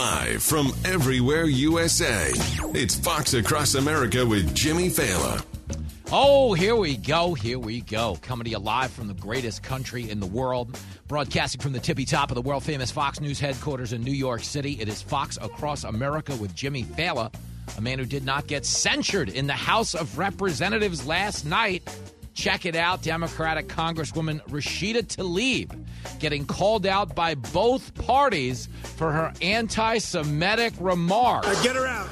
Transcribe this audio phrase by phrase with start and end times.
[0.00, 2.30] Live from everywhere USA,
[2.74, 5.44] it's Fox Across America with Jimmy Failla.
[6.10, 7.34] Oh, here we go.
[7.34, 8.16] Here we go.
[8.22, 10.80] Coming to you live from the greatest country in the world.
[11.06, 14.42] Broadcasting from the tippy top of the world famous Fox News headquarters in New York
[14.42, 14.78] City.
[14.80, 17.30] It is Fox Across America with Jimmy Failla,
[17.76, 21.86] a man who did not get censured in the House of Representatives last night.
[22.34, 23.02] Check it out.
[23.02, 25.84] Democratic Congresswoman Rashida Tlaib
[26.18, 31.62] getting called out by both parties for her anti Semitic remarks.
[31.62, 32.08] Get her out.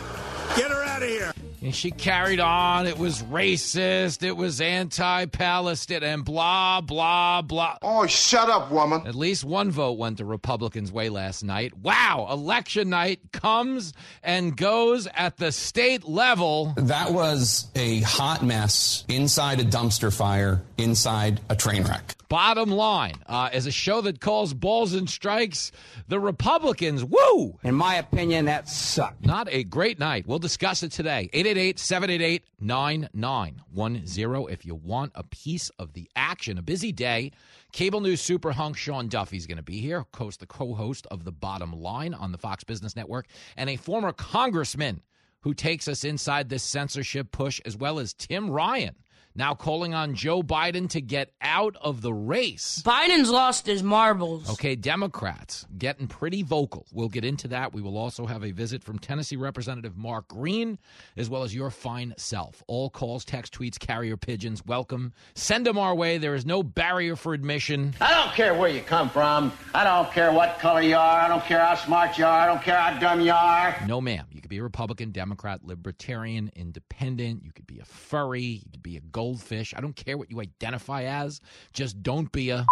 [0.57, 1.33] Get her out of here.
[1.61, 2.87] And she carried on.
[2.87, 4.23] It was racist.
[4.23, 7.77] It was anti Palestine and blah, blah, blah.
[7.83, 9.07] Oh, shut up, woman.
[9.07, 11.77] At least one vote went the Republicans' way last night.
[11.77, 12.29] Wow.
[12.31, 13.93] Election night comes
[14.23, 16.75] and goes at the state level.
[16.77, 22.15] That was a hot mess inside a dumpster fire, inside a train wreck.
[22.29, 25.73] Bottom line, uh, as a show that calls balls and strikes,
[26.09, 27.59] the Republicans, woo!
[27.63, 29.25] In my opinion, that sucked.
[29.25, 30.27] Not a great night.
[30.27, 31.31] We'll discuss it today.
[31.49, 36.59] 888 788 9910 if you want a piece of the action.
[36.59, 37.33] A busy day.
[37.73, 41.33] Cable News super hunk Sean Duffy's going to be here, the co host of The
[41.33, 45.01] Bottom Line on the Fox Business Network, and a former congressman
[45.41, 48.95] who takes us inside this censorship push, as well as Tim Ryan
[49.39, 52.83] now calling on Joe Biden to get out of the race.
[52.85, 54.51] Biden's lost his marbles.
[54.51, 56.87] Okay, Democrats getting pretty vocal.
[56.93, 57.73] We'll get into that.
[57.73, 60.77] We will also have a visit from Tennessee Representative Mark Green,
[61.17, 62.65] as well as your fine self.
[62.67, 65.13] All calls, text, tweets, carrier pigeons, welcome.
[65.37, 66.19] Send them our way.
[66.19, 67.95] There is no barrier for admission.
[68.01, 69.53] I don't care where you come from.
[69.73, 71.21] I don't care what color you are.
[71.21, 72.41] I don't care how smart you are.
[72.41, 73.77] I don't care how dumb you are.
[73.87, 74.27] No, ma'am.
[74.33, 77.45] You could be a Republican, Democrat, Libertarian, Independent.
[77.45, 78.43] You could be a furry.
[78.65, 79.75] You could be a gold goldfish.
[79.77, 81.43] I don't care what you identify as.
[81.75, 82.67] Just don't be a.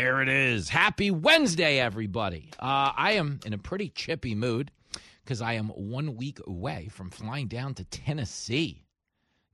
[0.00, 0.68] There it is.
[0.68, 2.50] Happy Wednesday, everybody.
[2.58, 4.72] Uh, I am in a pretty chippy mood
[5.24, 8.82] because I am one week away from flying down to Tennessee,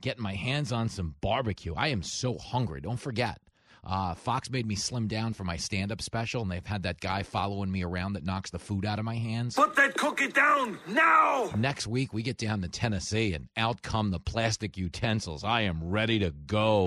[0.00, 1.74] getting my hands on some barbecue.
[1.76, 2.80] I am so hungry.
[2.80, 3.38] Don't forget,
[3.84, 7.00] uh, Fox made me slim down for my stand up special, and they've had that
[7.00, 9.54] guy following me around that knocks the food out of my hands.
[9.56, 11.50] Put that cookie down now.
[11.56, 15.44] Next week, we get down to Tennessee, and out come the plastic utensils.
[15.44, 16.86] I am ready to go.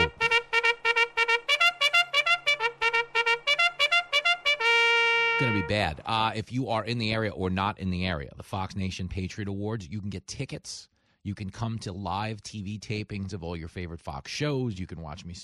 [5.32, 6.02] It's going to be bad.
[6.06, 9.08] Uh, if you are in the area or not in the area, the Fox Nation
[9.08, 10.88] Patriot Awards, you can get tickets
[11.24, 14.78] you can come to live TV tapings of all your favorite Fox shows.
[14.78, 15.36] You can watch me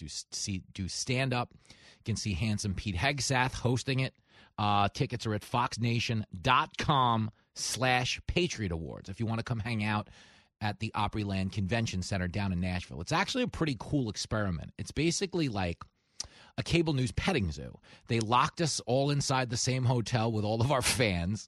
[0.73, 1.49] do stand up.
[1.69, 4.13] You can see handsome Pete Hegseth hosting it.
[4.57, 10.09] Uh, tickets are at foxnation.com slash Patriot Awards if you want to come hang out
[10.61, 12.99] at the Opryland Convention Center down in Nashville.
[12.99, 14.73] It's actually a pretty cool experiment.
[14.77, 15.77] It's basically like–
[16.59, 17.79] a cable news petting zoo.
[18.07, 21.47] They locked us all inside the same hotel with all of our fans,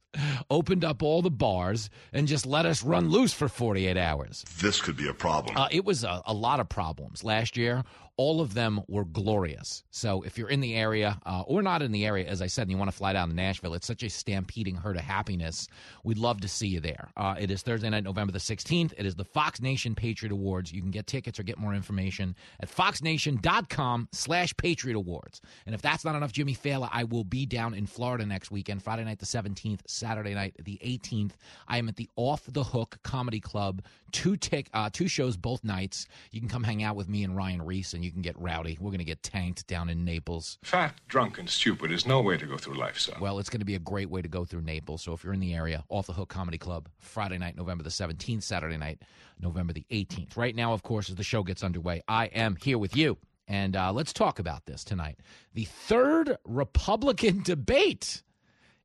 [0.49, 4.45] opened up all the bars, and just let us run loose for 48 hours.
[4.61, 5.57] This could be a problem.
[5.57, 7.25] Uh, it was a, a, lot of problems.
[7.25, 7.83] Last year,
[8.17, 9.83] all of them were glorious.
[9.91, 12.63] So if you're in the area uh, or not in the area, as I said,
[12.63, 15.67] and you want to fly down to Nashville, it's such a stampeding herd of happiness.
[16.03, 17.11] We'd love to see you there.
[17.17, 18.93] Uh, it is Thursday night, November the 16th.
[18.97, 20.71] It is the Fox Nation Patriot Awards.
[20.71, 25.41] You can get tickets or get more information at foxnation.com slash Patriot Awards.
[25.65, 28.83] And if that's not enough, Jimmy Failla, I will be down in Florida next weekend,
[28.83, 31.31] Friday night the 17th, Saturday night the 18th.
[31.67, 33.83] I am at the Off the Hook Comedy Club.
[34.11, 36.05] Two, tick, uh, two shows both nights.
[36.31, 38.37] You can come hang out with me and Ryan Reese, and you you can get
[38.37, 38.77] rowdy.
[38.81, 40.57] We're going to get tanked down in Naples.
[40.63, 43.15] Fat, drunk, and stupid is no way to go through life, son.
[43.21, 45.01] Well, it's going to be a great way to go through Naples.
[45.01, 47.89] So if you're in the area, Off the Hook Comedy Club, Friday night, November the
[47.89, 49.01] 17th, Saturday night,
[49.39, 50.35] November the 18th.
[50.35, 53.17] Right now, of course, as the show gets underway, I am here with you.
[53.47, 55.19] And uh, let's talk about this tonight.
[55.53, 58.23] The third Republican debate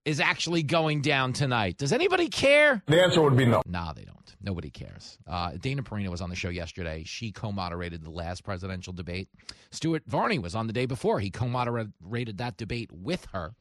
[0.04, 1.78] is actually going down tonight.
[1.78, 2.80] Does anybody care?
[2.86, 3.60] The answer would be no.
[3.66, 4.25] Nah, they don't.
[4.46, 5.18] Nobody cares.
[5.26, 7.02] Uh, Dana Perino was on the show yesterday.
[7.04, 9.28] She co moderated the last presidential debate.
[9.72, 11.18] Stuart Varney was on the day before.
[11.18, 13.56] He co moderated that debate with her.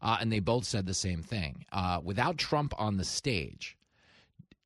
[0.00, 1.64] Uh, and they both said the same thing.
[1.72, 3.76] Uh, without Trump on the stage,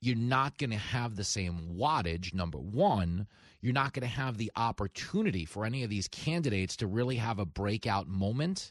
[0.03, 3.27] you're not going to have the same wattage, number one.
[3.63, 7.39] You're not going to have the opportunity for any of these candidates to really have
[7.39, 8.71] a breakout moment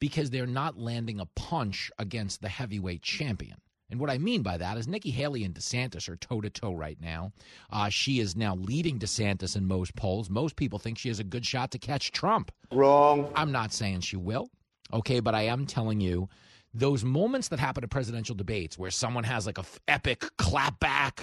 [0.00, 3.58] because they're not landing a punch against the heavyweight champion.
[3.88, 6.74] And what I mean by that is Nikki Haley and DeSantis are toe to toe
[6.74, 7.32] right now.
[7.70, 10.28] Uh, she is now leading DeSantis in most polls.
[10.28, 12.50] Most people think she has a good shot to catch Trump.
[12.72, 13.30] Wrong.
[13.36, 14.50] I'm not saying she will,
[14.92, 16.28] okay, but I am telling you
[16.74, 21.20] those moments that happen at presidential debates where someone has like a f- epic clapback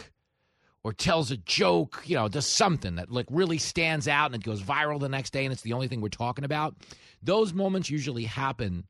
[0.83, 4.43] or tells a joke, you know, does something that like really stands out and it
[4.43, 6.75] goes viral the next day and it's the only thing we're talking about.
[7.21, 8.85] Those moments usually happen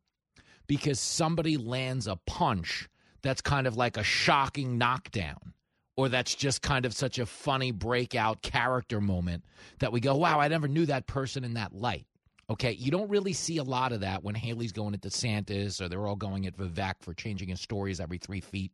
[0.67, 2.87] because somebody lands a punch
[3.23, 5.53] that's kind of like a shocking knockdown
[5.95, 9.43] or that's just kind of such a funny breakout character moment
[9.79, 12.05] that we go, wow, I never knew that person in that light.
[12.49, 15.87] Okay, you don't really see a lot of that when Haley's going at DeSantis or
[15.87, 18.71] they're all going at Vivek for changing his stories every three feet,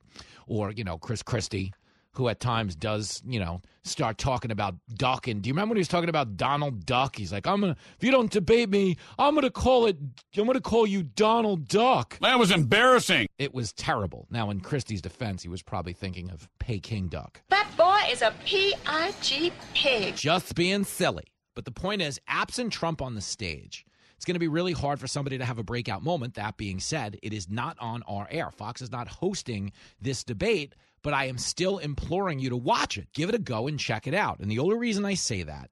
[0.48, 1.72] or you know Chris Christie,
[2.14, 5.28] who at times does you know start talking about Duck.
[5.28, 7.16] And do you remember when he was talking about Donald Duck?
[7.16, 9.98] He's like, I'm gonna if you don't debate me, I'm gonna call it.
[10.38, 12.18] I'm gonna call you Donald Duck.
[12.20, 13.28] That was embarrassing.
[13.38, 14.28] It was terrible.
[14.30, 17.42] Now, in Christie's defense, he was probably thinking of Peking Duck.
[17.50, 20.16] That boy is a P-I-G pig.
[20.16, 21.26] Just being silly.
[21.56, 23.86] But the point is, absent Trump on the stage,
[24.16, 26.34] it's going to be really hard for somebody to have a breakout moment.
[26.34, 28.52] That being said, it is not on our air.
[28.52, 29.72] Fox is not hosting
[30.02, 33.08] this debate, but I am still imploring you to watch it.
[33.14, 34.40] Give it a go and check it out.
[34.40, 35.70] And the only reason I say that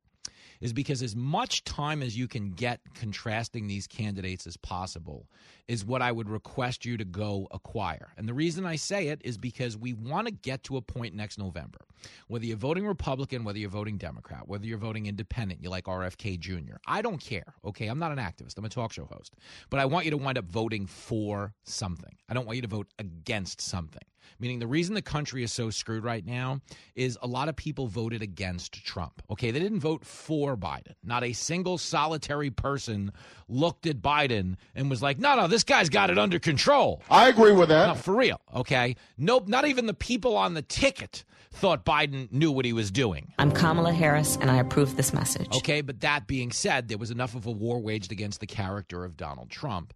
[0.62, 5.28] is because as much time as you can get contrasting these candidates as possible
[5.68, 8.14] is what I would request you to go acquire.
[8.18, 11.14] And the reason I say it is because we want to get to a point
[11.14, 11.80] next November.
[12.28, 16.40] Whether you're voting Republican, whether you're voting Democrat, whether you're voting independent, you like RFK
[16.40, 17.56] Jr., I don't care.
[17.66, 17.88] Okay.
[17.88, 19.36] I'm not an activist, I'm a talk show host.
[19.70, 22.16] But I want you to wind up voting for something.
[22.30, 24.04] I don't want you to vote against something.
[24.40, 26.62] Meaning the reason the country is so screwed right now
[26.96, 29.22] is a lot of people voted against Trump.
[29.32, 30.94] Okay, they didn't vote for Biden.
[31.04, 33.12] Not a single solitary person
[33.48, 37.30] looked at Biden and was like, "No, no, this guy's got it under control." I
[37.30, 37.88] agree with that.
[37.88, 38.42] No, for real.
[38.56, 39.48] Okay, nope.
[39.48, 43.34] Not even the people on the ticket thought Biden knew what he was doing.
[43.40, 45.56] I'm Kamala Harris, and I approve this message.
[45.56, 49.04] Okay, but that being said, there was enough of a war waged against the character
[49.04, 49.94] of Donald Trump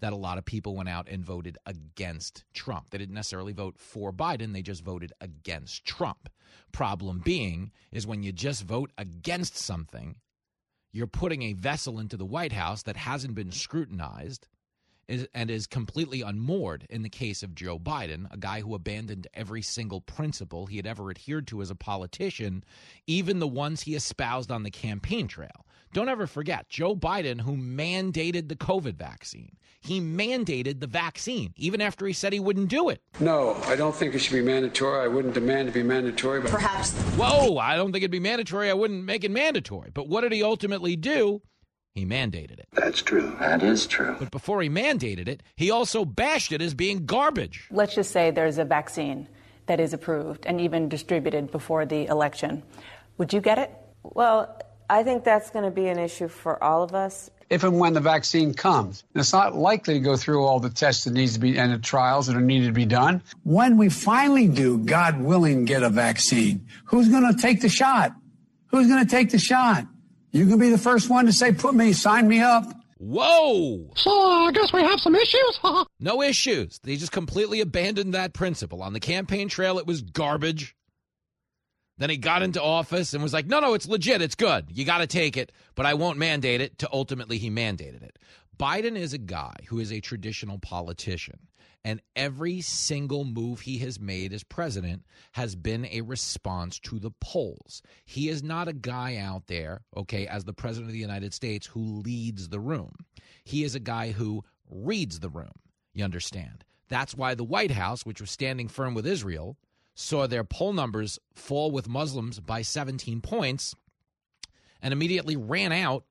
[0.00, 2.86] that a lot of people went out and voted against Trump.
[2.90, 6.28] They didn't necessarily vote for Biden, they just voted against Trump.
[6.72, 10.16] Problem being is when you just vote against something,
[10.92, 14.48] you're putting a vessel into the White House that hasn't been scrutinized
[15.10, 19.26] is, and is completely unmoored in the case of Joe Biden, a guy who abandoned
[19.34, 22.64] every single principle he had ever adhered to as a politician,
[23.06, 25.66] even the ones he espoused on the campaign trail.
[25.92, 29.56] Don't ever forget Joe Biden, who mandated the COVID vaccine.
[29.80, 33.02] He mandated the vaccine, even after he said he wouldn't do it.
[33.18, 35.00] No, I don't think it should be mandatory.
[35.00, 36.40] I wouldn't demand to be mandatory.
[36.40, 36.92] But Perhaps.
[37.16, 38.70] Whoa, I don't think it'd be mandatory.
[38.70, 39.90] I wouldn't make it mandatory.
[39.92, 41.42] But what did he ultimately do?
[41.94, 42.68] He mandated it.
[42.72, 43.36] That's true.
[43.40, 44.16] That is true.
[44.18, 47.66] But before he mandated it, he also bashed it as being garbage.
[47.70, 49.26] Let's just say there's a vaccine
[49.66, 52.62] that is approved and even distributed before the election.
[53.18, 53.72] Would you get it?
[54.02, 57.30] Well, I think that's going to be an issue for all of us.
[57.50, 61.04] if and when the vaccine comes, it's not likely to go through all the tests
[61.04, 63.20] that needs to be and the trials that are needed to be done.
[63.42, 68.12] When we finally do, God willing, get a vaccine, who's going to take the shot?
[68.68, 69.86] Who's going to take the shot?
[70.32, 72.64] You can be the first one to say, "Put me, sign me up."
[72.98, 73.90] Whoa!
[73.96, 75.58] So I guess we have some issues.
[76.00, 76.78] no issues.
[76.82, 78.82] They just completely abandoned that principle.
[78.82, 80.76] On the campaign trail, it was garbage.
[81.96, 84.22] Then he got into office and was like, no, no, it's legit.
[84.22, 84.66] It's good.
[84.70, 86.78] You got to take it, but I won't mandate it.
[86.78, 88.18] To ultimately, he mandated it.
[88.58, 91.40] Biden is a guy who is a traditional politician.
[91.84, 97.10] And every single move he has made as president has been a response to the
[97.20, 97.82] polls.
[98.04, 101.66] He is not a guy out there, okay, as the president of the United States
[101.66, 102.92] who leads the room.
[103.44, 105.52] He is a guy who reads the room.
[105.94, 106.64] You understand?
[106.88, 109.56] That's why the White House, which was standing firm with Israel,
[109.94, 113.74] saw their poll numbers fall with Muslims by 17 points
[114.82, 116.04] and immediately ran out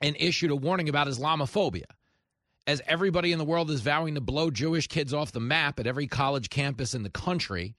[0.00, 1.84] and issued a warning about Islamophobia.
[2.66, 5.86] As everybody in the world is vowing to blow Jewish kids off the map at
[5.86, 7.76] every college campus in the country,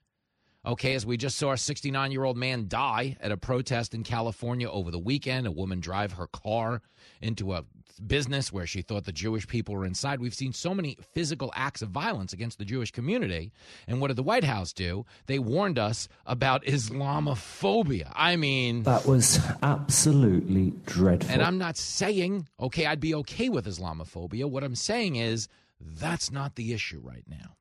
[0.66, 4.04] okay, as we just saw a 69 year old man die at a protest in
[4.04, 6.82] California over the weekend, a woman drive her car
[7.22, 7.64] into a
[8.06, 10.20] business where she thought the Jewish people were inside.
[10.20, 13.52] We've seen so many physical acts of violence against the Jewish community.
[13.88, 15.06] And what did the White House do?
[15.28, 18.12] They warned us about Islamophobia.
[18.14, 21.32] I mean, that was absolutely dreadful.
[21.32, 24.46] And I'm not saying, okay, I'd be okay with Islamophobia.
[24.50, 25.48] What I'm saying is
[25.80, 27.56] that's not the issue right now.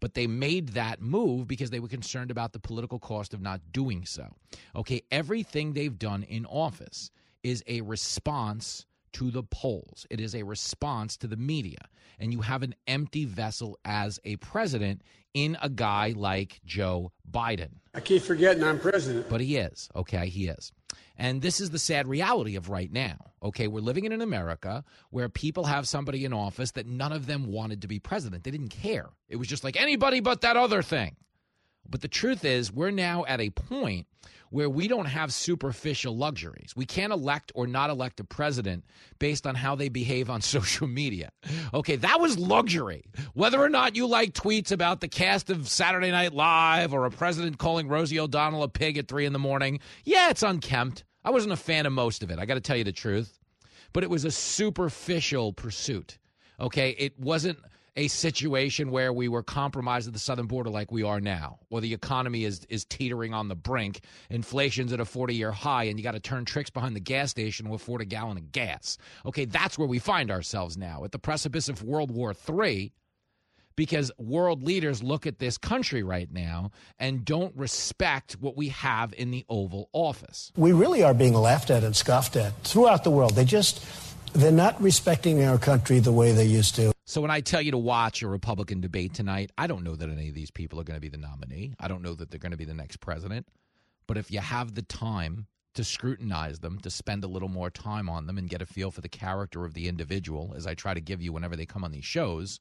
[0.00, 3.60] But they made that move because they were concerned about the political cost of not
[3.72, 4.26] doing so.
[4.74, 7.10] Okay, everything they've done in office
[7.42, 10.06] is a response to the polls.
[10.10, 11.78] It is a response to the media.
[12.18, 15.02] And you have an empty vessel as a president
[15.34, 17.70] in a guy like Joe Biden.
[17.94, 19.28] I keep forgetting I'm president.
[19.28, 19.88] But he is.
[19.96, 20.72] Okay, he is.
[21.20, 23.32] And this is the sad reality of right now.
[23.42, 27.26] Okay, we're living in an America where people have somebody in office that none of
[27.26, 28.42] them wanted to be president.
[28.42, 29.10] They didn't care.
[29.28, 31.16] It was just like anybody but that other thing.
[31.86, 34.06] But the truth is, we're now at a point
[34.48, 36.72] where we don't have superficial luxuries.
[36.74, 38.84] We can't elect or not elect a president
[39.18, 41.32] based on how they behave on social media.
[41.74, 43.04] Okay, that was luxury.
[43.34, 47.10] Whether or not you like tweets about the cast of Saturday Night Live or a
[47.10, 51.04] president calling Rosie O'Donnell a pig at three in the morning, yeah, it's unkempt.
[51.24, 52.38] I wasn't a fan of most of it.
[52.38, 53.38] I got to tell you the truth.
[53.92, 56.18] But it was a superficial pursuit.
[56.60, 57.58] Okay, it wasn't
[57.96, 61.80] a situation where we were compromised at the southern border like we are now, or
[61.80, 64.00] the economy is is teetering on the brink,
[64.30, 67.30] inflation's at a 40 year high, and you got to turn tricks behind the gas
[67.30, 68.96] station to afford a gallon of gas.
[69.26, 72.92] Okay, that's where we find ourselves now at the precipice of World War III.
[73.80, 79.14] Because world leaders look at this country right now and don't respect what we have
[79.14, 80.52] in the Oval Office.
[80.54, 83.34] We really are being laughed at and scoffed at throughout the world.
[83.34, 83.82] They just,
[84.34, 86.92] they're not respecting our country the way they used to.
[87.06, 90.10] So when I tell you to watch a Republican debate tonight, I don't know that
[90.10, 91.72] any of these people are going to be the nominee.
[91.80, 93.48] I don't know that they're going to be the next president.
[94.06, 98.10] But if you have the time to scrutinize them, to spend a little more time
[98.10, 100.92] on them and get a feel for the character of the individual, as I try
[100.92, 102.60] to give you whenever they come on these shows,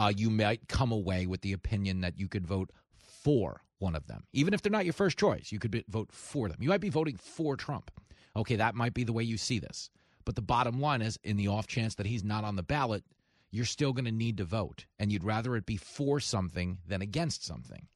[0.00, 4.06] uh, you might come away with the opinion that you could vote for one of
[4.06, 4.24] them.
[4.32, 6.56] Even if they're not your first choice, you could be, vote for them.
[6.58, 7.90] You might be voting for Trump.
[8.34, 9.90] Okay, that might be the way you see this.
[10.24, 13.04] But the bottom line is, in the off chance that he's not on the ballot,
[13.50, 14.86] you're still going to need to vote.
[14.98, 17.86] And you'd rather it be for something than against something.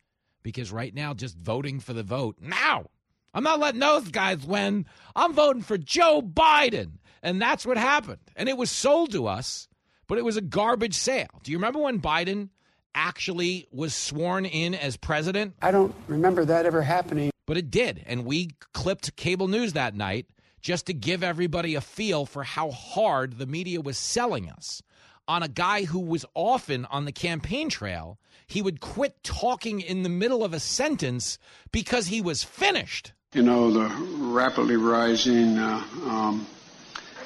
[0.42, 2.90] Because right now, just voting for the vote, now,
[3.32, 4.84] I'm not letting those guys win.
[5.16, 6.98] I'm voting for Joe Biden.
[7.22, 8.20] And that's what happened.
[8.36, 9.68] And it was sold to us,
[10.06, 11.28] but it was a garbage sale.
[11.42, 12.50] Do you remember when Biden
[12.94, 15.54] actually was sworn in as president?
[15.62, 17.30] I don't remember that ever happening.
[17.46, 18.02] But it did.
[18.06, 20.26] And we clipped cable news that night
[20.60, 24.82] just to give everybody a feel for how hard the media was selling us
[25.28, 28.18] on a guy who was often on the campaign trail.
[28.46, 31.38] He would quit talking in the middle of a sentence
[31.72, 33.12] because he was finished.
[33.34, 36.46] You know, the rapidly rising uh, um,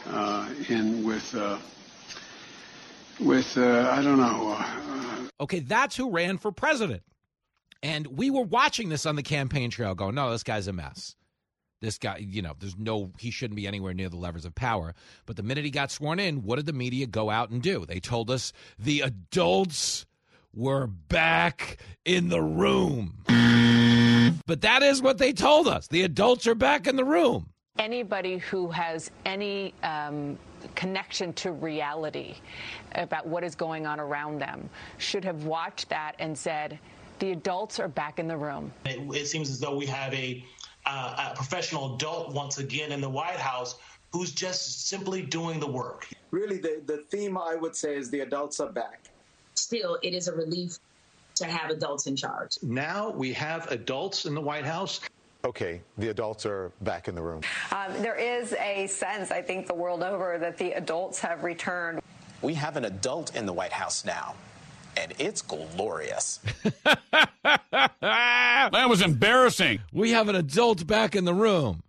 [0.09, 1.35] uh, in with.
[1.35, 1.59] Uh,
[3.21, 4.57] with uh, I don't know.
[4.59, 7.03] Uh, okay, that's who ran for president,
[7.83, 11.17] and we were watching this on the campaign trail, going, "No, this guy's a mess.
[11.81, 14.95] This guy, you know, there's no, he shouldn't be anywhere near the levers of power."
[15.27, 17.85] But the minute he got sworn in, what did the media go out and do?
[17.87, 20.07] They told us the adults
[20.55, 23.23] were back in the room.
[24.47, 25.89] But that is what they told us.
[25.89, 27.51] The adults are back in the room.
[27.79, 30.37] Anybody who has any um,
[30.75, 32.35] connection to reality
[32.97, 34.69] about what is going on around them
[34.99, 36.79] should have watched that and said,
[37.21, 38.73] the adults are back in the room.
[38.85, 40.45] It, it seems as though we have a,
[40.87, 43.77] uh, a professional adult once again in the White House
[44.13, 46.09] who's just simply doing the work.
[46.31, 49.05] Really, the, the theme I would say is the adults are back.
[49.55, 50.79] Still, it is a relief
[51.37, 52.59] to have adults in charge.
[52.63, 55.01] Now we have adults in the White House.
[55.49, 57.41] Okay, the adults are back in the room.
[57.73, 62.01] Um, there is a sense, I think, the world over that the adults have returned.
[62.43, 64.35] We have an adult in the White House now,
[64.95, 66.41] and it's glorious.
[66.85, 67.91] that
[68.91, 69.79] was embarrassing.
[69.91, 71.83] We have an adult back in the room.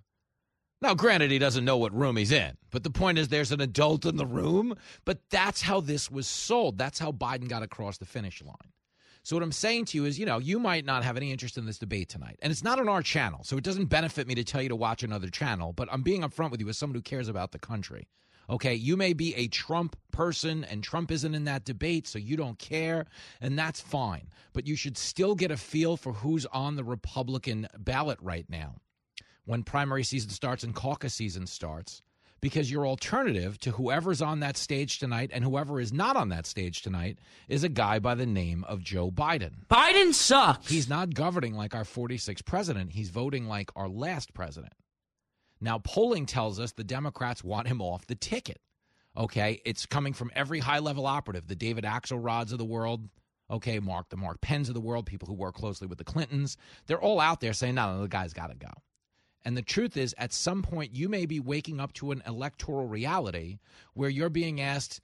[0.82, 3.60] Now, granted, he doesn't know what room he's in, but the point is there's an
[3.60, 4.74] adult in the room.
[5.04, 6.78] But that's how this was sold.
[6.78, 8.72] That's how Biden got across the finish line.
[9.24, 11.58] So what I'm saying to you is, you know, you might not have any interest
[11.58, 14.36] in this debate tonight, and it's not on our channel, so it doesn't benefit me
[14.36, 15.74] to tell you to watch another channel.
[15.74, 18.08] But I'm being upfront with you as someone who cares about the country.
[18.50, 22.36] Okay, you may be a Trump person, and Trump isn't in that debate, so you
[22.36, 23.06] don't care,
[23.42, 24.30] and that's fine.
[24.54, 28.76] But you should still get a feel for who's on the Republican ballot right now
[29.46, 32.02] when primary season starts and caucus season starts
[32.41, 36.46] because your alternative to whoever's on that stage tonight and whoever is not on that
[36.46, 39.65] stage tonight is a guy by the name of Joe Biden.
[39.69, 40.69] Biden sucks.
[40.69, 44.74] He's not governing like our 46th president, he's voting like our last president.
[45.62, 48.62] Now, polling tells us the Democrats want him off the ticket.
[49.17, 53.10] Okay, it's coming from every high level operative, the David Axelrods of the world,
[53.51, 56.58] okay, Mark, the Mark Penns of the world, people who work closely with the Clintons.
[56.88, 58.69] They're all out there saying, no, no, the guy's got to go.
[59.46, 62.88] And the truth is, at some point, you may be waking up to an electoral
[62.88, 63.60] reality
[63.93, 65.01] where you're being asked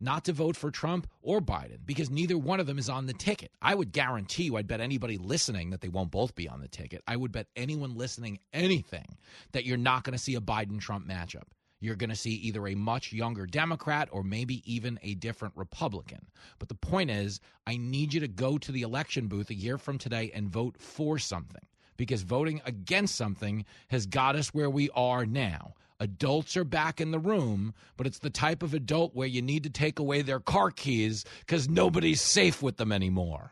[0.00, 3.12] not to vote for Trump or Biden because neither one of them is on the
[3.12, 3.50] ticket.
[3.60, 6.68] I would guarantee you, I'd bet anybody listening that they won't both be on the
[6.68, 7.02] ticket.
[7.06, 9.16] I would bet anyone listening anything
[9.52, 11.44] that you're not going to see a Biden Trump matchup.
[11.80, 16.26] you're going to see either a much younger Democrat or maybe even a different Republican.
[16.58, 19.78] But the point is, I need you to go to the election booth a year
[19.78, 21.62] from today and vote for something
[21.98, 25.74] because voting against something has got us where we are now.
[26.00, 29.64] Adults are back in the room, but it's the type of adult where you need
[29.64, 33.50] to take away their car keys because nobody's safe with them anymore.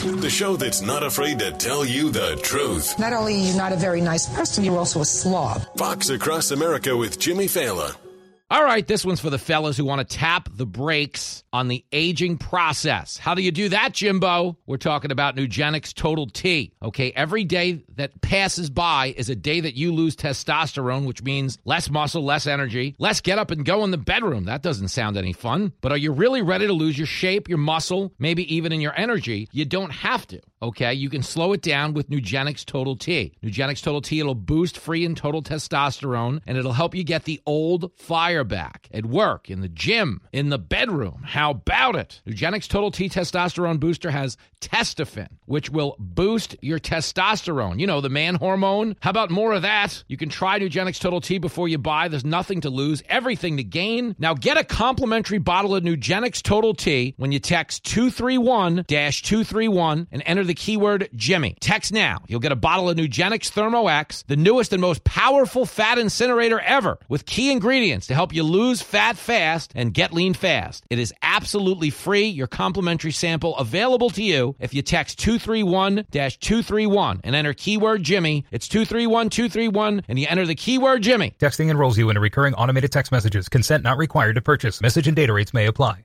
[0.00, 2.98] The show that's not afraid to tell you the truth.
[2.98, 5.62] Not only are you not a very nice person, you're also a slob.
[5.76, 7.94] Fox Across America with Jimmy Failla.
[8.52, 11.84] All right, this one's for the fellas who want to tap the brakes on the
[11.92, 13.16] aging process.
[13.16, 14.56] How do you do that, Jimbo?
[14.66, 16.72] We're talking about Nugenix Total T.
[16.82, 21.58] Okay, every day that passes by is a day that you lose testosterone, which means
[21.64, 24.46] less muscle, less energy, less get up and go in the bedroom.
[24.46, 25.72] That doesn't sound any fun.
[25.80, 28.98] But are you really ready to lose your shape, your muscle, maybe even in your
[28.98, 29.48] energy?
[29.52, 30.40] You don't have to.
[30.62, 33.32] Okay, you can slow it down with Nugenix Total T.
[33.42, 37.40] Nugenix Total T, it'll boost free and total testosterone and it'll help you get the
[37.46, 41.22] old fire back at work, in the gym, in the bedroom.
[41.24, 42.20] How about it?
[42.26, 47.80] Nugenix Total T Testosterone Booster has Testofen, which will boost your testosterone.
[47.80, 48.96] You know, the man hormone.
[49.00, 50.04] How about more of that?
[50.08, 52.08] You can try Nugenix Total T before you buy.
[52.08, 54.14] There's nothing to lose, everything to gain.
[54.18, 60.22] Now get a complimentary bottle of Nugenix Total T when you text 231 231 and
[60.26, 61.56] enter the keyword Jimmy.
[61.60, 62.24] Text now.
[62.26, 66.58] You'll get a bottle of Nugenix Thermo X, the newest and most powerful fat incinerator
[66.58, 70.84] ever, with key ingredients to help you lose fat fast and get lean fast.
[70.90, 72.26] It is absolutely free.
[72.26, 78.44] Your complimentary sample available to you if you text 231 231 and enter keyword Jimmy.
[78.50, 81.32] It's 231 231 and you enter the keyword Jimmy.
[81.38, 83.48] Texting enrolls you in a recurring automated text messages.
[83.48, 84.80] Consent not required to purchase.
[84.80, 86.04] Message and data rates may apply.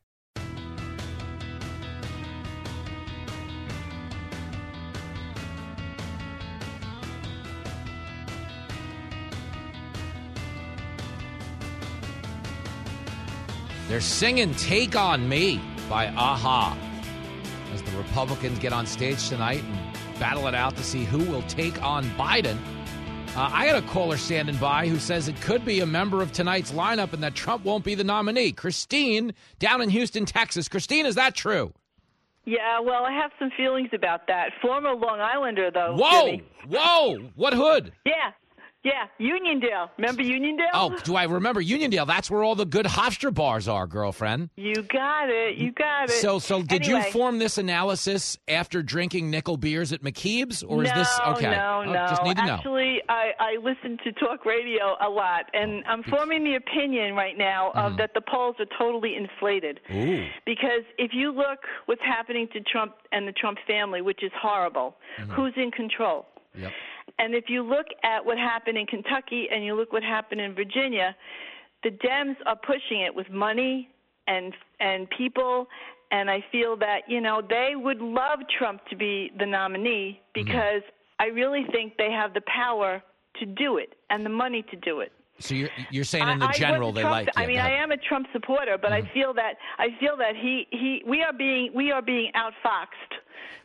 [13.95, 16.77] They're singing Take On Me by a-ha
[17.73, 21.43] as the Republicans get on stage tonight and battle it out to see who will
[21.43, 22.57] take on Biden.
[23.37, 26.33] Uh, I had a caller standing by who says it could be a member of
[26.33, 28.51] tonight's lineup and that Trump won't be the nominee.
[28.51, 30.67] Christine, down in Houston, Texas.
[30.67, 31.71] Christine, is that true?
[32.43, 34.49] Yeah, well, I have some feelings about that.
[34.61, 35.95] Former Long Islander, though.
[35.97, 36.25] Whoa!
[36.31, 36.43] Jimmy.
[36.67, 37.19] Whoa!
[37.35, 37.93] What hood?
[38.05, 38.31] Yeah,
[38.85, 39.89] yeah, Uniondale.
[39.97, 40.69] Remember Uniondale?
[40.73, 42.07] Oh, do I remember Uniondale?
[42.07, 44.51] That's where all the good Hofstra bars are, girlfriend.
[44.55, 45.57] You got it.
[45.57, 46.11] You got it.
[46.11, 47.03] So, so did Anyway.
[47.05, 51.51] you form this analysis after drinking nickel beers at McKeeb's, or is this okay?
[51.51, 52.05] No, Oh, no.
[52.07, 52.53] Just need to know.
[52.53, 57.37] Actually, I, I listen to talk radio a lot, and I'm forming the opinion right
[57.37, 57.97] now of Mhm.
[57.97, 59.79] that the polls are totally inflated.
[59.91, 60.25] Ooh.
[60.45, 64.95] Because if you look what's happening to Trump and the Trump family, which is horrible,
[65.19, 65.31] Mm-hmm.
[65.31, 66.25] who's in control?
[66.57, 66.71] Yep.
[67.19, 70.53] And if you look at what happened in Kentucky and you look what happened in
[70.53, 71.15] Virginia,
[71.83, 73.89] the Dems are pushing it with money
[74.27, 75.67] and and people
[76.11, 80.81] and I feel that, you know, they would love Trump to be the nominee because
[81.19, 83.01] I really think they have the power
[83.39, 85.11] to do it and the money to do it.
[85.39, 87.29] So you're you're saying in the I- I general wasn't they Trump- like.
[87.35, 87.71] I mean, I.
[87.71, 87.83] Mm-hmm.
[87.83, 91.33] am a Trump supporter, but I feel that I feel that he he we are
[91.33, 93.11] being we are being outfoxed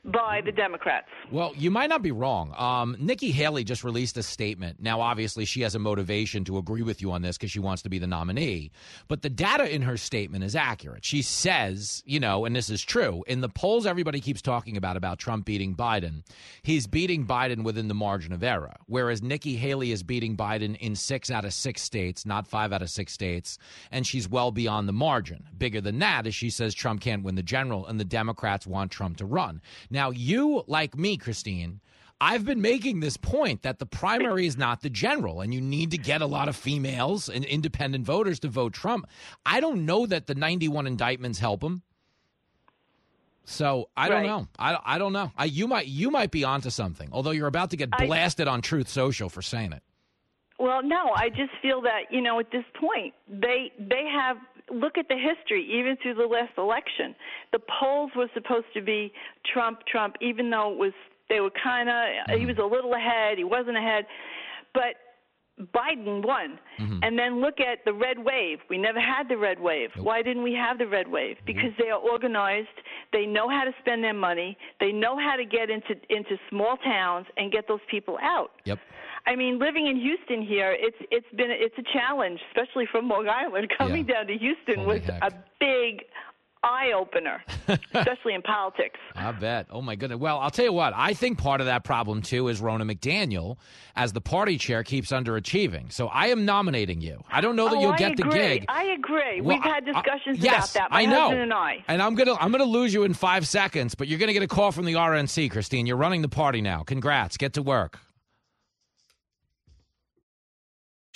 [0.05, 1.09] by the Democrats.
[1.31, 2.55] Well, you might not be wrong.
[2.57, 4.81] Um, Nikki Haley just released a statement.
[4.81, 7.83] Now, obviously, she has a motivation to agree with you on this because she wants
[7.83, 8.71] to be the nominee.
[9.09, 11.05] But the data in her statement is accurate.
[11.05, 14.97] She says, you know, and this is true, in the polls everybody keeps talking about
[14.97, 16.23] about Trump beating Biden,
[16.63, 18.75] he's beating Biden within the margin of error.
[18.87, 22.83] Whereas Nikki Haley is beating Biden in six out of six states, not five out
[22.83, 23.59] of six states,
[23.91, 25.45] and she's well beyond the margin.
[25.57, 28.91] Bigger than that is she says Trump can't win the general, and the Democrats want
[28.91, 29.60] Trump to run.
[29.91, 31.81] Now, you, like me, Christine,
[32.21, 35.91] I've been making this point that the primary is not the general, and you need
[35.93, 39.07] to get a lot of females and independent voters to vote Trump.
[39.47, 41.83] I don't know that the 91 indictments help him.
[43.45, 44.47] So I don't know.
[44.59, 45.33] I, I don't know.
[45.37, 47.09] I, you might you might be onto something.
[47.11, 49.83] Although you're about to get I- blasted on Truth Social for saying it.
[50.59, 54.37] Well, no, I just feel that you know at this point they they have
[54.71, 57.15] look at the history even through the last election.
[57.53, 59.13] The polls were supposed to be
[59.53, 60.93] Trump, Trump, even though it was
[61.29, 62.75] they were kind of he was a mm-hmm.
[62.75, 64.07] little ahead, he wasn't ahead,
[64.75, 64.95] but
[65.75, 66.59] Biden won.
[66.79, 66.99] Mm-hmm.
[67.03, 68.59] And then look at the red wave.
[68.69, 69.91] We never had the red wave.
[69.97, 71.37] Why didn't we have the red wave?
[71.37, 71.47] Mm-hmm.
[71.47, 72.69] Because they are organized.
[73.13, 74.57] They know how to spend their money.
[74.81, 78.53] They know how to get into into small towns and get those people out.
[78.65, 78.79] Yep.
[79.27, 83.29] I mean, living in Houston here, it's it's been it's a challenge, especially from Long
[83.29, 83.71] Island.
[83.77, 85.31] Coming down to Houston was a
[85.61, 86.03] big
[86.63, 87.43] eye opener,
[87.95, 88.99] especially in politics.
[89.15, 89.67] I bet.
[89.71, 90.19] Oh my goodness.
[90.19, 90.93] Well, I'll tell you what.
[90.95, 93.57] I think part of that problem too is Ronna McDaniel,
[93.97, 95.91] as the party chair, keeps underachieving.
[95.93, 97.23] So I am nominating you.
[97.31, 98.31] I don't know that oh, you'll I get agree.
[98.31, 98.65] the gig.
[98.69, 99.41] I agree.
[99.41, 100.91] Well, We've had I- I- discussions yes, about that.
[100.93, 101.31] My I know.
[101.31, 101.85] and I.
[101.89, 104.49] And I'm gonna I'm gonna lose you in five seconds, but you're gonna get a
[104.49, 105.87] call from the RNC, Christine.
[105.87, 106.83] You're running the party now.
[106.83, 107.37] Congrats.
[107.39, 107.99] Get to work.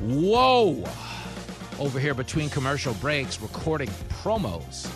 [0.00, 0.84] Whoa!
[1.78, 3.88] Over here between commercial breaks, recording
[4.22, 4.88] promos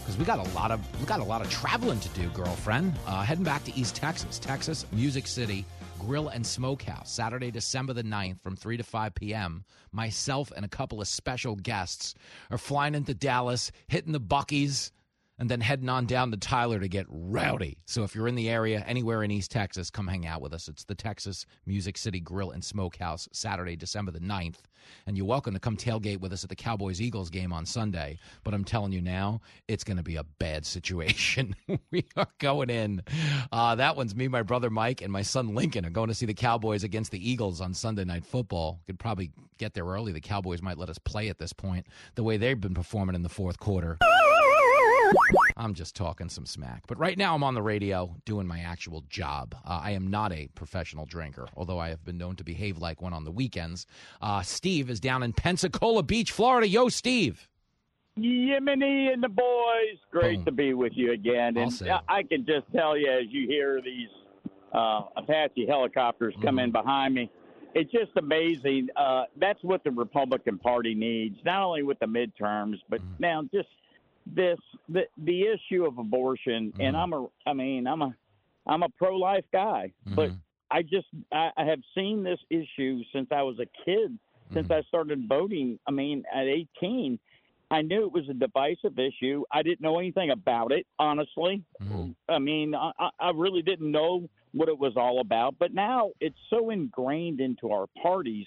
[0.00, 2.98] because we got a lot of we got a lot of traveling to do, girlfriend.
[3.06, 5.64] Uh, heading back to East Texas, Texas Music City
[5.98, 9.64] Grill and Smokehouse, Saturday, December the 9th from 3 to 5 p.m.
[9.92, 12.14] Myself and a couple of special guests
[12.50, 14.92] are flying into Dallas, hitting the Buc-ee's,
[15.38, 17.78] and then heading on down to Tyler to get rowdy.
[17.86, 20.68] So if you're in the area, anywhere in East Texas, come hang out with us.
[20.68, 24.58] It's the Texas Music City Grill and Smokehouse, Saturday, December the 9th.
[25.06, 28.18] And you're welcome to come tailgate with us at the Cowboys Eagles game on Sunday.
[28.42, 31.54] But I'm telling you now, it's going to be a bad situation.
[31.90, 33.02] we are going in.
[33.52, 36.26] Uh, that one's me, my brother Mike, and my son Lincoln are going to see
[36.26, 38.80] the Cowboys against the Eagles on Sunday Night Football.
[38.86, 40.12] Could probably get there early.
[40.12, 43.22] The Cowboys might let us play at this point, the way they've been performing in
[43.22, 43.98] the fourth quarter.
[45.56, 46.84] I'm just talking some smack.
[46.86, 49.54] But right now, I'm on the radio doing my actual job.
[49.64, 53.02] Uh, I am not a professional drinker, although I have been known to behave like
[53.02, 53.86] one on the weekends.
[54.22, 56.68] Uh, Steve is down in Pensacola Beach, Florida.
[56.68, 57.48] Yo, Steve.
[58.18, 61.56] Yemeni and the boys, great to be with you again.
[61.56, 61.72] And.
[61.88, 64.08] I I can just tell you as you hear these
[64.72, 67.30] uh, Apache helicopters come in behind me,
[67.74, 68.88] it's just amazing.
[68.96, 73.68] Uh, that's what the Republican Party needs, not only with the midterms, but now just
[74.34, 76.72] this the the issue of abortion.
[76.78, 76.96] And mm-hmm.
[76.96, 78.14] I'm a, I mean, I'm a,
[78.66, 80.38] I'm a pro life guy, but mm-hmm.
[80.70, 84.18] I just I, I have seen this issue since I was a kid,
[84.52, 84.88] since I mm-hmm.
[84.88, 85.78] started voting.
[85.86, 87.18] I mean, at 18,
[87.70, 89.44] I knew it was a divisive issue.
[89.52, 91.62] I didn't know anything about it, honestly.
[92.28, 95.56] I mean, I- I really didn't know what it was all about.
[95.58, 98.46] But now it's so ingrained into our parties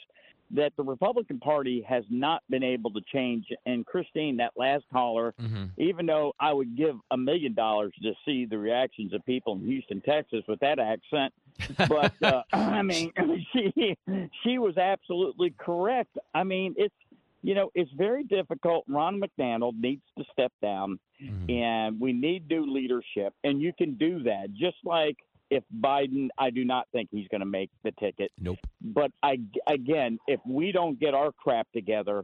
[0.53, 3.45] that the Republican Party has not been able to change.
[3.65, 5.33] And Christine, that last caller,
[5.77, 9.65] even though I would give a million dollars to see the reactions of people in
[9.65, 11.33] Houston, Texas, with that accent,
[11.87, 13.11] but uh, I mean,
[13.53, 13.97] she
[14.43, 16.17] she was absolutely correct.
[16.33, 16.95] I mean, it's
[17.43, 18.85] you know, it's very difficult.
[18.87, 20.99] Ron McDonald needs to step down,
[21.49, 24.53] and we need new leadership, and you can do that.
[24.53, 25.17] Just like
[25.51, 28.31] if Biden, I do not think he's going to make the ticket.
[28.39, 28.57] Nope.
[28.81, 29.37] But I
[29.67, 32.23] again, if we don't get our crap together,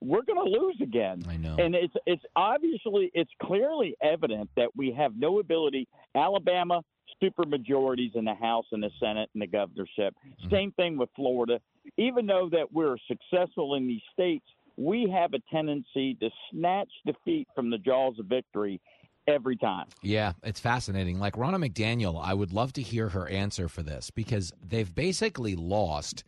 [0.00, 1.22] we're going to lose again.
[1.28, 1.56] I know.
[1.58, 5.88] And it's it's obviously it's clearly evident that we have no ability.
[6.14, 6.80] Alabama
[7.20, 10.14] super majorities in the House and the Senate and the governorship.
[10.14, 10.50] Mm-hmm.
[10.50, 11.60] Same thing with Florida.
[11.98, 17.48] Even though that we're successful in these states, we have a tendency to snatch defeat
[17.54, 18.80] from the jaws of victory
[19.26, 19.86] every time.
[20.02, 21.18] Yeah, it's fascinating.
[21.18, 25.56] Like Ronna McDaniel, I would love to hear her answer for this because they've basically
[25.56, 26.24] lost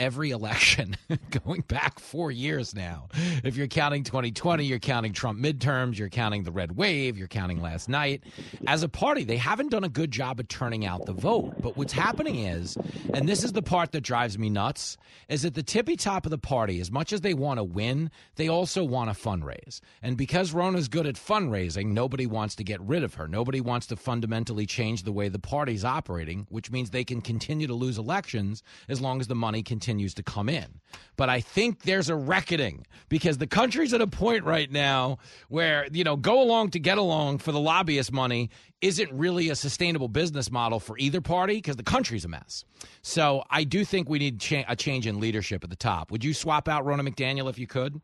[0.00, 0.96] every election
[1.44, 3.06] going back four years now.
[3.44, 7.60] If you're counting 2020, you're counting Trump midterms, you're counting the red wave, you're counting
[7.60, 8.24] last night.
[8.66, 11.60] As a party, they haven't done a good job of turning out the vote.
[11.60, 12.78] But what's happening is,
[13.12, 14.96] and this is the part that drives me nuts,
[15.28, 18.10] is that the tippy top of the party, as much as they want to win,
[18.36, 19.80] they also want to fundraise.
[20.02, 23.28] And because Ronna's good at fundraising, nobody wants to get rid of her.
[23.28, 27.66] Nobody wants to fundamentally change the way the party's operating, which means they can continue
[27.66, 30.80] to lose elections as long as the money continues to come in.
[31.16, 35.86] But I think there's a reckoning because the country's at a point right now where,
[35.92, 38.50] you know, go along to get along for the lobbyist money
[38.80, 42.64] isn't really a sustainable business model for either party because the country's a mess.
[43.02, 46.10] So I do think we need cha- a change in leadership at the top.
[46.10, 48.00] Would you swap out Ronna McDaniel if you could?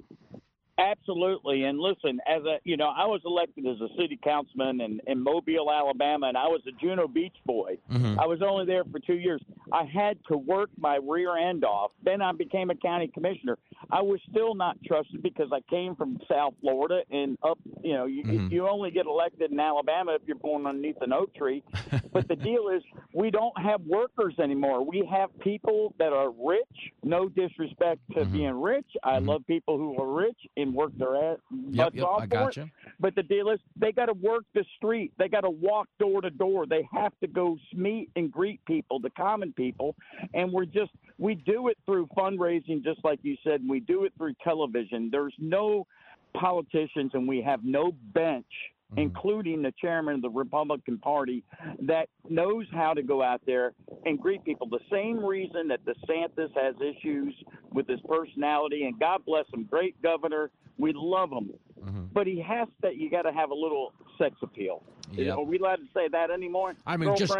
[0.78, 1.64] Absolutely.
[1.64, 5.22] And listen, as a you know, I was elected as a city councilman in, in
[5.22, 7.78] Mobile, Alabama, and I was a Juno Beach boy.
[7.90, 8.18] Mhm.
[8.18, 9.40] I was only there for two years.
[9.72, 11.92] I had to work my rear end off.
[12.02, 13.58] Then I became a county commissioner.
[13.90, 17.58] I was still not trusted because I came from South Florida and up.
[17.82, 18.50] You know, you, Mhm.
[18.50, 21.62] you only get elected in Alabama if you're born underneath an oak tree.
[22.12, 22.82] but the deal is,
[23.14, 24.82] we don't have workers anymore.
[24.84, 26.92] We have people that are rich.
[27.02, 28.32] No disrespect to Mm-hmm.
[28.32, 28.86] being rich.
[29.04, 32.26] I love people who are rich and work their ass Yep, butts yep, off I
[32.26, 32.62] for gotcha.
[32.62, 32.68] it.
[33.00, 35.12] But the deal is, they got to work the street.
[35.18, 36.66] They got to walk door to door.
[36.66, 39.94] They have to go meet and greet people, the common people.
[40.34, 43.60] And we're just, we do it through fundraising, just like you said.
[43.60, 45.08] And we do it through television.
[45.10, 45.86] There's no
[46.34, 48.46] politicians, and we have no bench.
[48.92, 49.00] Mm-hmm.
[49.00, 51.42] Including the chairman of the Republican Party,
[51.80, 53.72] that knows how to go out there
[54.04, 54.68] and greet people.
[54.68, 57.34] The same reason that DeSantis has issues
[57.72, 61.50] with his personality, and God bless him, great governor, we love him
[61.86, 62.04] mm-hmm.
[62.12, 62.94] but he has to.
[62.94, 64.82] You got to have a little sex appeal.
[65.12, 65.38] Yep.
[65.38, 66.74] Are we allowed to say that anymore?
[66.86, 67.34] I mean, just?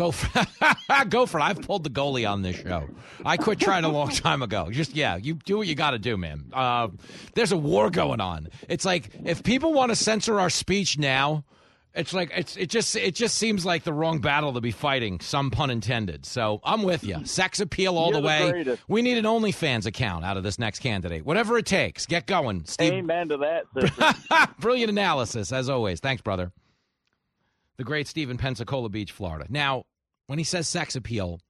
[0.00, 0.46] Go for
[1.08, 1.42] go for it.
[1.42, 2.88] I've pulled the goalie on this show.
[3.24, 4.70] I quit trying a long time ago.
[4.70, 6.46] Just yeah, you do what you got to do, man.
[6.52, 6.88] Uh,
[7.34, 8.48] there's a war going on.
[8.68, 11.44] It's like if people want to censor our speech now.
[11.92, 15.18] It's like it's it just it just seems like the wrong battle to be fighting.
[15.18, 16.24] Some pun intended.
[16.24, 17.26] So I'm with you.
[17.26, 18.50] Sex appeal all You're the way.
[18.52, 18.82] greatest.
[18.86, 21.26] we need an OnlyFans account out of this next candidate.
[21.26, 22.06] Whatever it takes.
[22.06, 22.92] Get going, Steve.
[22.92, 24.54] Amen to that.
[24.60, 25.98] Brilliant analysis, as always.
[25.98, 26.52] Thanks, brother.
[27.76, 29.46] The great Steve in Pensacola Beach, Florida.
[29.48, 29.86] Now,
[30.30, 31.40] when he says sex appeal,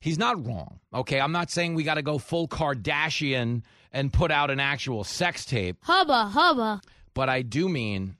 [0.00, 0.80] he's not wrong.
[0.92, 5.02] Okay, I'm not saying we got to go full Kardashian and put out an actual
[5.02, 6.82] sex tape, Hubba, hubba.
[7.14, 8.18] but I do mean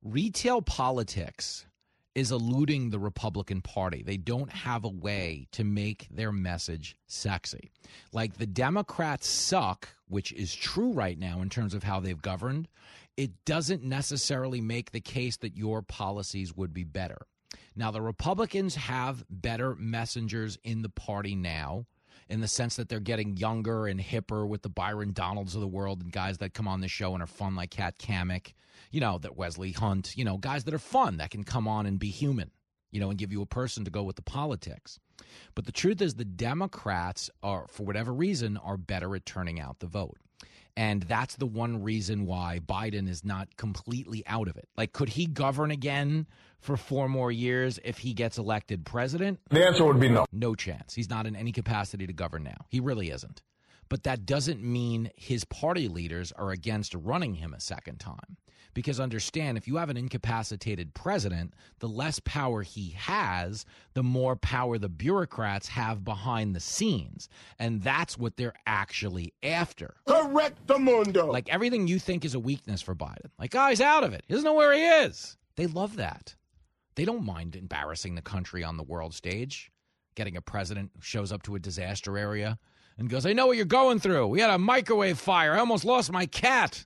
[0.00, 1.66] retail politics
[2.14, 4.04] is eluding the Republican Party.
[4.04, 7.72] They don't have a way to make their message sexy.
[8.12, 12.68] Like the Democrats suck, which is true right now in terms of how they've governed,
[13.16, 17.26] it doesn't necessarily make the case that your policies would be better.
[17.76, 21.86] Now, the Republicans have better messengers in the party now
[22.28, 25.68] in the sense that they're getting younger and hipper with the Byron Donalds of the
[25.68, 28.54] world and guys that come on the show and are fun like Kat Cammack,
[28.90, 31.86] you know, that Wesley Hunt, you know, guys that are fun that can come on
[31.86, 32.50] and be human,
[32.90, 34.98] you know, and give you a person to go with the politics.
[35.54, 39.80] But the truth is the Democrats are for whatever reason are better at turning out
[39.80, 40.18] the vote.
[40.76, 44.68] And that's the one reason why Biden is not completely out of it.
[44.76, 46.26] Like, could he govern again
[46.64, 49.38] for four more years if he gets elected president?
[49.50, 50.24] The answer would be no.
[50.32, 50.94] No chance.
[50.94, 52.66] He's not in any capacity to govern now.
[52.68, 53.42] He really isn't.
[53.88, 58.38] But that doesn't mean his party leaders are against running him a second time.
[58.72, 64.34] Because understand, if you have an incapacitated president, the less power he has, the more
[64.34, 67.28] power the bureaucrats have behind the scenes.
[67.58, 69.94] And that's what they're actually after.
[70.08, 71.30] Correct the mundo.
[71.30, 73.30] Like everything you think is a weakness for Biden.
[73.38, 74.24] Like, oh, he's out of it.
[74.26, 75.36] He doesn't know where he is.
[75.56, 76.34] They love that.
[76.96, 79.70] They don't mind embarrassing the country on the world stage.
[80.14, 82.58] Getting a president who shows up to a disaster area
[82.98, 84.28] and goes, I know what you're going through.
[84.28, 85.54] We had a microwave fire.
[85.54, 86.84] I almost lost my cat.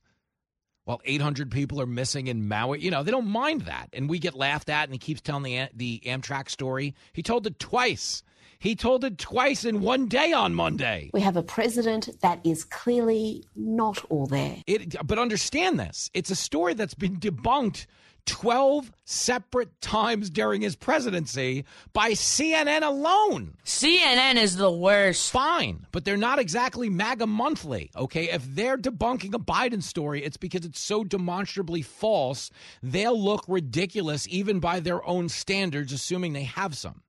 [0.84, 3.90] While 800 people are missing in Maui, you know, they don't mind that.
[3.92, 6.94] And we get laughed at, and he keeps telling the, the Amtrak story.
[7.12, 8.22] He told it twice.
[8.58, 11.10] He told it twice in one day on Monday.
[11.12, 14.56] We have a president that is clearly not all there.
[14.66, 17.86] It, but understand this it's a story that's been debunked
[18.28, 21.64] 12 separate times during his presidency
[21.94, 23.54] by CNN alone.
[23.64, 25.32] CNN is the worst.
[25.32, 28.30] Fine, but they're not exactly MAGA monthly, okay?
[28.30, 32.50] If they're debunking a Biden story, it's because it's so demonstrably false,
[32.82, 37.02] they'll look ridiculous even by their own standards, assuming they have some.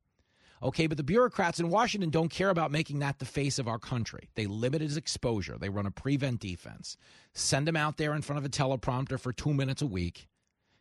[0.63, 3.79] Okay, but the bureaucrats in Washington don't care about making that the face of our
[3.79, 4.29] country.
[4.35, 5.57] They limit his exposure.
[5.59, 6.95] They run a prevent defense.
[7.33, 10.28] Send him out there in front of a teleprompter for two minutes a week.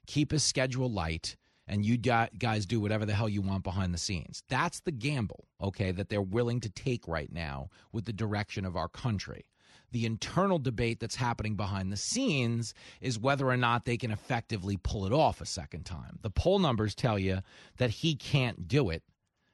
[0.08, 3.98] Keep his schedule light, and you guys do whatever the hell you want behind the
[3.98, 4.42] scenes.
[4.48, 8.74] That's the gamble, okay, that they're willing to take right now with the direction of
[8.74, 9.44] our country.
[9.92, 14.78] The internal debate that's happening behind the scenes is whether or not they can effectively
[14.78, 16.18] pull it off a second time.
[16.22, 17.40] The poll numbers tell you
[17.76, 19.02] that he can't do it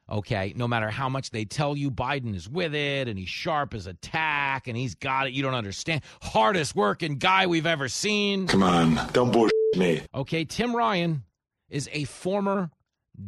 [0.07, 3.73] okay no matter how much they tell you biden is with it and he's sharp
[3.73, 7.89] as a tack and he's got it you don't understand hardest working guy we've ever
[7.89, 10.01] seen Come on, don't bullshit me.
[10.13, 11.23] okay tim ryan
[11.69, 12.69] is a former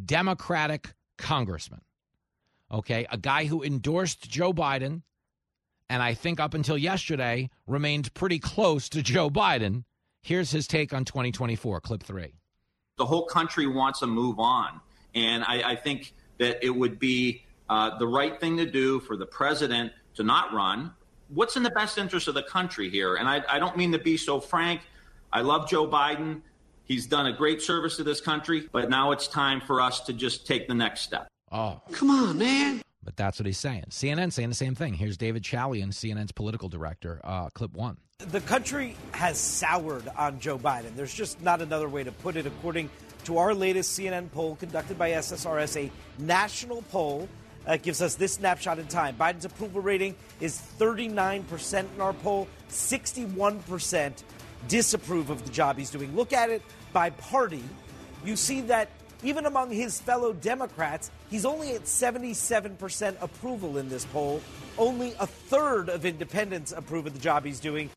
[0.06, 1.82] democratic congressman
[2.72, 5.02] okay a guy who endorsed joe biden
[5.90, 9.84] and i think up until yesterday remained pretty close to joe biden
[10.22, 12.34] here's his take on 2024 clip three
[12.98, 14.82] the whole country wants to move on.
[15.16, 19.16] And I, I think that it would be uh, the right thing to do for
[19.16, 20.92] the president to not run.
[21.30, 23.16] What's in the best interest of the country here?
[23.16, 24.82] And I, I don't mean to be so frank.
[25.32, 26.42] I love Joe Biden.
[26.84, 30.14] He's done a great service to this country, but now it's time for us to
[30.14, 31.28] just take the next step.
[31.52, 32.82] Oh, come on, man.
[33.04, 33.86] But that's what he's saying.
[33.90, 34.94] CNN saying the same thing.
[34.94, 37.22] Here's David Chalian, CNN's political director.
[37.24, 37.98] Uh, clip one.
[38.20, 40.96] The country has soured on Joe Biden.
[40.96, 42.46] There's just not another way to put it.
[42.46, 42.90] According
[43.26, 47.30] to our latest CNN poll conducted by SSRS, a national poll
[47.66, 49.16] uh, gives us this snapshot in time.
[49.16, 54.24] Biden's approval rating is 39% in our poll, 61%
[54.68, 56.16] disapprove of the job he's doing.
[56.16, 56.62] Look at it
[56.94, 57.64] by party.
[58.26, 58.90] You see that
[59.24, 64.42] even among his fellow Democrats, he's only at 77% approval in this poll.
[64.78, 67.90] Only a third of independents approve of the job he's doing.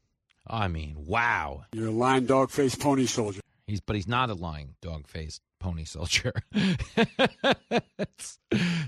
[0.46, 1.64] I mean, wow.
[1.73, 3.40] You're a lying dog faced pony soldier.
[3.66, 6.33] He's but he's not a lying dog faced pony soldier.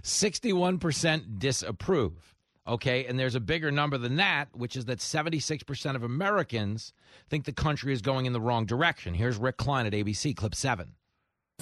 [0.03, 2.35] Sixty-one percent disapprove.
[2.67, 6.93] Okay, and there's a bigger number than that, which is that 76% of Americans
[7.29, 9.15] think the country is going in the wrong direction.
[9.15, 10.95] Here's Rick Klein at ABC, clip seven.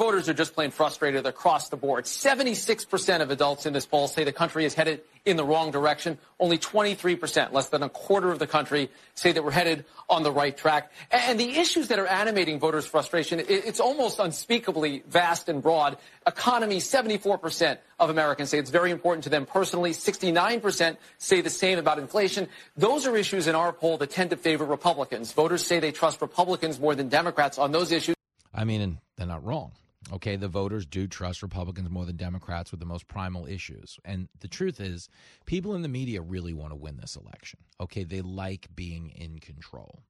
[0.01, 2.07] Voters are just plain frustrated across the board.
[2.07, 6.17] 76% of adults in this poll say the country is headed in the wrong direction.
[6.39, 10.33] Only 23%, less than a quarter of the country, say that we're headed on the
[10.33, 10.91] right track.
[11.11, 15.99] And the issues that are animating voters' frustration, it's almost unspeakably vast and broad.
[16.27, 19.91] Economy, 74% of Americans say it's very important to them personally.
[19.91, 22.49] 69% say the same about inflation.
[22.75, 25.35] Those are issues in our poll that tend to favor Republicans.
[25.35, 28.17] Voters say they trust Republicans more than Democrats on those issues.
[28.55, 29.73] I mean, they're not wrong.
[30.13, 33.99] Okay, the voters do trust Republicans more than Democrats with the most primal issues.
[34.05, 35.09] And the truth is,
[35.47, 37.61] people in the media really want to win this election.
[37.81, 40.03] Okay, they like being in control.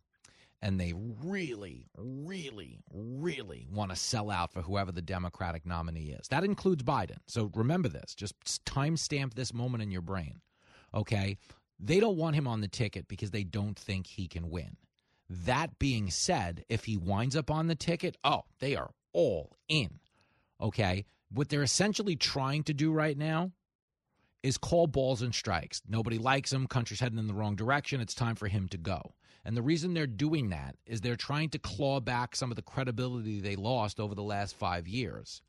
[0.63, 6.29] And they really, really, really want to sell out for whoever the Democratic nominee is.
[6.29, 7.17] That includes Biden.
[7.27, 8.15] So remember this.
[8.15, 10.41] Just timestamp this moment in your brain.
[10.95, 11.37] Okay?
[11.79, 14.77] They don't want him on the ticket because they don't think he can win.
[15.31, 20.01] That being said, if he winds up on the ticket, oh, they are all in.
[20.61, 21.05] Okay.
[21.33, 23.53] What they're essentially trying to do right now
[24.43, 25.83] is call balls and strikes.
[25.89, 26.67] Nobody likes him.
[26.67, 28.01] Country's heading in the wrong direction.
[28.01, 29.15] It's time for him to go.
[29.45, 32.63] And the reason they're doing that is they're trying to claw back some of the
[32.63, 35.43] credibility they lost over the last five years.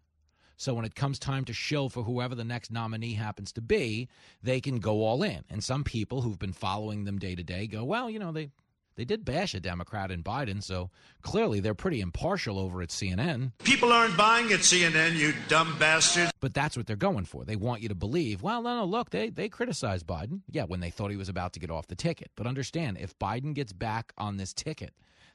[0.56, 4.08] So when it comes time to shill for whoever the next nominee happens to be,
[4.43, 5.43] they can go all in.
[5.50, 8.52] And some people who've been following them day to day go, well, you know, they
[8.95, 10.89] they did bash a Democrat in Biden, so
[11.21, 13.51] clearly they're pretty impartial over at CNN.
[13.63, 16.32] People aren't buying at CNN, you dumb bastards.
[16.39, 17.45] But that's what they're going for.
[17.45, 20.41] They want you to believe, well, no, no, look, they, they criticized Biden.
[20.49, 22.32] Yeah, when they thought he was about to get off the ticket.
[22.36, 24.93] But understand, if Biden gets back on this ticket,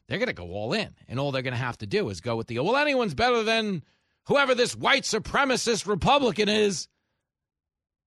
[0.08, 0.94] they're going to go all in.
[1.08, 3.42] And all they're going to have to do is go with the, well, anyone's better
[3.42, 3.82] than
[4.24, 6.88] whoever this white supremacist Republican is.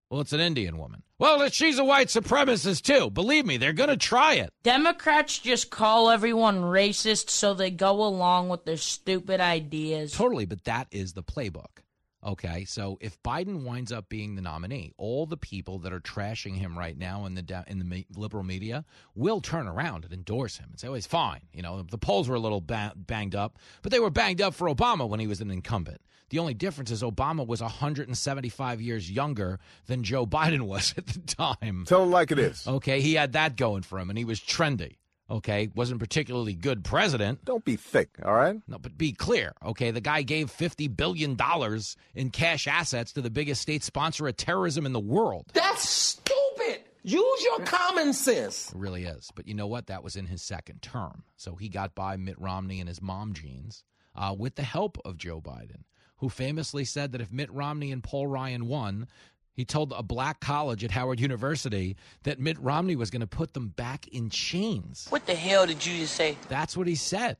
[0.10, 1.04] Well, it's an Indian woman.
[1.20, 3.12] Well, she's a white supremacist too.
[3.12, 4.52] Believe me, they're going to try it.
[4.64, 10.14] Democrats just call everyone racist so they go along with their stupid ideas.
[10.14, 11.84] Totally, but that is the playbook.
[12.26, 16.58] Okay, so if Biden winds up being the nominee, all the people that are trashing
[16.58, 18.84] him right now in the in the liberal media
[19.16, 22.28] will turn around and endorse him and say, "Oh, he's fine." You know, the polls
[22.28, 25.28] were a little ba- banged up, but they were banged up for Obama when he
[25.28, 26.02] was an incumbent.
[26.30, 31.20] The only difference is Obama was 175 years younger than Joe Biden was at the
[31.20, 31.86] time.
[31.88, 32.68] Tell him like it is.
[32.68, 34.98] Okay, he had that going for him, and he was trendy.
[35.32, 37.46] Okay, wasn't particularly good president.
[37.46, 38.60] Don't be thick, all right?
[38.68, 39.54] No, but be clear.
[39.64, 44.28] Okay, the guy gave fifty billion dollars in cash assets to the biggest state sponsor
[44.28, 45.46] of terrorism in the world.
[45.54, 46.80] That's stupid.
[47.04, 48.72] Use your common sense.
[48.72, 49.30] It really is.
[49.36, 49.86] But you know what?
[49.88, 53.34] That was in his second term, so he got by Mitt Romney and his mom
[53.34, 53.84] jeans
[54.16, 55.84] uh, with the help of Joe Biden,
[56.20, 59.08] who famously said that if Mitt Romney and Paul Ryan won,
[59.54, 63.54] he told a black college at Howard University that Mitt Romney was going to put
[63.54, 65.08] them back in chains.
[65.10, 66.38] What the hell did you just say?
[66.48, 67.38] That's what he said.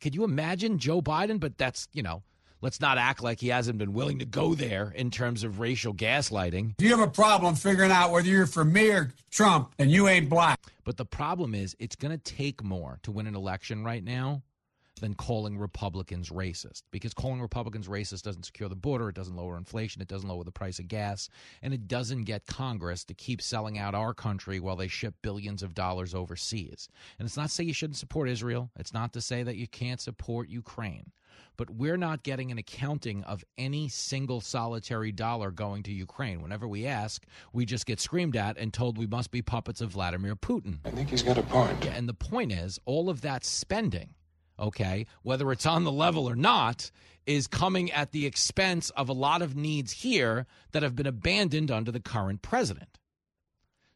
[0.00, 1.40] Could you imagine Joe Biden?
[1.40, 2.22] But that's, you know,
[2.60, 5.94] let's not act like he hasn't been willing to go there in terms of racial
[5.94, 6.74] gaslighting.
[6.78, 10.06] If you have a problem figuring out whether you're for me or Trump, and you
[10.08, 10.60] ain't black.
[10.84, 14.42] But the problem is, it's going to take more to win an election right now
[15.00, 16.82] than calling Republicans racist.
[16.90, 20.44] Because calling Republicans racist doesn't secure the border, it doesn't lower inflation, it doesn't lower
[20.44, 21.28] the price of gas,
[21.62, 25.62] and it doesn't get Congress to keep selling out our country while they ship billions
[25.62, 26.88] of dollars overseas.
[27.18, 29.66] And it's not to say you shouldn't support Israel, it's not to say that you
[29.66, 31.12] can't support Ukraine.
[31.56, 36.42] But we're not getting an accounting of any single solitary dollar going to Ukraine.
[36.42, 39.90] Whenever we ask, we just get screamed at and told we must be puppets of
[39.90, 40.78] Vladimir Putin.
[40.84, 41.84] I think he's got a point.
[41.84, 44.14] Yeah, and the point is, all of that spending
[44.58, 46.90] okay, whether it's on the level or not,
[47.26, 51.70] is coming at the expense of a lot of needs here that have been abandoned
[51.70, 52.98] under the current president.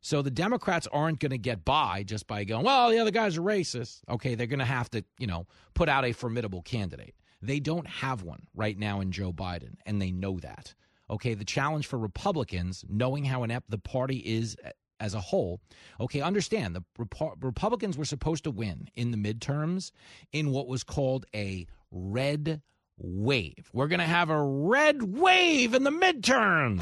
[0.00, 3.36] So the Democrats aren't going to get by just by going, well, the other guys
[3.36, 4.00] are racist.
[4.08, 7.14] Okay, they're going to have to, you know, put out a formidable candidate.
[7.42, 10.74] They don't have one right now in Joe Biden, and they know that.
[11.10, 14.56] Okay, the challenge for Republicans, knowing how inept the party is
[15.00, 15.60] as a whole.
[16.00, 19.90] Okay, understand the Repo- Republicans were supposed to win in the midterms
[20.32, 22.62] in what was called a red
[22.98, 23.70] wave.
[23.72, 26.80] We're going to have a red wave in the midterms.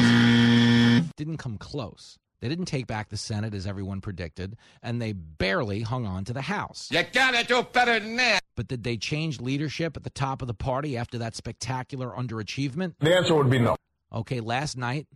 [1.16, 2.18] Didn't come close.
[2.40, 6.32] They didn't take back the Senate as everyone predicted, and they barely hung on to
[6.32, 6.88] the House.
[6.92, 8.40] You gotta do better than that.
[8.54, 12.94] But did they change leadership at the top of the party after that spectacular underachievement?
[13.00, 13.76] The answer would be no.
[14.12, 15.06] Okay, last night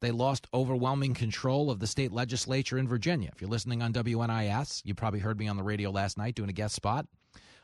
[0.00, 3.30] they lost overwhelming control of the state legislature in Virginia.
[3.34, 6.50] If you're listening on WNIS, you probably heard me on the radio last night doing
[6.50, 7.06] a guest spot.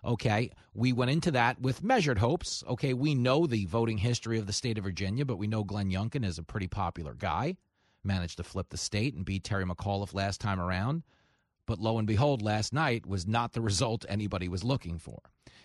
[0.04, 2.62] Okay, we went into that with measured hopes.
[2.68, 5.90] Okay, we know the voting history of the state of Virginia, but we know Glenn
[5.90, 7.56] Youngkin is a pretty popular guy.
[8.02, 11.04] Managed to flip the state and beat Terry McAuliffe last time around.
[11.66, 15.20] But lo and behold, last night was not the result anybody was looking for.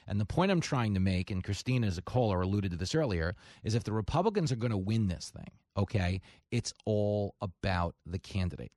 [0.07, 2.95] And the point I'm trying to make, and Christina, as a caller, alluded to this
[2.95, 6.21] earlier, is if the Republicans are going to win this thing, okay,
[6.51, 8.71] it's all about the candidate.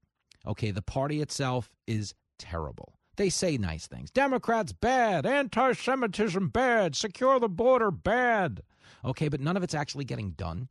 [0.47, 2.95] Okay, the party itself is terrible.
[3.17, 4.11] They say nice things.
[4.11, 8.63] Democrats bad, anti-Semitism bad, secure the border bad.
[9.05, 10.69] Okay, but none of it's actually getting done.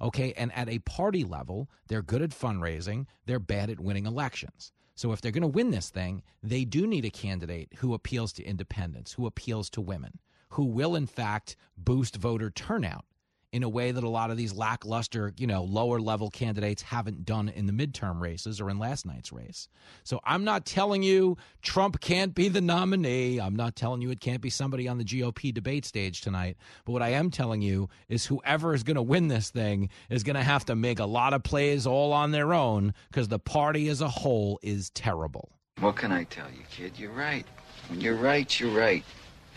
[0.00, 4.72] Okay, and at a party level, they're good at fundraising, they're bad at winning elections.
[4.94, 8.32] So if they're going to win this thing, they do need a candidate who appeals
[8.34, 10.18] to independents, who appeals to women,
[10.50, 13.04] who will in fact boost voter turnout
[13.52, 17.26] in a way that a lot of these lackluster, you know, lower level candidates haven't
[17.26, 19.68] done in the midterm races or in last night's race.
[20.04, 23.38] So I'm not telling you Trump can't be the nominee.
[23.38, 26.56] I'm not telling you it can't be somebody on the GOP debate stage tonight.
[26.86, 30.22] But what I am telling you is whoever is going to win this thing is
[30.22, 33.38] going to have to make a lot of plays all on their own because the
[33.38, 35.50] party as a whole is terrible.
[35.78, 36.98] What can I tell you, kid?
[36.98, 37.44] You're right.
[37.88, 39.04] When you're right, you're right.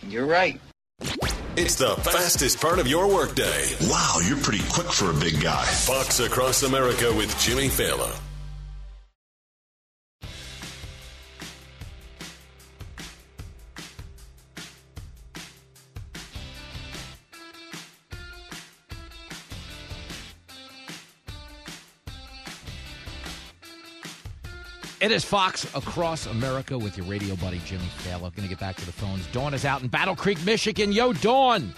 [0.03, 0.59] You're right.
[1.57, 3.63] It's the fastest part of your workday.
[3.83, 5.63] Wow, you're pretty quick for a big guy.
[5.63, 8.24] Fox Across America with Jimmy Failla.
[25.05, 28.21] It is Fox Across America with your radio buddy Jimmy Failla.
[28.35, 29.27] Going to get back to the phones.
[29.27, 30.91] Dawn is out in Battle Creek, Michigan.
[30.91, 31.75] Yo, Dawn.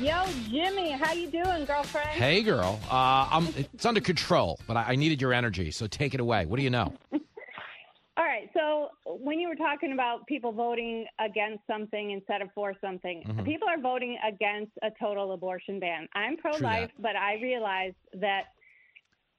[0.00, 2.08] Yo, Jimmy, how you doing, girlfriend?
[2.08, 2.80] Hey, girl.
[2.90, 6.46] Uh, I'm, it's under control, but I, I needed your energy, so take it away.
[6.46, 6.92] What do you know?
[7.12, 8.50] All right.
[8.54, 13.44] So when you were talking about people voting against something instead of for something, Mhm.
[13.44, 16.08] people are voting against a total abortion ban.
[16.16, 18.46] I'm pro-life, but I realize that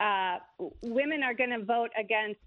[0.02, 0.38] uh,
[0.82, 2.40] women are going to vote against.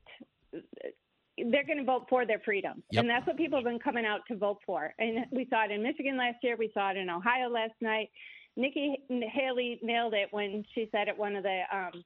[1.38, 3.00] They're going to vote for their freedom, Yep.
[3.00, 4.92] and that's what people have been coming out to vote for.
[4.98, 6.56] And we saw it in Michigan last year.
[6.58, 8.10] We saw it in Ohio last night.
[8.56, 12.04] Nikki Haley nailed it when she said at one of the um,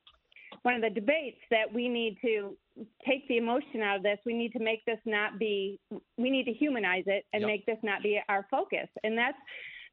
[0.62, 2.56] one of the debates that we need to
[3.04, 4.18] take the emotion out of this.
[4.24, 5.80] We need to make this not be.
[6.16, 7.48] We need to humanize it and Yep.
[7.48, 8.88] make this not be our focus.
[9.02, 9.36] And that's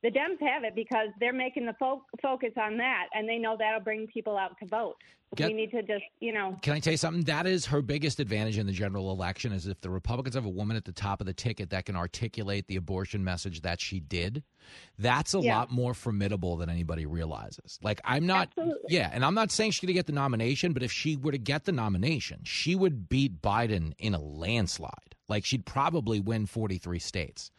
[0.03, 3.55] the Dems have it because they're making the fo- focus on that, and they know
[3.57, 4.95] that'll bring people out to vote.
[5.35, 7.23] Get- we need to just, you know, Can I tell you something?
[7.23, 10.49] That is her biggest advantage in the general election is if the Republicans have a
[10.49, 13.99] woman at the top of the ticket that can articulate the abortion message that she
[13.99, 14.43] did.
[14.99, 15.55] That's a Yeah.
[15.57, 17.79] lot more formidable than anybody realizes.
[17.81, 18.95] Like I'm not Absolutely.
[18.95, 21.31] Yeah, and I'm not saying she's going to get the nomination, but if she were
[21.31, 25.15] to get the nomination, she would beat Biden in a landslide.
[25.27, 27.49] Like she'd probably win 43 states.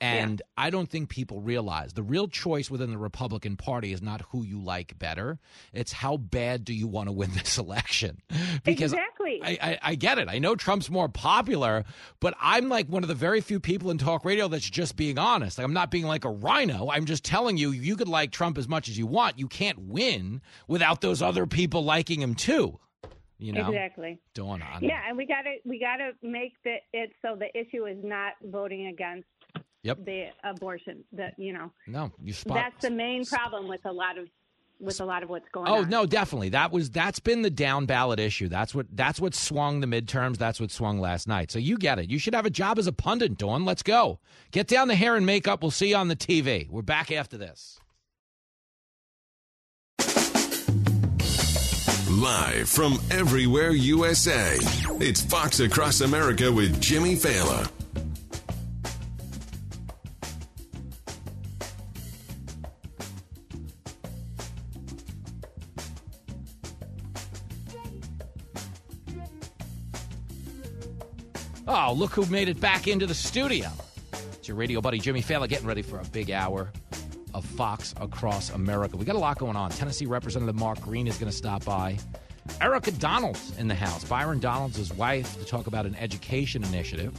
[0.00, 4.22] And I don't think people realize the real choice within the Republican Party is not
[4.30, 5.38] who you like better.
[5.72, 8.20] It's how bad do you want to win this election?
[8.62, 9.40] Because exactly.
[9.42, 10.28] I, I, I get it.
[10.28, 11.84] I know Trump's more popular,
[12.20, 15.18] but I'm like one of the very few people in talk radio that's just being
[15.18, 15.56] honest.
[15.56, 16.90] Like I'm not being like a rhino.
[16.90, 19.38] I'm just telling you, you could like Trump as much as you want.
[19.38, 22.78] You can't win without those other people liking him too.
[23.38, 24.18] You know, exactly.
[24.34, 24.82] Dawn on.
[24.82, 27.98] Yeah, and we got to we got to make the, it so the issue is
[28.02, 29.28] not voting against
[29.86, 30.04] Yep.
[30.04, 31.04] the abortion.
[31.12, 32.54] That you know, No, you spot.
[32.56, 34.28] that's the main problem with a lot of
[34.78, 35.88] with a lot of what's going Oh on.
[35.88, 36.50] no, definitely.
[36.50, 38.48] That was that's been the down ballot issue.
[38.48, 40.36] That's what that's what swung the midterms.
[40.36, 41.50] That's what swung last night.
[41.50, 42.10] So you get it.
[42.10, 43.64] You should have a job as a pundit, Dawn.
[43.64, 44.18] Let's go.
[44.50, 45.62] Get down the hair and makeup.
[45.62, 46.68] We'll see you on the TV.
[46.68, 47.80] We're back after this.
[52.10, 54.56] Live from everywhere USA,
[55.00, 57.68] it's Fox Across America with Jimmy Failla.
[71.78, 73.68] Oh, look who made it back into the studio.
[74.32, 76.72] It's your radio buddy Jimmy Failla getting ready for a big hour
[77.34, 78.96] of Fox Across America.
[78.96, 79.70] We got a lot going on.
[79.72, 81.98] Tennessee Representative Mark Green is going to stop by.
[82.62, 84.04] Erika Donalds in the house.
[84.04, 87.12] Byron Donalds' his wife to talk about an education initiative.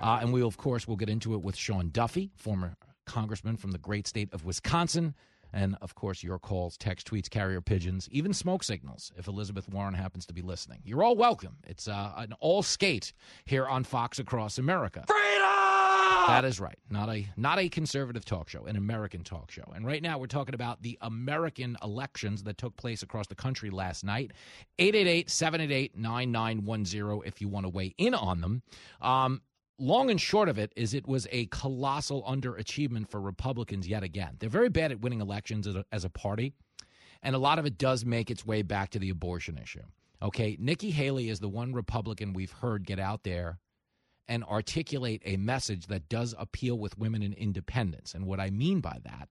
[0.00, 2.72] Uh, and we, of course, will get into it with Sean Duffy, former
[3.04, 5.14] congressman from the great state of Wisconsin.
[5.52, 9.94] And, of course, your calls, text, tweets, carrier pigeons, even smoke signals if Elizabeth Warren
[9.94, 10.80] happens to be listening.
[10.84, 11.56] You're all welcome.
[11.66, 13.12] It's uh, an all skate
[13.44, 15.04] here on Fox Across America.
[15.06, 15.50] Freedom!
[16.26, 16.78] That is right.
[16.90, 19.64] Not a not a conservative talk show, an American talk show.
[19.74, 23.70] And right now we're talking about the American elections that took place across the country
[23.70, 24.30] last night.
[24.78, 28.62] 888-788-9910 if you want to weigh in on them.
[29.00, 29.42] Um,
[29.80, 34.36] long and short of it is it was a colossal underachievement for Republicans yet again.
[34.38, 36.52] They're very bad at winning elections as a, as a party,
[37.22, 39.82] and a lot of it does make its way back to the abortion issue.
[40.22, 43.58] Okay, Nikki Haley is the one Republican we've heard get out there
[44.28, 48.14] and articulate a message that does appeal with women in independence.
[48.14, 49.28] And what I mean by that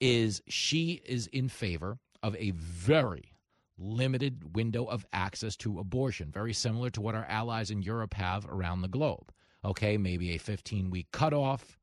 [0.00, 3.34] is she is in favor of a very
[3.78, 8.46] limited window of access to abortion, very similar to what our allies in Europe have
[8.46, 9.30] around the globe.
[9.64, 11.78] Okay, maybe a 15 week cutoff,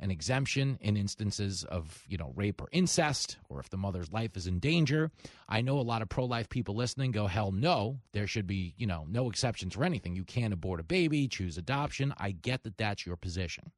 [0.00, 4.36] an exemption in instances of, you know, rape or incest, or if the mother's life
[4.36, 5.10] is in danger.
[5.48, 8.74] I know a lot of pro life people listening go, hell no, there should be,
[8.76, 10.16] you know, no exceptions for anything.
[10.16, 12.12] You can't abort a baby, choose adoption.
[12.18, 13.70] I get that that's your position.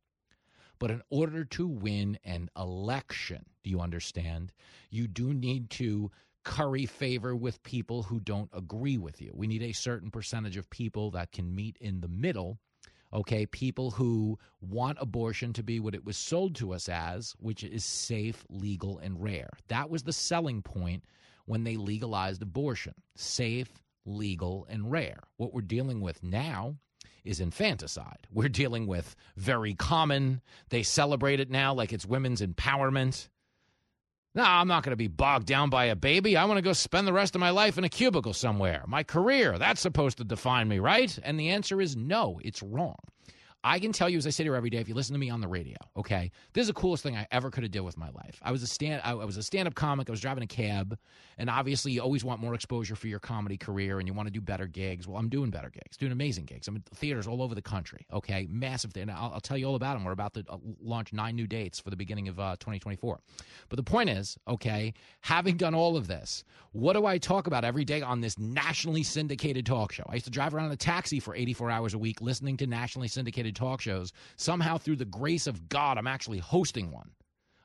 [0.79, 4.53] But in order to win an election, do you understand?
[4.91, 6.11] You do need to
[6.45, 9.33] curry favor with people who don't agree with you.
[9.35, 12.59] We need a certain percentage of people that can meet in the middle
[13.13, 17.65] okay, people who want abortion to be what it was sold to us as, which
[17.65, 19.51] is safe, legal, and rare.
[19.69, 21.05] That was the selling point
[21.47, 23.71] when they legalized abortion safe,
[24.05, 25.21] legal, and rare.
[25.37, 26.77] What we're dealing with now
[27.25, 28.27] is infanticide.
[28.33, 30.41] We're dealing with very common.
[30.71, 33.29] They celebrate it now like it's women's empowerment.
[34.37, 36.37] No, I'm not going to be bogged down by a baby.
[36.37, 38.85] I want to go spend the rest of my life in a cubicle somewhere.
[38.87, 41.19] My career, that's supposed to define me, right?
[41.23, 42.99] And the answer is no, it's wrong.
[43.67, 45.29] I can tell you, as I sit here every day, if you listen to me
[45.29, 47.99] on the radio, okay, this is the coolest thing I ever could have did with
[47.99, 48.39] my life.
[48.41, 50.09] I was a stand, I was a stand-up comic.
[50.09, 50.97] I was driving a cab,
[51.37, 54.33] and obviously, you always want more exposure for your comedy career, and you want to
[54.33, 55.09] do better gigs.
[55.09, 56.69] Well, I'm doing better gigs, doing amazing gigs.
[56.69, 58.07] I'm in theaters all over the country.
[58.13, 58.93] Okay, massive.
[58.93, 59.11] Thing.
[59.11, 60.05] I'll, I'll tell you all about them.
[60.05, 63.19] We're about to uh, launch nine new dates for the beginning of uh, 2024.
[63.69, 67.65] But the point is, okay, having done all of this, what do I talk about
[67.65, 70.05] every day on this nationally syndicated talk show?
[70.09, 72.69] I used to drive around in a taxi for 84 hours a week, listening to
[72.69, 74.13] nationally syndicated talk shows.
[74.37, 77.11] Somehow, through the grace of God, I'm actually hosting one.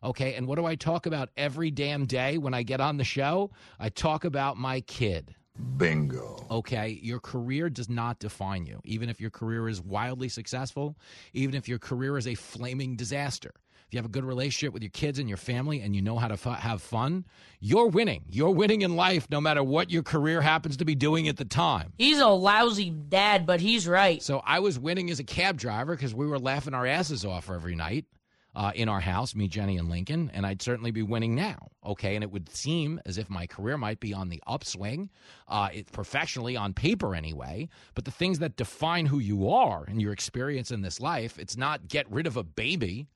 [0.04, 0.34] Okay.
[0.34, 3.52] And what do I talk about every damn day when I get on the show?
[3.80, 5.36] I talk about my kid.
[5.78, 6.48] Bingo.
[6.50, 7.00] Okay.
[7.04, 10.98] Your career does not define you, even if your career is wildly successful,
[11.34, 13.54] even if your career is a flaming disaster.
[13.92, 16.18] If you have a good relationship with your kids and your family and you know
[16.18, 17.26] how to f- have fun,
[17.60, 18.24] you're winning.
[18.30, 21.44] You're winning in life no matter what your career happens to be doing at the
[21.44, 21.92] time.
[21.98, 24.24] He's a lousy dad, but he's right.
[24.24, 27.50] So I was winning as a cab driver because we were laughing our asses off
[27.50, 28.06] every night.
[28.54, 31.70] Uh, in our house, me, Jenny, and Lincoln, and I'd certainly be winning now.
[31.86, 35.10] Okay, and it would seem as if my career might be on the upswing,
[35.48, 37.70] uh, it, professionally on paper anyway.
[37.96, 41.56] But the things that define who you are and your experience in this life, it's
[41.56, 43.08] not get rid of a baby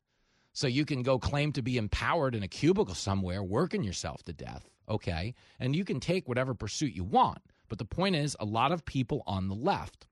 [0.56, 4.34] so you can go claim to be empowered in a cubicle somewhere, working yourself to
[4.34, 4.70] death.
[4.88, 7.40] Okay, and you can take whatever pursuit you want.
[7.68, 10.08] But the point is, a lot of people on the left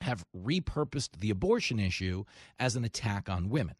[0.00, 2.24] have repurposed the abortion issue
[2.58, 3.76] as an attack on women.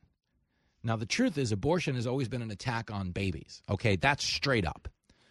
[0.84, 3.60] Now, the truth is, abortion has always been an attack on babies.
[3.68, 4.88] Okay, that's straight up.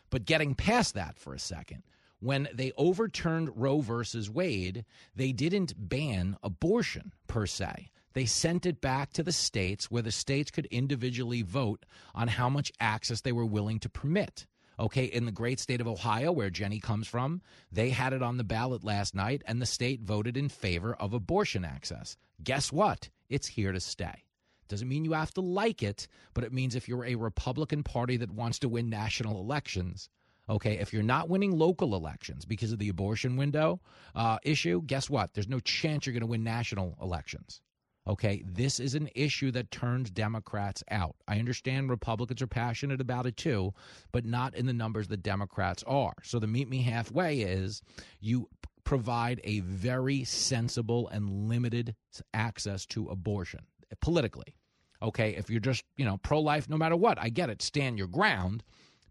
[0.09, 1.83] But getting past that for a second,
[2.19, 4.83] when they overturned Roe versus Wade,
[5.15, 7.89] they didn't ban abortion per se.
[8.13, 12.49] They sent it back to the states where the states could individually vote on how
[12.49, 14.47] much access they were willing to permit.
[14.79, 17.41] Okay, in the great state of Ohio, where Jenny comes from,
[17.71, 21.13] they had it on the ballot last night, and the state voted in favor of
[21.13, 22.17] abortion access.
[22.43, 23.09] Guess what?
[23.29, 24.23] It's here to stay.
[24.67, 28.17] Doesn't mean you have to like it, but it means if you're a Republican Party
[28.17, 30.09] that wants to win national elections,
[30.49, 33.81] okay, if you're not winning local elections because of the abortion window
[34.15, 35.33] uh, issue, guess what?
[35.33, 37.61] There's no chance you're going to win national elections.
[38.07, 41.15] Okay, this is an issue that turns Democrats out.
[41.27, 43.73] I understand Republicans are passionate about it too,
[44.11, 46.13] but not in the numbers that Democrats are.
[46.23, 47.83] So the meet me halfway is
[48.19, 48.49] you
[48.83, 51.95] provide a very sensible and limited
[52.33, 53.61] access to abortion
[54.01, 54.55] politically.
[55.03, 57.97] Okay, if you're just, you know, pro life no matter what, I get it, stand
[57.97, 58.63] your ground.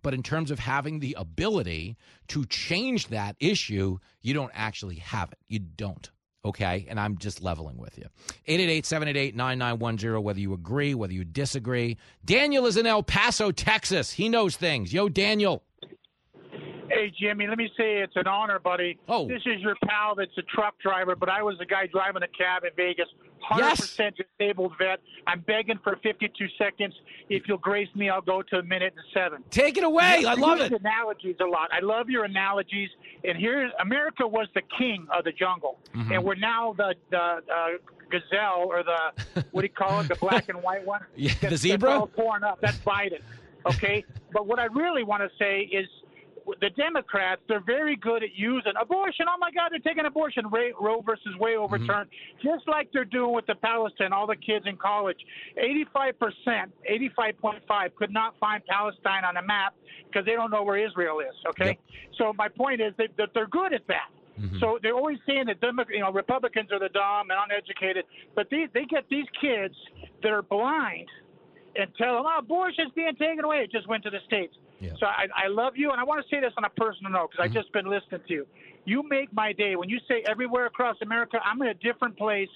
[0.03, 1.97] But in terms of having the ability
[2.28, 5.38] to change that issue, you don't actually have it.
[5.47, 6.11] You don't.
[6.45, 6.86] Okay?
[6.88, 8.05] And I'm just leveling with you.
[8.47, 11.99] 888 788 9910, whether you agree, whether you disagree.
[12.24, 14.12] Daniel is in El Paso, Texas.
[14.12, 14.93] He knows things.
[14.93, 15.62] Yo, Daniel.
[16.88, 18.99] Hey, Jimmy, let me say it's an honor, buddy.
[19.09, 19.28] Oh.
[19.28, 22.28] This is your pal that's a truck driver, but I was the guy driving a
[22.28, 23.07] cab in Vegas.
[23.51, 25.01] 100% disabled vet.
[25.26, 26.95] I'm begging for 52 seconds.
[27.28, 29.43] If you'll grace me, I'll go to a minute and seven.
[29.51, 30.24] Take it away.
[30.26, 30.72] I love it.
[30.72, 31.68] Analogies a lot.
[31.72, 32.91] I love your analogies.
[33.24, 36.14] And here, America was the king of the jungle, Mhm.
[36.14, 37.43] and we're now the the uh,
[38.11, 41.01] gazelle or the what do you call it, the black and white one?
[41.16, 41.88] Yeah, the zebra?
[41.91, 42.61] That's all torn up.
[42.61, 43.20] That's Biden.
[43.66, 45.86] Okay, but what I really want to say is.
[46.61, 49.27] The Democrats, they're very good at using abortion.
[49.29, 50.49] Oh my God, they're taking abortion.
[50.51, 51.65] Ray, Roe versus Wade mm-hmm.
[51.65, 52.11] overturned,
[52.43, 54.13] just like they're doing with the Palestine.
[54.13, 55.19] All the kids in college,
[55.57, 59.75] 85 percent, 85.5, could not find Palestine on a map
[60.07, 61.35] because they don't know where Israel is.
[61.51, 61.79] Okay,
[62.19, 64.11] so my point is that, that they're good at that.
[64.41, 64.59] Mm-hmm.
[64.59, 68.49] So they're always saying that Demo- you know Republicans are the dumb and uneducated, but
[68.51, 69.75] these, they get these kids
[70.23, 71.09] that are blind
[71.77, 74.55] and tell them, "Oh, abortion's being taken away." It just went to the states.
[74.99, 77.31] So I, I love you, and I want to say this on a personal note
[77.31, 77.61] because I've mm-hmm.
[77.61, 78.47] just been listening to you.
[78.87, 81.39] You make my day when you say everywhere across America.
[81.45, 82.49] I'm in a different place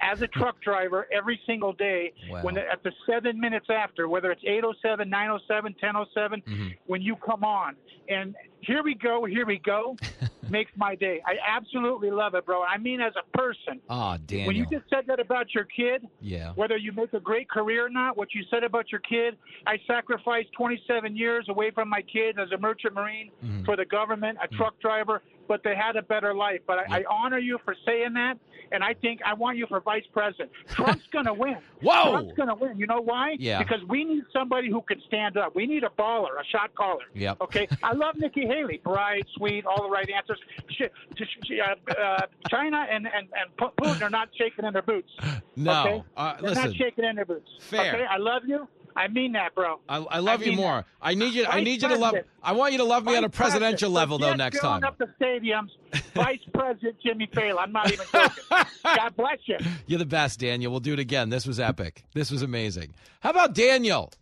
[0.00, 2.12] as a truck driver every single day.
[2.30, 2.42] Wow.
[2.42, 6.68] When the, at the seven minutes after, whether it's 807, 907, 1007, mm-hmm.
[6.86, 7.74] when you come on,
[8.08, 9.96] and here we go, here we go,
[10.50, 11.20] makes my day.
[11.26, 12.62] I absolutely love it, bro.
[12.62, 13.80] I mean, as a person.
[13.90, 14.46] Ah, Daniel.
[14.48, 16.52] When you just said that about your kid, yeah.
[16.54, 19.36] whether you make a great career or not, what you said about your kid,
[19.66, 23.64] I sacrificed 27 years away from my kids as a merchant marine Mm-hmm.
[23.64, 26.60] for the government, a truck driver, but they had a better life.
[26.66, 28.38] But I, I honor you for saying that,
[28.70, 30.50] and I think I want you for vice president.
[30.68, 31.56] Trump's going to win.
[31.82, 32.12] Whoa!
[32.12, 32.78] Trump's going to win.
[32.78, 33.36] You know why?
[33.38, 33.58] Yeah.
[33.58, 35.54] Because we need somebody who can stand up.
[35.56, 37.04] We need a baller, a shot caller.
[37.14, 37.38] Yep.
[37.42, 37.66] Okay.
[37.82, 38.80] I love Nikki Haley.
[38.82, 40.38] Bright, sweet, all the right answers.
[40.80, 45.10] Uh, uh, China and, and, and Putin are not shaking in their boots.
[45.56, 45.80] No.
[45.80, 46.02] Okay?
[46.16, 46.64] Uh, They're listen.
[46.64, 47.48] not shaking in their boots.
[47.60, 47.94] Fair.
[47.94, 48.04] Okay.
[48.08, 48.68] I love you.
[48.96, 49.80] I mean that, bro.
[49.88, 50.84] I, I love I you more.
[51.00, 51.46] I need you.
[51.46, 52.14] I need you to love.
[52.42, 53.62] I want you to love me on a Vice president.
[53.62, 54.34] presidential level, though.
[54.34, 54.84] Next time.
[54.84, 55.70] up the stadiums.
[56.14, 57.60] Vice President Jimmy Failla.
[57.60, 58.44] I'm not even joking.
[58.84, 59.56] God bless you.
[59.86, 60.70] You're the best, Daniel.
[60.70, 61.30] We'll do it again.
[61.30, 62.04] This was epic.
[62.14, 62.94] This was amazing.
[63.20, 64.12] How about Daniel?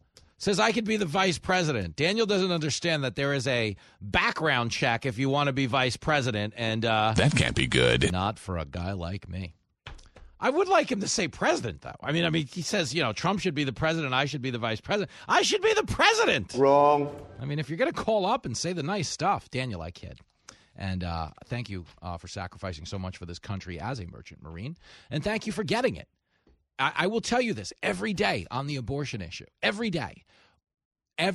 [0.41, 1.97] Says I could be the vice president.
[1.97, 5.99] Daniel doesn't understand that there is a background check if you want to be vice
[5.99, 8.11] president, and uh, That can't be good.
[8.11, 9.53] Not for a guy like me.
[10.41, 11.95] I would like him to say president, though.
[12.03, 14.14] I mean, I mean, he says, you know, Trump should be the president.
[14.14, 15.11] I should be the vice president.
[15.28, 16.55] I should be the president.
[16.55, 17.14] Wrong.
[17.38, 19.91] I mean, if you're going to call up and say the nice stuff, Daniel, I
[19.91, 20.20] kid.
[20.74, 24.43] And uh, thank you uh, for sacrificing so much for this country as a merchant
[24.43, 24.78] marine.
[25.11, 26.09] And thank you for getting it.
[26.81, 29.47] I, I will tell you this every day on the abortion issue.
[29.62, 30.24] Every day.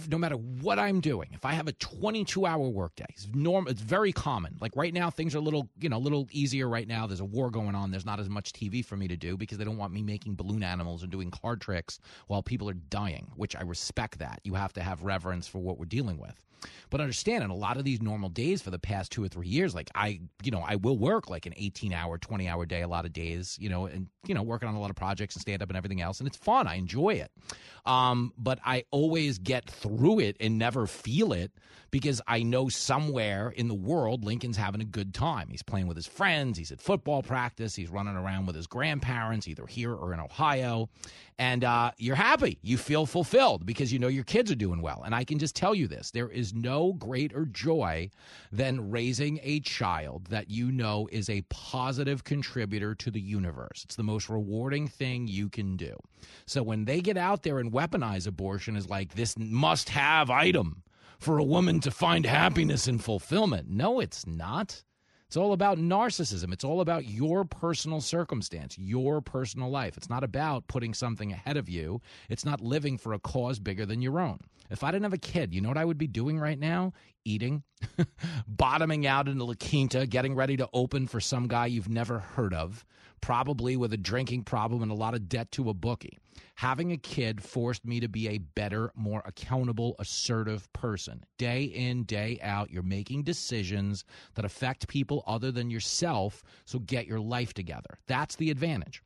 [0.10, 3.28] No matter what I'm doing, if I have a 22 hour workday, it's.
[3.68, 4.58] It's very common.
[4.60, 7.08] Like right now, things are a little, you know, a little easier right now.
[7.08, 7.92] There's a war going on.
[7.92, 10.36] There's not as much TV for me to do because they don't want me making
[10.36, 13.32] balloon animals and doing card tricks while people are dying.
[13.36, 14.40] Which I respect that.
[14.44, 16.40] You have to have reverence for what we're dealing with.
[16.90, 19.48] But understand, in a lot of these normal days for the past two or three
[19.48, 22.82] years, like I, you know, I will work like an 18 hour, 20 hour day
[22.82, 25.36] a lot of days, you know, and, you know, working on a lot of projects
[25.36, 26.20] and stand up and everything else.
[26.20, 26.68] And it's fun.
[26.68, 27.32] I enjoy it.
[27.86, 31.52] Um, but I always get through it and never feel it
[31.92, 35.48] because I know somewhere in the world Lincoln's having a good time.
[35.50, 39.48] He's playing with his friends, he's at football practice, he's running around with his grandparents,
[39.48, 40.90] either here or in Ohio.
[41.38, 42.60] And uh, you're happy.
[42.62, 45.04] You feel fulfilled because you know your kids are doing well.
[45.06, 48.10] And I can just tell you this there is no greater joy
[48.52, 53.84] than raising a child that you know is a positive contributor to the universe.
[53.84, 55.98] It's the most rewarding thing you can do.
[56.46, 60.84] So when they get out there and weaponize abortion as like this must have item
[61.20, 64.84] for a woman to find happiness and fulfillment, no, it's not.
[65.36, 66.54] It's all about narcissism.
[66.54, 69.98] It's all about your personal circumstance, your personal life.
[69.98, 72.00] It's not about putting something ahead of you.
[72.30, 74.40] It's not living for a cause bigger than your own.
[74.70, 76.94] If I didn't have a kid, you know what I would be doing right now?
[77.26, 77.64] Eating,
[78.48, 82.54] bottoming out in La Quinta, getting ready to open for some guy you've never heard
[82.54, 82.86] of,
[83.26, 86.20] probably with a drinking problem and a lot of debt to a bookie.
[86.54, 91.24] Having a kid forced me to be a better, more accountable, assertive person.
[91.40, 94.06] Day in, day out, you're making decisions
[94.36, 97.98] that affect people other than yourself, so get your life together.
[98.06, 99.02] That's the advantage.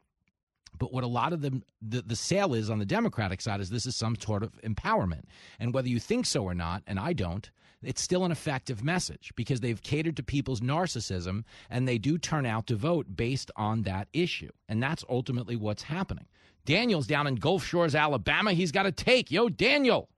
[0.78, 3.70] But what a lot of them, the, the sale is on the Democratic side is
[3.70, 5.24] this is some sort of empowerment.
[5.62, 7.50] And whether you think so or not, and I don't,
[7.82, 12.46] it's still an effective message because they've catered to people's narcissism and they do turn
[12.46, 14.50] out to vote based on that issue.
[14.68, 16.26] And that's ultimately what's happening.
[16.66, 18.52] Daniel's down in Gulf Shores, Alabama.
[18.54, 19.32] He's got a take.
[19.32, 20.10] Yo, Daniel,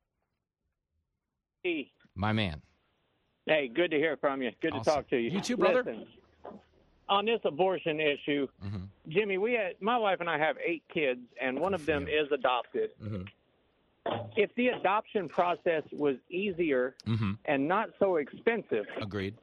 [1.64, 1.92] Hey.
[2.16, 2.62] my man.
[3.46, 4.52] Hey, good to hear from you.
[4.62, 4.84] Good Awesome.
[4.84, 5.30] to talk to you.
[5.32, 5.84] You too, brother.
[5.84, 6.06] Listen,
[7.10, 8.78] on this abortion issue, Mm-hmm.
[9.10, 12.32] Jimmy, we had my wife and I have eight kids, and one of them is
[12.32, 12.92] adopted.
[13.02, 13.24] Mm-hmm.
[14.36, 17.32] If the adoption process was easier Mm-hmm.
[17.46, 19.36] and not so expensive, Agreed.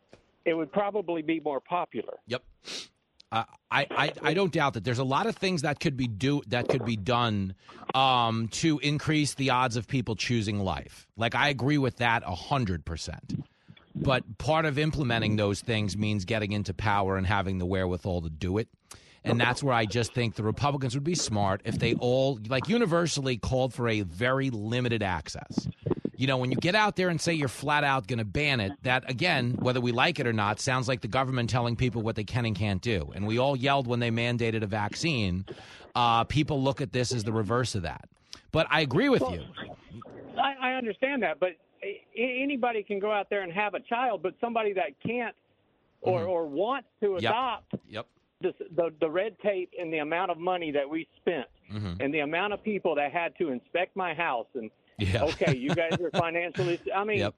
[0.44, 2.14] it would probably be more popular.
[2.26, 2.42] Yep.
[3.30, 6.08] Uh, I, I I don't doubt that there's a lot of things that could be
[6.08, 7.54] do that could be done
[7.94, 11.06] um, to increase the odds of people choosing life.
[11.16, 13.44] Like I agree with that a hundred percent.
[13.94, 18.30] But part of implementing those things means getting into power and having the wherewithal to
[18.30, 18.68] do it.
[19.24, 22.68] And that's where I just think the Republicans would be smart if they all, like,
[22.68, 25.68] universally called for a very limited access.
[26.16, 28.60] You know, when you get out there and say you're flat out going to ban
[28.60, 32.02] it, that, again, whether we like it or not, sounds like the government telling people
[32.02, 33.12] what they can and can't do.
[33.14, 35.44] And we all yelled when they mandated a vaccine.
[35.94, 38.08] Uh, people look at this as the reverse of that.
[38.50, 39.42] But I agree with you.
[40.36, 41.50] I, I understand that, but
[41.82, 45.34] a- anybody can go out there and have a child, but somebody that can't
[46.00, 47.22] or, or wants to Mm-hmm.
[47.22, 47.32] Yep.
[47.32, 48.06] adopt Yep.
[48.40, 52.00] The the red tape and the amount of money that we spent Mhm.
[52.00, 55.24] and the amount of people that had to inspect my house and Yeah.
[55.24, 56.78] okay, you guys are financially.
[56.94, 57.34] I mean, Yep.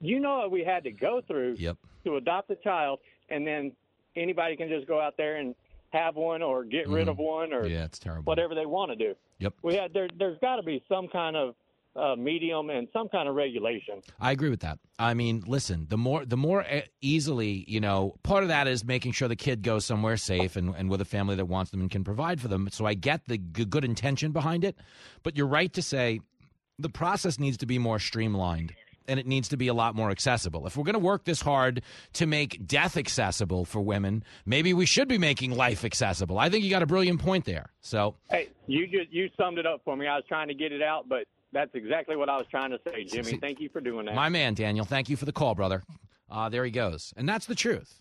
[0.00, 1.76] you know what we had to go through Yep.
[2.04, 3.00] to adopt a child,
[3.30, 3.72] and then
[4.16, 5.54] anybody can just go out there and
[5.90, 7.72] have one or get rid of one or Mm-hmm.
[7.72, 8.24] Yeah, it's terrible.
[8.24, 9.14] whatever they want to do.
[9.38, 9.54] Yep.
[9.62, 10.08] We had there.
[10.14, 11.54] There's got to be some kind of
[11.94, 14.00] uh, medium and some kind of regulation.
[14.20, 14.78] I agree with that.
[14.98, 18.84] I mean, listen, the more the more e- easily, you know, part of that is
[18.84, 21.80] making sure the kid goes somewhere safe and, and with a family that wants them
[21.80, 22.68] and can provide for them.
[22.72, 24.76] So I get the g- good intention behind it,
[25.22, 26.20] but you're right to say
[26.78, 28.74] the process needs to be more streamlined
[29.08, 30.66] and it needs to be a lot more accessible.
[30.66, 31.82] If we're going to work this hard
[32.14, 36.38] to make death accessible for women, maybe we should be making life accessible.
[36.38, 37.70] I think you got a brilliant point there.
[37.80, 40.06] So Hey, you just you summed it up for me.
[40.06, 42.78] I was trying to get it out, but that's exactly what I was trying to
[42.86, 43.38] say, Jimmy.
[43.38, 44.14] Thank you for doing that.
[44.14, 45.82] My man, Daniel, thank you for the call, brother.
[46.30, 47.12] Uh, there he goes.
[47.16, 48.00] And that's the truth.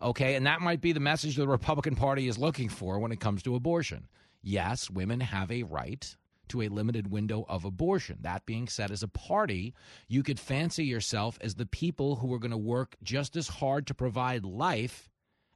[0.00, 0.34] Okay.
[0.34, 3.42] And that might be the message the Republican Party is looking for when it comes
[3.42, 4.08] to abortion.
[4.42, 6.14] Yes, women have a right
[6.48, 8.18] to a limited window of abortion.
[8.20, 9.74] That being said, as a party,
[10.08, 13.86] you could fancy yourself as the people who are going to work just as hard
[13.86, 15.08] to provide life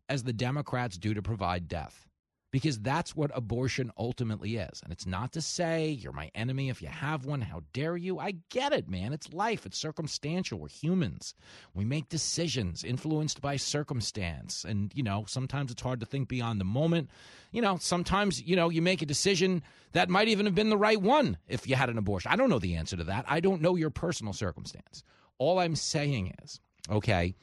[0.08, 2.07] as the Democrats do to provide death.
[2.50, 4.80] Because that's what abortion ultimately is.
[4.82, 7.42] And it's not to say you're my enemy if you have one.
[7.42, 8.18] How dare you?
[8.18, 9.12] I get it, man.
[9.12, 10.58] It's life, it's circumstantial.
[10.58, 11.34] We're humans.
[11.74, 14.64] We make decisions influenced by circumstance.
[14.64, 17.10] And, you know, sometimes it's hard to think beyond the moment.
[17.52, 20.76] You know, sometimes, you know, you make a decision that might even have been the
[20.78, 22.32] right one if you had an abortion.
[22.32, 23.26] I don't know the answer to that.
[23.28, 25.04] I don't know your personal circumstance.
[25.36, 27.34] All I'm saying is, okay,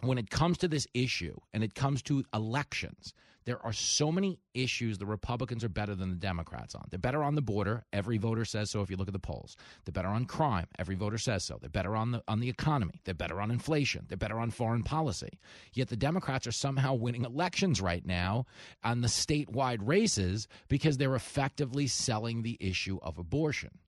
[0.00, 3.12] when it comes to this issue and it comes to elections,
[3.50, 6.86] there are so many issues the Republicans are better than the Democrats on.
[6.88, 7.84] They're better on the border.
[7.92, 9.56] Every voter says so if you look at the polls.
[9.84, 10.68] They're better on crime.
[10.78, 11.58] Every voter says so.
[11.60, 13.00] They're better on the on the economy.
[13.04, 14.04] They're better on inflation.
[14.06, 15.40] They're better on foreign policy.
[15.72, 18.46] Yet the Democrats are somehow winning elections right now
[18.84, 23.80] on the statewide races because they're effectively selling the issue of abortion.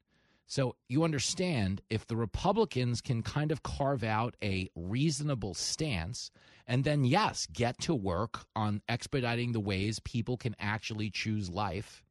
[0.52, 6.30] So you understand if the Republicans can kind of carve out a reasonable stance
[6.66, 12.04] and then, yes, get to work on expediting the ways people can actually choose life,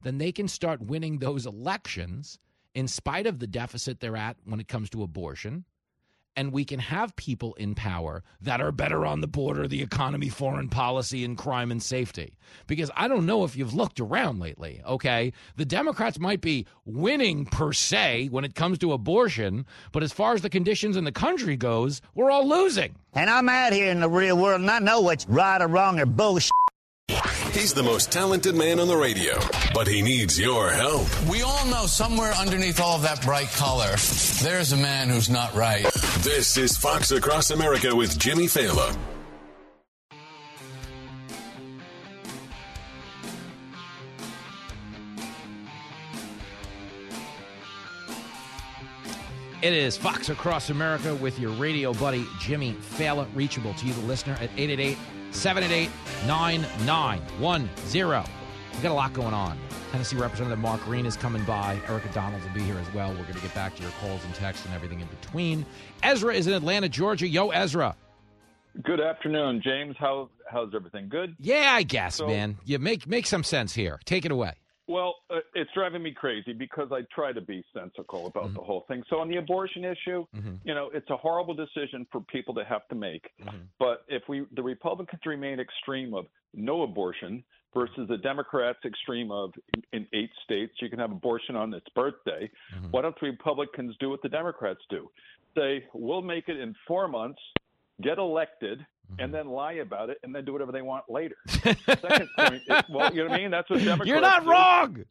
[0.00, 2.38] then they can start winning those elections
[2.74, 5.66] in spite of the deficit they're at when it comes to abortion.
[6.34, 10.28] And we can have people in power that are better on the border, the economy,
[10.28, 12.32] foreign policy, and crime and safety.
[12.66, 15.32] Because I don't know if you've looked around lately, okay?
[15.56, 20.32] The Democrats might be winning per se when it comes to abortion, but as far
[20.34, 22.94] as the conditions in the country goes, we're all losing.
[23.14, 26.00] And I'm out here in the real world and I know what's right or wrong
[26.00, 26.52] or bullshit.
[27.52, 29.34] He's the most talented man on the radio,
[29.74, 31.06] but he needs your help.
[31.28, 33.94] We all know somewhere underneath all of that bright color,
[34.42, 35.84] there's a man who's not right.
[36.20, 38.96] This is Fox Across America with Jimmy Failla.
[49.60, 54.00] It is Fox Across America with your radio buddy, Jimmy Failla, reachable to you, the
[54.06, 54.96] listener, at 888
[55.32, 55.90] 788
[56.26, 58.24] 9910.
[58.72, 59.58] We've got a lot going on.
[59.90, 61.78] Tennessee Representative Mark Green is coming by.
[61.88, 63.10] Erika Donald will be here as well.
[63.10, 65.66] We're going to get back to your calls and texts and everything in between.
[66.02, 67.28] Ezra is in Atlanta, Georgia.
[67.28, 67.94] Yo, Ezra.
[68.82, 69.94] Good afternoon, James.
[69.98, 71.10] How how's everything?
[71.10, 71.36] Good.
[71.38, 72.56] Yeah, I guess, So- man.
[72.64, 74.00] You make make some sense here.
[74.06, 74.52] Take it away.
[74.92, 78.54] Well, uh, it's driving me crazy because I try to be sensical about Mm-hmm.
[78.54, 79.02] the whole thing.
[79.08, 80.26] So on the abortion issue,
[80.64, 83.24] you know, it's a horrible decision for people to have to make.
[83.40, 83.56] Mm-hmm.
[83.78, 89.52] But if we the Republicans remain extreme of no abortion versus the Democrats extreme of
[89.74, 92.90] in, in eight states you can have abortion on its birthday, Mm-hmm.
[92.92, 95.08] why don't the Republicans do what the Democrats do?
[95.56, 97.40] Say we'll make it in four months,
[98.02, 98.84] get elected,
[99.18, 99.32] and mm-hmm.
[99.32, 101.36] then lie about it and then do whatever they want later.
[101.48, 103.50] second point, well, you know what I mean?
[103.50, 104.08] That's what Democrats.
[104.08, 104.50] You're not do.
[104.50, 105.04] wrong.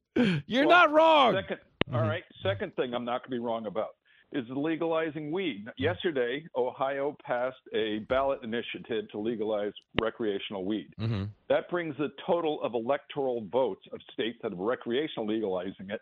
[0.48, 1.34] You're Well, not wrong.
[1.36, 1.96] Second, mm-hmm.
[1.96, 2.24] all right.
[2.44, 3.90] Second thing, I'm not going to be wrong about
[4.34, 5.66] is legalizing weed.
[5.66, 5.84] Mm-hmm.
[5.84, 10.90] Yesterday, Ohio passed a ballot initiative to legalize recreational weed.
[11.00, 11.24] Mm-hmm.
[11.50, 16.02] That brings the total of electoral votes of states that are recreational legalizing it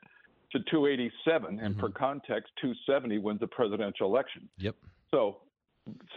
[0.51, 4.49] to 287, and for context, 270 wins the presidential election.
[4.57, 4.75] Yep.
[5.11, 5.37] So,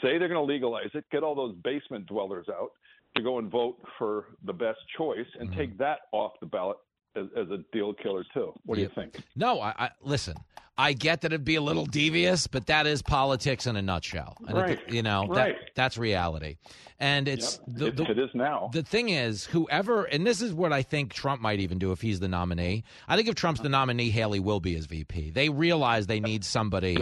[0.02, 2.72] say they're going to legalize it, get all those basement dwellers out
[3.16, 5.58] to go and vote for the best choice, and mm-hmm.
[5.58, 6.78] take that off the ballot
[7.14, 8.52] as, as a deal killer too.
[8.64, 9.16] What do you think?
[9.36, 10.36] No, I, I listen.
[10.78, 14.38] I get that it'd be a little devious, but that is politics in a nutshell.
[14.48, 14.70] And Right.
[14.70, 15.54] it, you know, Right.
[15.54, 16.56] that that's reality.
[16.98, 18.70] And it's the, It- the- it is now.
[18.72, 22.00] The thing is, whoever, and this is what I think Trump might even do if
[22.00, 22.84] he's the nominee.
[23.06, 25.30] I think if Trump's the nominee, Haley will be his VP.
[25.30, 26.96] They realize they need somebody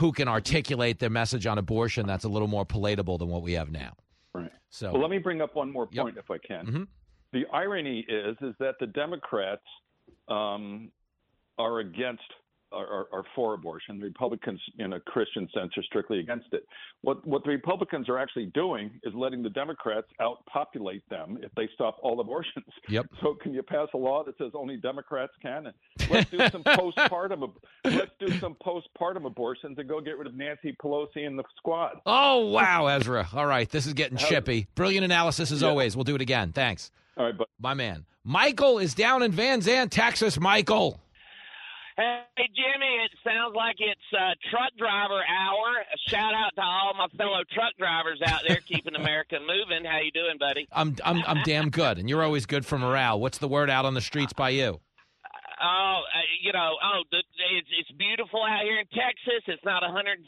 [0.00, 3.52] who can articulate their message on abortion that's a little more palatable than what we
[3.52, 3.92] have now.
[4.32, 4.50] Right.
[4.70, 6.66] So well, let me bring up one more point, if I can.
[6.66, 6.82] Mm-hmm.
[7.34, 9.60] The irony is, is that the Democrats
[10.28, 10.90] um,
[11.58, 12.22] are against,
[12.72, 13.98] are, are, for abortion.
[13.98, 16.66] The Republicans, in a Christian sense, are strictly against it.
[17.02, 21.68] What what the Republicans are actually doing is letting the Democrats outpopulate them if they
[21.74, 22.66] stop all abortions.
[22.88, 23.06] Yep.
[23.22, 25.66] So can you pass a law that says only Democrats can?
[25.66, 25.74] And
[26.10, 27.52] let's do some postpartum.
[27.84, 32.00] Let's do some postpartum abortions and go get rid of Nancy Pelosi and the squad.
[32.06, 33.28] Oh wow, Ezra!
[33.34, 34.66] All right, this is getting chippy.
[34.74, 35.68] Brilliant analysis as Yeah.
[35.68, 35.96] always.
[35.96, 36.52] We'll do it again.
[36.52, 36.90] Thanks.
[37.16, 40.38] All right, but my man, Michael is down in Van Zandt, Texas.
[40.40, 40.98] Michael.
[41.96, 42.22] Hey,
[42.54, 45.66] Jimmy, it sounds like it's uh, truck driver hour.
[45.92, 49.84] A shout out to all my fellow truck drivers out there keeping America moving.
[49.84, 50.68] How you doing, buddy?
[50.72, 53.18] I'm I'm I'm damn good, and you're always good for morale.
[53.20, 54.80] What's the word out on the streets by you?
[55.62, 57.20] Oh, uh, you know, oh, the,
[57.52, 59.44] it's, it's beautiful out here in Texas.
[59.44, 60.24] It's not 115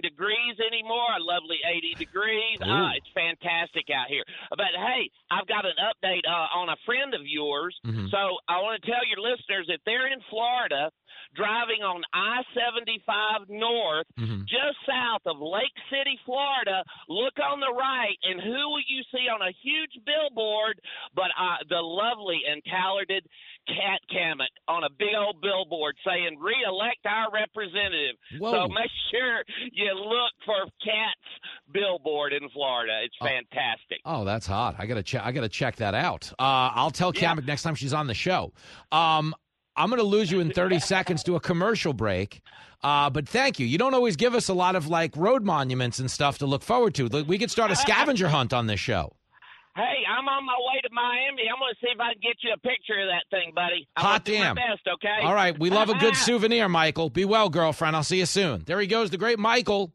[0.00, 1.10] degrees anymore.
[1.18, 2.58] A lovely 80 degrees.
[2.62, 4.22] Ah, it's fantastic out here.
[4.50, 7.74] But hey, I've got an update uh, on a friend of yours.
[7.84, 8.10] Mhm.
[8.14, 10.90] So I want to tell your listeners if they're in Florida,
[11.36, 14.06] driving on I-75 North,
[14.48, 19.28] just south of Lake City, Florida, look on the right, and who will you see
[19.28, 20.80] on a huge billboard?
[21.14, 23.26] But uh, the lovely and talented
[23.66, 28.52] Kat Cammack on a big old billboard saying "Re-elect our representative." Whoa.
[28.52, 31.32] So make sure you look for Kat's
[31.72, 33.00] billboard in Florida.
[33.04, 33.98] It's fantastic.
[34.04, 34.76] Oh, that's hot.
[34.78, 35.22] I gotta check.
[35.24, 36.32] I gotta check that out.
[36.38, 38.52] Uh, I'll tell Cammack next time she's on the show.
[38.92, 39.34] Um,
[39.76, 42.40] I'm gonna lose you in 30 seconds to a commercial break.
[42.82, 43.66] Uh, but thank you.
[43.66, 46.62] You don't always give us a lot of like road monuments and stuff to look
[46.62, 47.08] forward to.
[47.24, 49.16] We could start a scavenger hunt on this show.
[49.74, 51.42] Hey, I'm on my way to Miami.
[51.52, 53.86] I'm going to see if I can get you a picture of that thing, buddy.
[53.94, 54.54] I'm Hot damn.
[54.54, 55.22] best, okay?
[55.22, 57.10] All right, we love a good souvenir, Michael.
[57.10, 57.94] Be well, girlfriend.
[57.94, 58.62] I'll see you soon.
[58.64, 59.92] There he goes, the great Michael.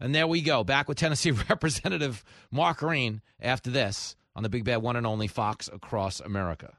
[0.00, 4.64] And there we go, back with Tennessee Representative Mark Green after this on the Big
[4.64, 6.74] Bad One and Only Fox Across America.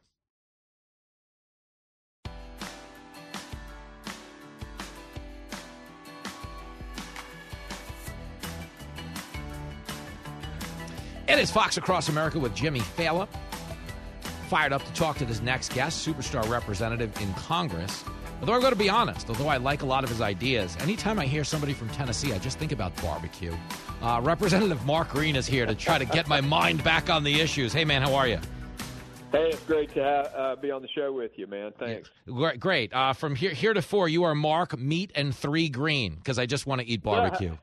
[11.31, 13.25] It is Fox Across America with Jimmy Failla.
[14.49, 18.03] Fired up to talk to this next guest, superstar representative in Congress.
[18.41, 21.19] Although I've got to be honest, although I like a lot of his ideas, anytime
[21.19, 23.55] I hear somebody from Tennessee, I just think about barbecue.
[24.01, 27.39] Uh, Representative Mark Green is here to try to get my mind back on the
[27.39, 27.71] issues.
[27.71, 28.39] Hey, man, how are you?
[29.31, 31.71] Hey, it's great to have, uh, be on the show with you, man.
[31.79, 32.09] Thanks.
[32.25, 32.59] Great.
[32.59, 32.93] great.
[32.93, 36.45] Uh, from here, here to four, you are Mark Meat and Three Green because I
[36.45, 37.55] just want to eat barbecue.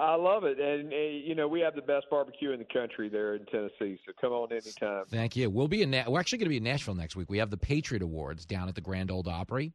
[0.00, 3.08] I love it, and uh, you know we have the best barbecue in the country
[3.08, 4.00] there in Tennessee.
[4.06, 5.04] So come on anytime.
[5.10, 5.50] Thank you.
[5.50, 5.90] We'll be in.
[5.90, 7.30] Na- we're actually going to be in Nashville next week.
[7.30, 9.72] We have the Patriot Awards down at the Grand Ole Opry,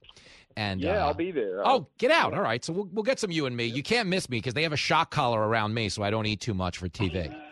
[0.57, 1.61] and yeah, uh, I'll be there.
[1.65, 2.33] Oh, get out!
[2.33, 3.65] All right, so we'll we'll get some you and me.
[3.65, 6.25] You can't miss me because they have a shock collar around me, so I don't
[6.25, 7.33] eat too much for TV.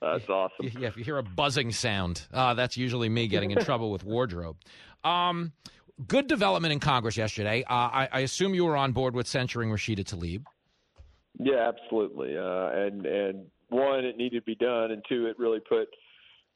[0.00, 0.70] That's awesome.
[0.78, 4.04] Yeah, if you hear a buzzing sound, uh, that's usually me getting in trouble with
[4.04, 4.56] wardrobe.
[5.04, 5.52] Um,
[6.06, 7.64] good development in Congress yesterday.
[7.64, 10.44] Uh, I, I assume you were on board with censuring Rashida Tlaib.
[11.38, 12.36] Yeah, absolutely.
[12.36, 15.88] Uh, and and one, it needed to be done, and two, it really put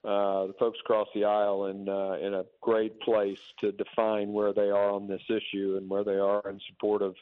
[0.05, 4.53] uh, the folks across the aisle in uh, in a great place to define where
[4.53, 7.15] they are on this issue and where they are in support of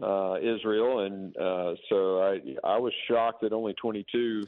[0.00, 1.00] uh, Israel.
[1.00, 4.46] And uh, so I I was shocked that only 22.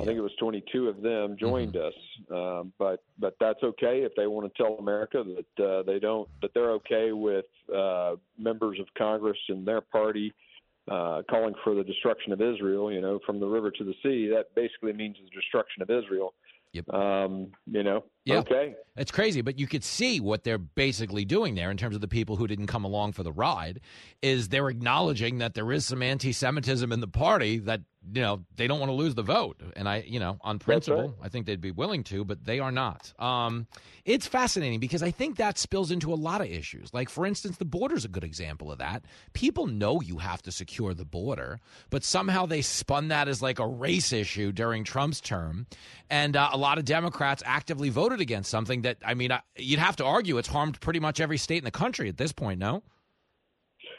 [0.00, 1.94] I think it was 22 of them joined us,
[2.30, 6.28] um, but but that's okay if they want to tell America that uh, they don't
[6.42, 10.47] that they're okay with uh, members of Congress and their party uh,
[10.88, 14.54] calling for the destruction of Israel, you know, from the river to the sea, that
[14.54, 16.34] basically means the destruction of Israel.
[16.72, 16.88] Yep.
[16.92, 18.40] Um, you know, Yeah.
[18.40, 18.74] okay.
[18.96, 22.08] It's crazy, but you could see what they're basically doing there in terms of the
[22.08, 23.80] people who didn't come along for the ride
[24.22, 28.66] is they're acknowledging that there is some anti-Semitism in the party that you know, they
[28.66, 29.60] don't want to lose the vote.
[29.76, 32.72] And I, you know, on principle, I think they'd be willing to, but they are
[32.72, 33.12] not.
[33.18, 33.66] Um,
[34.04, 36.94] it's fascinating because I think that spills into a lot of issues.
[36.94, 39.04] Like, for instance, the border's a good example of that.
[39.32, 41.60] People know you have to secure the border,
[41.90, 45.66] but somehow they spun that as like a race issue during Trump's term.
[46.08, 49.96] And uh, a lot of Democrats actively voted against something that, I mean, you'd have
[49.96, 52.82] to argue it's harmed pretty much every state in the country at this point, no?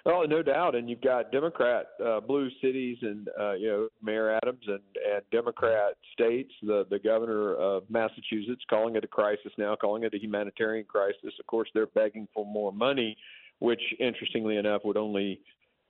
[0.05, 0.76] Oh, no doubt.
[0.76, 4.80] And you've got Democrat uh, blue cities and uh, you know Mayor Adams and
[5.13, 6.51] and Democrat states.
[6.63, 11.34] The the governor of Massachusetts calling it a crisis now, calling it a humanitarian crisis.
[11.39, 13.17] Of course, they're begging for more money,
[13.59, 15.41] which interestingly enough would only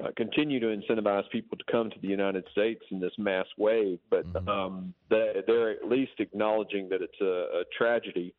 [0.04, 4.00] uh, continue to incentivize people to come to the United States in this mass wave.
[4.10, 4.47] But Mm-hmm.
[4.50, 8.34] um, they, they're at least acknowledging that it's a, a tragedy.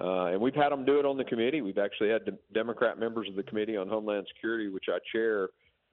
[0.00, 1.62] Uh, and we've had them do it on the committee.
[1.62, 5.48] We've actually had de- Democrat members of the Committee on Homeland Security, which I chair,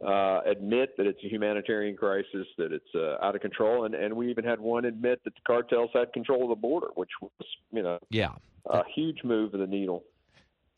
[0.05, 4.13] uh, admit that it's a humanitarian crisis, that it's uh, out of control, and, and
[4.13, 7.31] we even had one admit that the cartels had control of the border, which was,
[7.71, 8.31] you know, Yeah.
[8.69, 10.03] a huge move of the needle.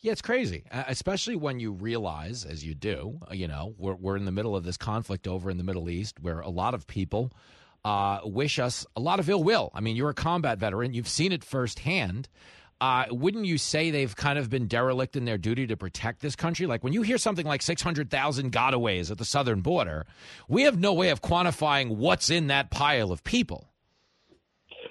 [0.05, 3.95] Yeah, it's crazy, uh, especially when you realize, as you do, uh, you know, we're,
[3.95, 6.75] we're in the middle of this conflict over in the Middle East where a lot
[6.75, 7.31] of people
[7.83, 9.71] uh, wish us a lot of ill will.
[9.73, 12.29] I mean, you're a combat veteran, you've seen it firsthand.
[12.79, 16.35] Uh, wouldn't you say they've kind of been derelict in their duty to protect this
[16.35, 16.67] country?
[16.67, 20.05] Like when you hear something like 600,000 gotaways at the southern border,
[20.47, 23.71] we have no way of quantifying what's in that pile of people.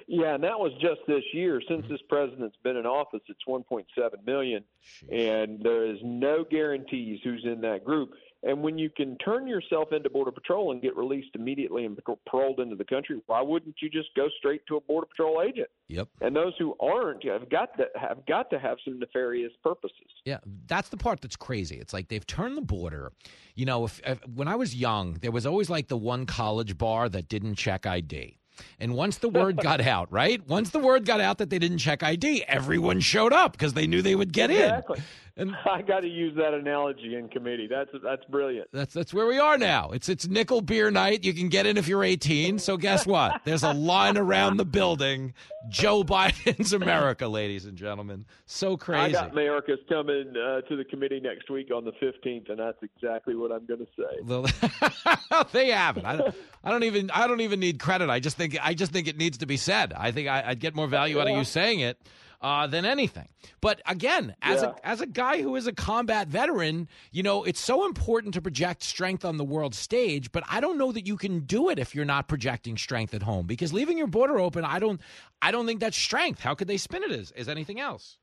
[0.07, 1.61] Yeah, and that was just this year.
[1.69, 3.85] Since this president's been in office, it's 1.7
[4.27, 4.65] million,
[5.11, 8.11] and there is no guarantees who's in that group.
[8.47, 11.99] And when you can turn yourself into Border Patrol and get released immediately and
[12.29, 15.69] paroled into the country, why wouldn't you just go straight to a Border Patrol agent?
[15.89, 16.09] Yep.
[16.21, 20.11] And those who aren't have got to have got to have some nefarious purposes.
[20.27, 21.77] Yeah, that's the part that's crazy.
[21.77, 23.13] It's like they've turned the border.
[23.55, 26.77] You know, if, if when I was young, there was always like the one college
[26.77, 28.39] bar that didn't check ID.
[28.79, 30.47] And once the word got out, right?
[30.49, 33.87] Once the word got out that they didn't check ID, everyone showed up because they
[33.87, 34.57] knew they would get in.
[34.57, 35.01] exactly.
[35.37, 37.67] And I got to use that analogy in committee.
[37.69, 38.69] That's that's brilliant.
[38.73, 39.91] That's that's where we are now.
[39.91, 41.25] It's it's nickel beer night.
[41.25, 42.59] You can get in if you're 18.
[42.59, 43.41] So guess what?
[43.45, 45.35] There's a line around the building.
[45.69, 48.27] Joe Biden's America, ladies and gentlemen.
[48.47, 49.17] So crazy.
[49.17, 52.83] I got Mayorkas coming uh, to the committee next week on the 15th, and that's
[52.83, 55.47] exactly what I'm going to say.
[55.53, 56.05] they have it.
[56.05, 58.09] I don't, I don't even I don't even need credit.
[58.09, 59.93] I just think I just think it needs to be said.
[59.95, 61.99] I think I, I'd get more value out of you saying it
[62.41, 63.29] uh, than anything.
[63.61, 64.75] But again, as Yeah.
[64.83, 68.43] a as a guy who is a combat veteran, you know it's so important to
[68.43, 70.33] project strength on the world stage.
[70.33, 73.23] But I don't know that you can do it if you're not projecting strength at
[73.23, 75.01] home because leaving your border open, I don't
[75.43, 76.41] I don't think that's strength.
[76.41, 78.19] How could they spin it as as anything else?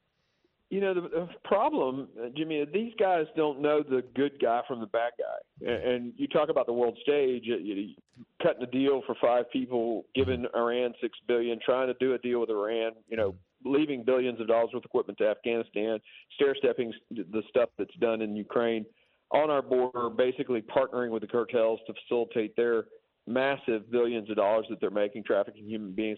[0.70, 4.80] You know, the, the problem, uh, Jimmy, these guys don't know the good guy from
[4.80, 5.70] the bad guy.
[5.70, 7.44] And, you talk about the world stage,
[8.42, 12.40] cutting a deal for five people, giving Iran six billion, trying to do a deal
[12.40, 12.94] with Iran.
[13.10, 13.36] You know,
[13.66, 16.00] leaving billions of dollars worth of equipment to Afghanistan,
[16.36, 18.86] stair stepping the stuff that's done in Ukraine
[19.32, 22.86] on our border, basically partnering with the cartels to facilitate their
[23.28, 26.18] massive billions of dollars that they're making trafficking human beings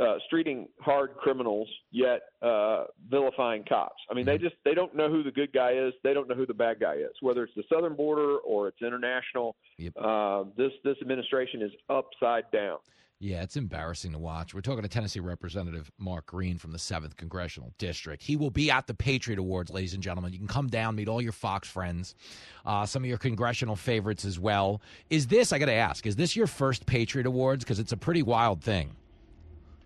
[0.00, 4.00] uh, streeting hard criminals yet uh, vilifying cops.
[4.10, 5.92] I mean, they just they don't know who the good guy is.
[6.04, 7.10] They don't know who the bad guy is.
[7.20, 9.56] Whether it's the southern border or it's international,
[10.00, 12.78] uh, this this administration is upside down.
[13.20, 14.54] Yeah, it's embarrassing to watch.
[14.54, 18.22] We're talking to Tennessee Representative Mark Green from the 7th Congressional District.
[18.22, 20.32] He will be at the Patriot Awards, ladies and gentlemen.
[20.32, 22.14] You can come down, meet all your Fox friends,
[22.64, 24.80] uh, some of your congressional favorites as well.
[25.10, 27.64] Is this, I got to ask, is this your first Patriot Awards?
[27.64, 28.94] Because it's a pretty wild thing.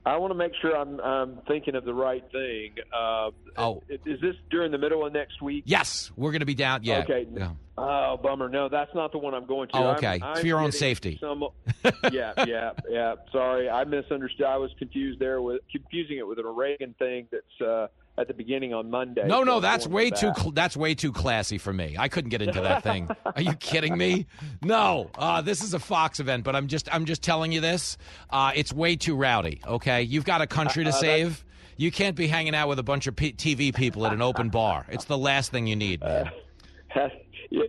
[0.05, 2.75] I want to make sure I'm, I'm thinking of the right thing.
[2.93, 5.63] Uh, oh, is this during the middle of next week?
[5.67, 6.83] Yes, we're going to be down.
[6.83, 6.99] Yeah.
[7.01, 7.27] Okay.
[7.33, 7.53] Yeah.
[7.79, 8.49] Oh, bummer.
[8.49, 9.77] No, that's not the one I'm going to.
[9.77, 10.21] Oh, I'm- okay.
[10.23, 11.19] I'm for your own safety.
[11.21, 11.45] Some,
[12.13, 13.15] yeah, yeah, yeah.
[13.31, 14.47] Sorry, I misunderstood.
[14.47, 17.87] I was confused there with confusing it with an Reagan thing that's uh,
[18.19, 19.27] at the beginning on Monday.
[19.27, 21.97] No, no, that's way to too cl- that's way too classy for me.
[21.99, 23.09] I couldn't get into that thing.
[23.27, 24.27] Are you kidding me?
[24.63, 27.97] No, uh, this is a Fox event, but I'm just I'm just telling you this.
[28.31, 29.61] Uh, it's way too rowdy.
[29.67, 31.45] Okay, you've got a country to Uh, uh, save.
[31.79, 34.51] You can't be hanging out with a bunch of P- TV people at an open
[34.51, 34.85] bar.
[34.91, 36.31] It's the last thing you need, man.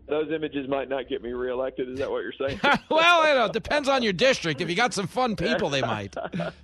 [0.07, 1.89] those images might not get me reelected.
[1.89, 2.59] Is that what you're saying?
[2.89, 4.61] well, you know, it depends on your district.
[4.61, 6.15] If you got some fun people, they might.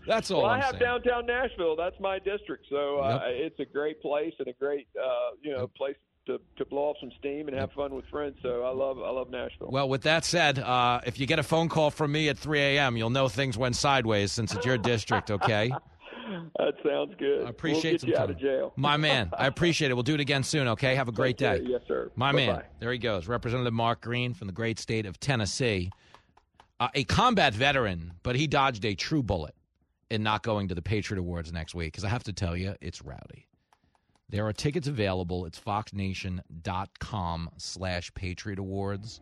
[0.08, 0.82] That's all well, I have saying.
[0.82, 1.76] downtown Nashville.
[1.76, 5.68] That's my district, so uh, it's a great place and a great uh, you know
[5.68, 5.96] place
[6.30, 8.38] to, to blow off some steam and have fun with friends.
[8.42, 9.70] So I love I love Nashville.
[9.72, 12.60] Well, with that said, uh, if you get a phone call from me at 3
[12.60, 15.72] a.m., you'll know things went sideways since it's your district, okay?
[16.58, 17.46] That sounds good.
[17.46, 18.24] I appreciate we'll you time.
[18.24, 18.74] out of jail.
[18.76, 19.94] My man, I appreciate it.
[19.94, 20.96] We'll do it again soon, okay?
[20.96, 21.58] Have a great care.
[21.60, 21.66] day.
[21.68, 22.12] Yes, sir.
[22.16, 22.54] My Bye-bye.
[22.54, 23.28] man, there he goes.
[23.28, 25.92] Representative Mark Green from the great state of Tennessee.
[26.80, 29.54] uh, a combat veteran, but he dodged a true bullet
[30.10, 32.76] in not going to the Patriot Awards next week because I have to tell you,
[32.82, 33.48] it's rowdy.
[34.30, 35.46] There are tickets available.
[35.46, 39.22] It's foxnation.com slash Patriot Awards.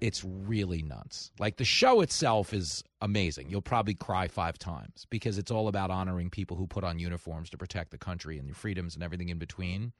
[0.00, 1.30] It's really nuts.
[1.38, 3.48] Like the show itself is amazing.
[3.50, 7.50] You'll probably cry five times because it's all about honoring people who put on uniforms
[7.50, 9.92] to protect the country and your freedoms and everything in between.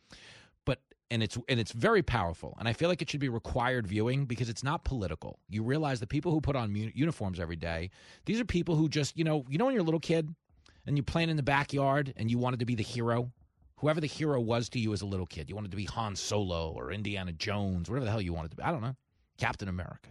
[0.64, 0.80] But
[1.10, 2.56] and it's and it's very powerful.
[2.58, 5.38] And I feel like it should be required viewing because it's not political.
[5.48, 7.90] You realize the people who put on mu- uniforms every day,
[8.26, 10.34] these are people who just, you know, you know when you're a little kid
[10.86, 13.30] and you're playing in the backyard and you wanted to be the hero
[13.78, 15.48] whoever the hero was to you as a little kid.
[15.48, 18.56] You wanted to be Han Solo or Indiana Jones, whatever the hell you wanted to
[18.56, 18.62] be.
[18.62, 18.96] I don't know.
[19.38, 20.10] Captain America.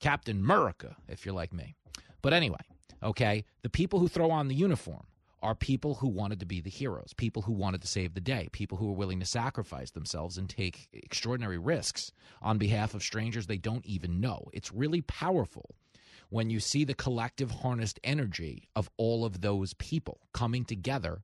[0.00, 1.74] Captain America, if you're like me.
[2.22, 2.58] But anyway,
[3.02, 5.06] okay, the people who throw on the uniform
[5.42, 8.48] are people who wanted to be the heroes, people who wanted to save the day,
[8.52, 12.10] people who are willing to sacrifice themselves and take extraordinary risks
[12.42, 14.48] on behalf of strangers they don't even know.
[14.52, 15.76] It's really powerful
[16.30, 21.22] when you see the collective harnessed energy of all of those people coming together,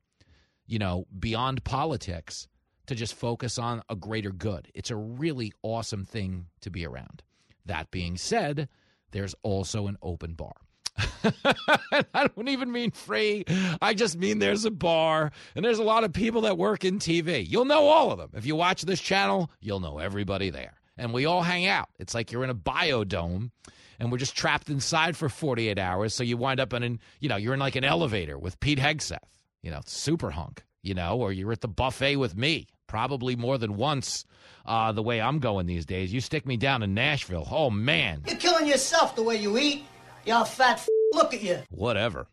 [0.67, 2.47] you know, beyond politics
[2.87, 4.69] to just focus on a greater good.
[4.75, 7.23] It's a really awesome thing to be around.
[7.67, 8.69] That being said,
[9.13, 10.55] there's also an open bar.
[11.25, 13.45] I don't even mean free.
[13.81, 16.99] I just mean there's a bar and there's a lot of people that work in
[16.99, 17.49] TV.
[17.49, 18.31] You'll know all of them.
[18.35, 20.75] If you watch this channel, you'll know everybody there.
[20.99, 21.89] And we all hang out.
[21.99, 23.51] It's like you're in a biodome
[23.99, 26.15] and we're just trapped inside for 48 hours.
[26.15, 28.79] So you wind up in, an, you know, you're in like an elevator with Pete
[28.79, 29.19] Hegseth,
[29.63, 33.59] you know, super hunk, you know, or you're at the buffet with me, probably more
[33.59, 34.25] than once
[34.67, 36.13] uh, the way I'm going these days.
[36.13, 37.47] You stick me down in Nashville.
[37.51, 38.23] Oh, man.
[38.27, 39.85] You're killing yourself the way you eat.
[40.25, 41.61] Y'all fat f- look at you.
[41.71, 42.27] Whatever.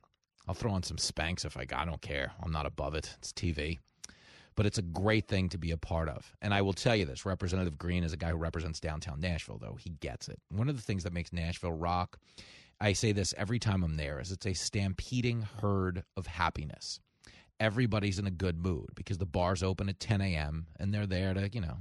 [0.48, 1.82] I'll throw on some Spanx if I got.
[1.82, 2.32] I don't care.
[2.42, 3.16] I'm not above it.
[3.20, 3.78] It's TV.
[4.56, 6.34] But it's a great thing to be a part of.
[6.42, 9.60] And I will tell you this Representative Green is a guy who represents downtown Nashville,
[9.60, 9.78] though.
[9.80, 10.40] He gets it.
[10.50, 12.18] One of the things that makes Nashville rock,
[12.82, 17.00] I say this every time I'm there, is it's a stampeding herd of happiness.
[17.60, 20.68] Everybody's in a good mood because the bar's open at 10 a.m.
[20.80, 21.80] and they're there to, you know,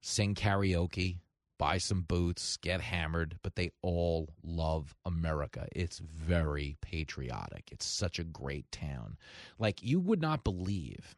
[0.00, 1.18] sing karaoke,
[1.58, 5.68] buy some boots, get hammered, but they all love America.
[5.72, 7.68] It's very patriotic.
[7.70, 9.16] It's such a great town.
[9.58, 11.14] Like, you would not believe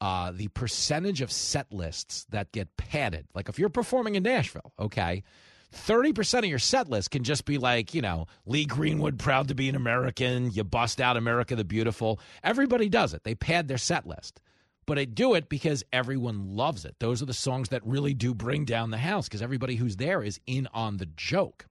[0.00, 3.26] uh, the percentage of set lists that get padded.
[3.34, 5.24] Like, if you're performing in Nashville, okay,
[5.72, 9.54] 30% of your set list can just be like, you know, Lee Greenwood, proud to
[9.54, 10.50] be an American.
[10.50, 12.20] You bust out America the Beautiful.
[12.42, 13.24] Everybody does it.
[13.24, 14.40] They pad their set list
[14.86, 16.96] but I do it because everyone loves it.
[16.98, 20.22] Those are the songs that really do bring down the house because everybody who's there
[20.22, 21.66] is in on the joke.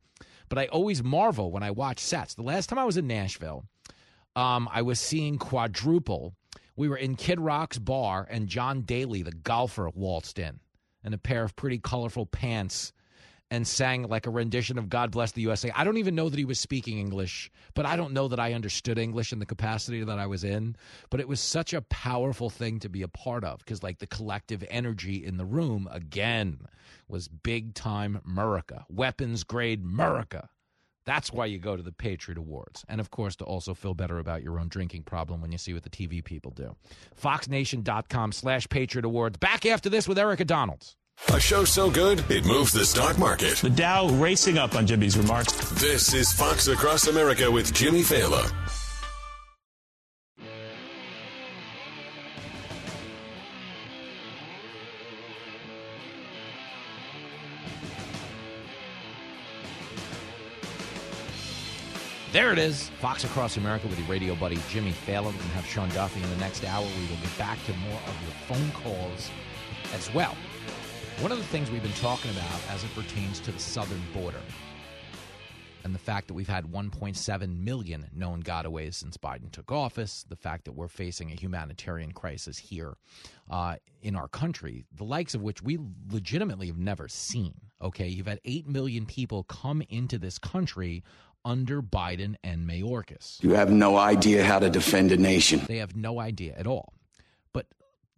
[0.50, 2.34] But I always marvel when I watch sets.
[2.34, 3.66] The last time I was in Nashville,
[4.36, 6.34] um, I was seeing Quadruple.
[6.76, 10.60] We were in Kid Rock's bar, and John Daly, the golfer, waltzed in
[11.04, 12.94] in a pair of pretty colorful pants
[13.52, 15.72] and sang like a rendition of God Bless the USA.
[15.76, 18.54] I don't even know that he was speaking English, but I don't know that I
[18.54, 20.78] understood English in the capacity that I was in.
[21.10, 24.08] But it was such a powerful thing to be a part of because, like, the
[24.08, 26.66] collective energy in the room, again,
[27.10, 30.50] was big time America, weapons grade America.
[31.04, 32.86] That's why you go to the Patriot Awards.
[32.88, 35.74] And of course, to also feel better about your own drinking problem when you see
[35.74, 36.76] what the TV people do.
[37.22, 39.38] FoxNation.com slash Patriot Awards.
[39.38, 40.96] Back after this with Erika Donalds.
[41.30, 43.58] A show so good, it moves the stock market.
[43.58, 45.54] The Dow racing up on Jimmy's remarks.
[45.80, 48.52] This is Fox Across America with Jimmy Failla.
[62.34, 62.90] There it is.
[63.00, 65.26] Fox Across America with your radio buddy Jimmy Failla.
[65.26, 66.84] We're going to have Sean Duffy in the next hour.
[66.84, 69.30] We will get back to more of your phone calls
[69.94, 70.36] as well.
[71.22, 74.42] One of the things we've been talking about as it pertains to the southern border
[75.84, 80.36] and the fact that we've had 1.7 million known gotaways since Biden took office, the
[80.36, 82.98] fact that we're facing a humanitarian crisis here
[83.52, 85.78] uh, in our country, the likes of which we
[86.12, 87.54] legitimately have never seen.
[87.82, 91.04] Okay, you've had 8 million people come into this country
[91.46, 93.44] under Biden and Mayorkas.
[93.44, 95.62] You have no idea how to defend a nation.
[95.68, 96.94] They have no idea at all.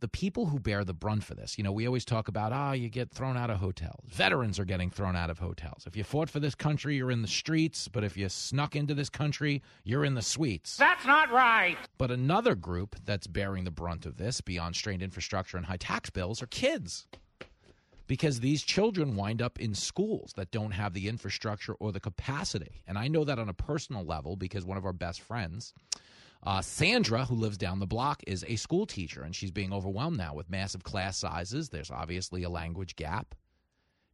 [0.03, 2.71] The people who bear the brunt for this, you know, we always talk about, ah,
[2.71, 4.03] oh, you get thrown out of hotels.
[4.09, 5.85] Veterans are getting thrown out of hotels.
[5.87, 7.87] If you fought for this country, you're in the streets.
[7.87, 10.75] But if you snuck into this country, you're in the suites.
[10.75, 11.77] That's not right.
[11.97, 16.09] But another group that's bearing the brunt of this, beyond strained infrastructure and high tax
[16.09, 17.07] bills, are kids
[18.05, 22.83] because these children wind up in schools that don't have the infrastructure or the capacity.
[22.87, 25.73] And I know that on a personal level because one of our best friends,
[26.45, 30.17] uh, Sandra, who lives down the block, is a school teacher, and she's being overwhelmed
[30.17, 31.69] now with massive class sizes.
[31.69, 33.35] There's obviously a language gap.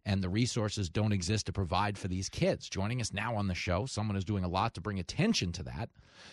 [0.06, 2.70] and the resources don't exist to provide for these kids.
[2.70, 5.64] Joining us now on the show, someone who's doing a lot to bring attention to
[5.64, 5.90] that.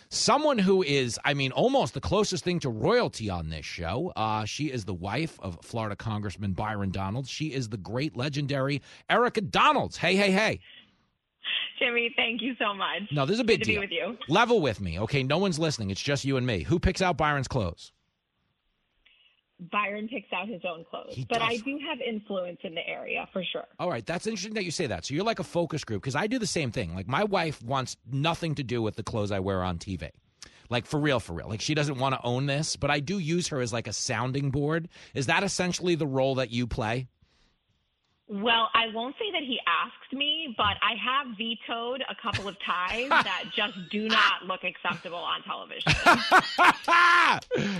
[0.09, 4.11] Someone who is, I mean, almost the closest thing to royalty on this show.
[4.15, 7.29] Uh, she is the wife of Florida Congressman Byron Donalds.
[7.29, 9.97] She is the great, legendary Erika Donalds.
[9.97, 10.59] Hey, hey, hey.
[11.79, 13.03] Jimmy, thank you so much.
[13.11, 13.75] No, this is a big deal.
[13.75, 14.17] be with you.
[14.27, 15.23] Level with me, okay?
[15.23, 15.89] No one's listening.
[15.91, 16.63] It's just you and me.
[16.63, 17.91] Who picks out Byron's clothes?
[19.71, 21.49] Byron picks out his own clothes, He but does.
[21.49, 23.63] I do have influence in the area for sure.
[23.79, 25.05] All right, that's interesting that you say that.
[25.05, 26.93] So you're like a focus group because I do the same thing.
[26.93, 30.11] Like my wife wants nothing to do with the clothes I wear on TV.
[30.69, 31.47] Like for real, for real.
[31.47, 33.93] Like she doesn't want to own this, but I do use her as like a
[33.93, 34.89] sounding board.
[35.15, 37.07] Is that essentially the role that you play?
[38.29, 42.57] Well, I won't say that he asked me, but I have vetoed a couple of
[42.59, 45.93] ties that just do not look acceptable on television.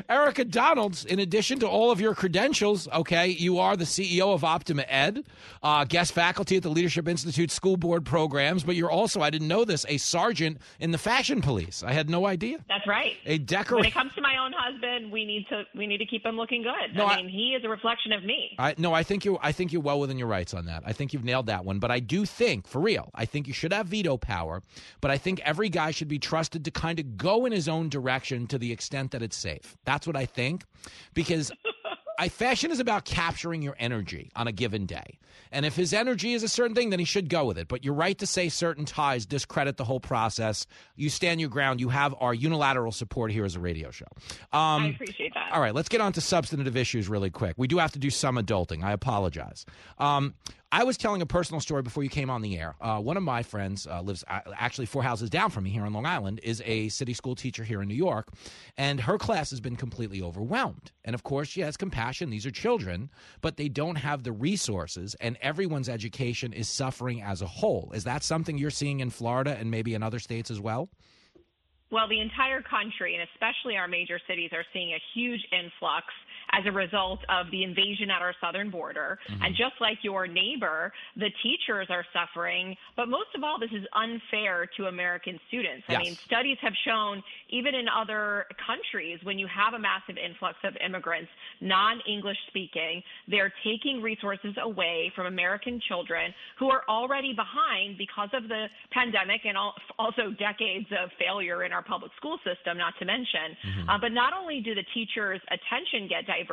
[0.09, 4.43] Erika Donalds, in addition to all of your credentials, okay, you are the CEO of
[4.45, 5.25] Optima Ed,
[5.63, 9.47] uh, guest faculty at the Leadership Institute School Board programs, but you're also, I didn't
[9.49, 11.83] know this, a sergeant in the fashion police.
[11.83, 12.59] I had no idea.
[12.69, 13.13] That's right.
[13.25, 13.75] A decorator.
[13.75, 16.37] When it comes to my own husband, we need to we need to keep him
[16.37, 16.95] looking good.
[16.95, 18.55] No, I I- mean, he is a reflection of me.
[18.57, 19.37] I, no, I think you.
[19.41, 20.83] I think you're well within your rights on that.
[20.85, 21.79] I think you've nailed that one.
[21.79, 24.61] But I do think, for real, I think you should have veto power.
[25.01, 27.89] But I think every guy should be trusted to kind of go in his own
[27.89, 29.75] direction to the extent that it's safe.
[29.83, 30.63] That's what I think,
[31.13, 31.51] because
[32.17, 35.19] I fashion is about capturing your energy on a given day.
[35.51, 37.67] And if his energy is a certain thing, then he should go with it.
[37.67, 40.65] But you're right to say certain ties discredit the whole process.
[40.95, 41.79] You stand your ground.
[41.79, 44.07] You have our unilateral support here as a radio show.
[44.51, 45.51] Um, I appreciate that.
[45.53, 47.53] all right, let's get on to substantive issues really quick.
[47.57, 48.83] We do have to do some adulting.
[48.83, 49.65] I apologize.
[49.99, 50.33] Um,
[50.69, 52.75] I was telling a personal story before you came on the air.
[52.81, 55.85] Uh, one of my friends uh, lives uh, actually four houses down from me here
[55.85, 58.27] on Long Island, is a city school teacher here in New York,
[58.77, 60.91] and her class has been completely overwhelmed.
[61.05, 62.29] And of course, she has compassion.
[62.29, 67.41] These are children, but they don't have the resources, and everyone's education is suffering as
[67.41, 67.91] a whole.
[67.93, 70.89] Is that something you're seeing in Florida and maybe in other states as well?
[71.89, 76.07] Well, the entire country, and especially our major cities, are seeing a huge influx
[76.57, 79.19] as a result of the invasion at our southern border.
[79.29, 79.45] Mhm.
[79.45, 82.75] And just like your neighbor, the teachers are suffering.
[82.95, 85.85] But most of all, this is unfair to American students.
[85.89, 90.57] I mean, studies have shown, even in other countries, when you have a massive influx
[90.63, 91.31] of immigrants,
[91.61, 98.29] non English speaking, they're taking resources away from American children who are already behind because
[98.33, 99.57] of the pandemic and
[99.99, 103.55] also decades of failure in our public school system, not to mention.
[103.63, 103.89] Mhm.
[103.89, 106.46] Uh, but not only do the teachers' attention get diverted,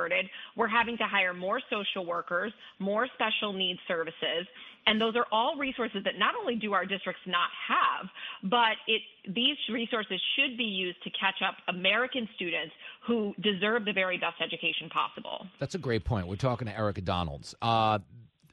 [0.57, 4.47] we're having to hire more social workers, more special needs services.
[4.87, 8.09] And those are all resources that not only do our districts not have,
[8.51, 9.01] but it
[9.35, 12.75] these resources should be used to catch up American students
[13.07, 15.47] who deserve the very best education possible.
[15.59, 16.27] That's a great point.
[16.27, 17.55] We're talking to Erika Donalds.
[17.63, 18.01] Uh,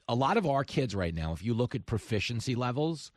[0.08, 3.12] a lot of our kids right now, if you look at proficiency levels,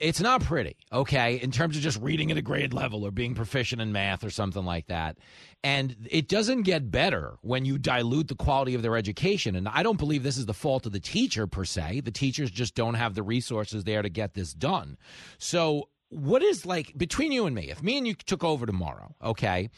[0.00, 3.34] it's not pretty, okay, in terms of just reading at a grade level or being
[3.34, 5.18] proficient in math or something like that.
[5.64, 9.56] And it doesn't get better when you dilute the quality of their education.
[9.56, 12.00] And I don't believe this is the fault of the teacher per se.
[12.00, 14.98] The teachers just don't have the resources there to get this done.
[15.38, 17.68] So, what is like between you and me?
[17.68, 19.68] If me and you took over tomorrow, okay,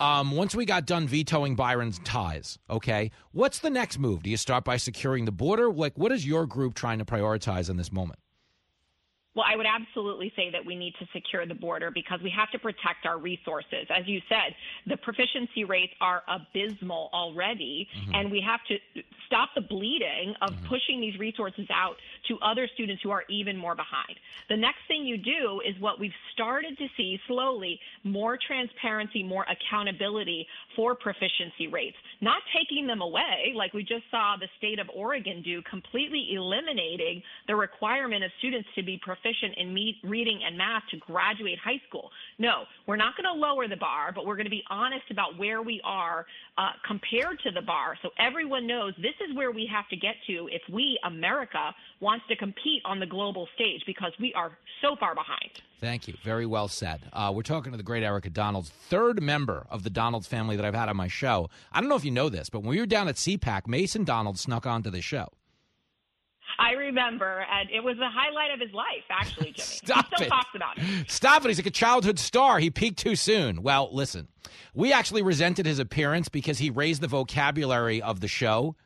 [0.00, 4.24] um, once we got done vetoing Byron's ties, okay, what's the next move?
[4.24, 5.70] Do you start by securing the border?
[5.70, 8.18] Like, what is your group trying to prioritize in this moment?
[9.36, 12.50] Well, I would absolutely say that we need to secure the border because we have
[12.52, 13.86] to protect our resources.
[13.90, 14.56] As you said,
[14.86, 18.14] the proficiency rates are abysmal already, mm-hmm.
[18.14, 20.66] and we have to stop the bleeding of mm-hmm.
[20.66, 21.96] pushing these resources out
[22.28, 24.16] to other students who are even more behind.
[24.48, 29.46] The next thing you do is what we've started to see slowly more transparency, more
[29.48, 34.88] accountability for proficiency rates, not taking them away like we just saw the state of
[34.94, 39.74] Oregon do, completely eliminating the requirement of students to be proficient in
[40.04, 42.10] reading and math to graduate high school.
[42.38, 45.38] No, we're not going to lower the bar, but we're going to be honest about
[45.38, 46.26] where we are
[46.58, 50.14] uh, compared to the bar so everyone knows this is where we have to get
[50.26, 54.96] to if we, America, wants to compete on the global stage because we are so
[54.96, 55.50] far behind.
[55.80, 56.14] Thank you.
[56.22, 57.00] Very well said.
[57.12, 60.64] Uh, we're talking to the great Erika Donalds, third member of the Donalds family that
[60.64, 61.48] I've had on my show.
[61.72, 64.04] I don't know if you know this, but when we were down at CPAC, Mason
[64.04, 65.28] Donald snuck onto the show.
[66.58, 69.56] I remember, and it was the highlight of his life, actually, Jimmy.
[69.66, 70.30] Stop he still it.
[70.30, 71.10] talks about it.
[71.10, 71.48] Stop it.
[71.48, 72.58] He's like a childhood star.
[72.58, 73.62] He peaked too soon.
[73.62, 74.28] Well, listen,
[74.74, 78.76] we actually resented his appearance because he raised the vocabulary of the show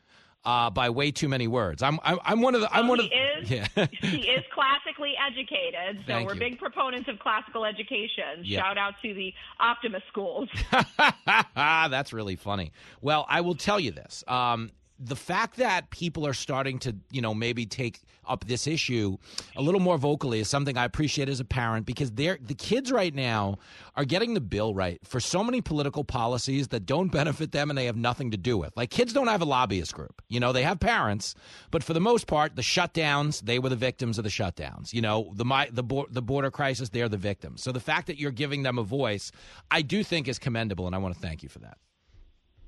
[0.43, 1.83] uh, by way too many words.
[1.83, 2.73] I'm, I'm, I'm one of the.
[2.73, 3.43] I'm Well, one he of.
[3.43, 3.51] is.
[3.51, 3.67] Yeah.
[4.01, 6.39] he is classically educated, so Thank we're you.
[6.39, 8.41] big proponents of classical education.
[8.43, 8.59] Yeah.
[8.61, 10.49] Shout out to the Optima schools.
[11.55, 12.71] That's really funny.
[13.01, 14.23] Well, I will tell you this.
[14.27, 14.71] Um,
[15.03, 19.17] the fact that people are starting to, you know, maybe take up this issue
[19.55, 22.91] a little more vocally is something I appreciate as a parent because they're the kids
[22.91, 23.57] right now
[23.95, 27.77] are getting the bill right for so many political policies that don't benefit them and
[27.77, 28.75] they have nothing to do with.
[28.77, 30.21] Like kids don't have a lobbyist group.
[30.29, 31.33] You know, they have parents,
[31.71, 34.93] but for the most part, the shutdowns, they were the victims of the shutdowns.
[34.93, 37.63] You know, the my, the the border crisis, they're the victims.
[37.63, 39.31] So the fact that you're giving them a voice,
[39.71, 41.77] I do think is commendable and I want to thank you for that.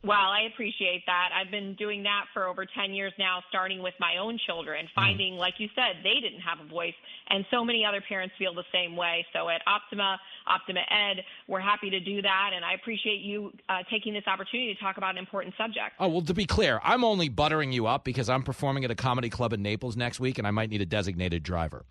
[0.03, 1.29] Well, I appreciate that.
[1.33, 5.35] I've been doing that for over 10 years now, starting with my own children, finding,
[5.35, 6.93] like you said, they didn't have a voice.
[7.29, 9.25] And so many other parents feel the same way.
[9.31, 12.51] So at Optima, Optima Ed, we're happy to do that.
[12.53, 15.95] And I appreciate you uh, taking this opportunity to talk about an important subject.
[15.99, 18.95] Oh, well, to be clear, I'm only buttering you up because I'm performing at a
[18.95, 21.85] comedy club in Naples next week and I might need a designated driver.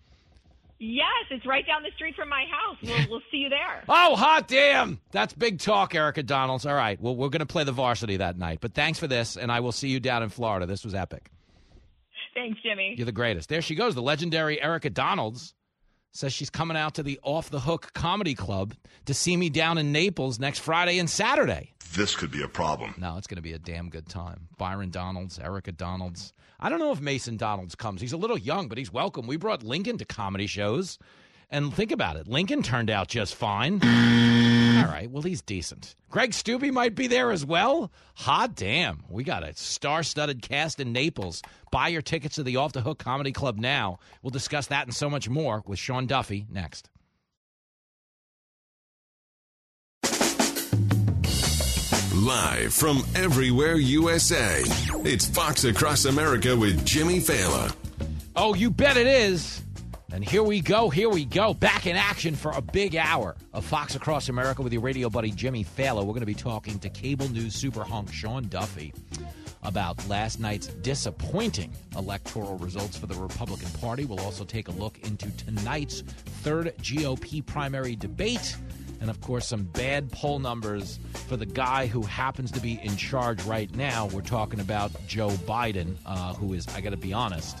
[0.85, 2.75] Yes, it's right down the street from my house.
[2.83, 3.85] We'll, we'll see you there.
[3.87, 4.99] Oh, hot damn.
[5.11, 6.65] That's big talk, Erika Donalds.
[6.65, 6.99] All right.
[6.99, 8.59] Well, we're going to play the varsity that night.
[8.59, 10.65] But thanks for this, and I will see you down in Florida.
[10.65, 11.31] This was epic.
[12.33, 12.95] Thanks, Jimmy.
[12.97, 13.47] You're the greatest.
[13.47, 15.53] There she goes, the legendary Erika Donalds.
[16.15, 18.75] Says she's coming out to the Off the Hook Comedy Club
[19.05, 21.73] to see me down in Naples next Friday and Saturday.
[21.95, 22.93] This could be a problem.
[22.99, 24.47] No, it's going to be a damn good time.
[24.59, 26.31] Byron Donalds, Erika Donalds.
[26.59, 27.99] I don't know if Mason Donalds comes.
[27.99, 29.25] He's a little young, but he's welcome.
[29.25, 30.99] We brought Lincoln to comedy shows.
[31.49, 32.27] And think about it.
[32.27, 33.79] Lincoln turned out just fine.
[33.83, 35.09] All right.
[35.09, 35.95] Well, he's decent.
[36.09, 37.91] Greg Stubbe might be there as well.
[38.15, 39.03] Hot damn.
[39.09, 41.41] We got a star studded cast in Naples.
[41.71, 43.99] Buy your tickets to the Off the Hook Comedy Club now.
[44.21, 46.89] We'll discuss that and so much more with Sean Duffy next.
[52.15, 54.61] Live from everywhere USA,
[55.03, 57.75] it's Fox Across America with Jimmy Failla.
[58.35, 59.61] Oh, you bet it is.
[60.13, 61.55] And here we go, here we go.
[61.55, 65.31] Back in action for a big hour of Fox Across America with your radio buddy
[65.31, 66.05] Jimmy Failla.
[66.05, 68.93] We're going to be talking to cable news super hunk Sean Duffy
[69.63, 74.05] about last night's disappointing electoral results for the Republican Party.
[74.05, 76.01] We'll also take a look into tonight's
[76.43, 78.55] third GOP primary debate.
[79.01, 82.95] And of course, some bad poll numbers for the guy who happens to be in
[82.97, 84.05] charge right now.
[84.05, 87.57] We're talking about Joe Biden, uh, who is, I got to be honest,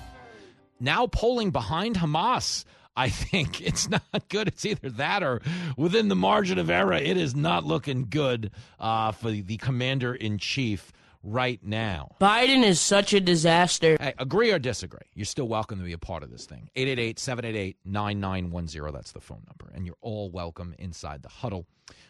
[0.79, 2.65] now polling behind Hamas.
[2.95, 4.47] I think it's not good.
[4.47, 5.41] It's either that or
[5.77, 6.93] within the margin of error.
[6.93, 10.91] It is not looking good uh, for the commander in chief
[11.23, 12.15] right now.
[12.19, 13.97] Biden is such a disaster.
[13.99, 15.07] Hey, agree or disagree?
[15.13, 16.69] You're still welcome to be a part of this thing.
[16.75, 18.93] 888 788 9910.
[18.93, 19.73] That's the phone number.
[19.73, 21.65] And you're all welcome inside the huddle.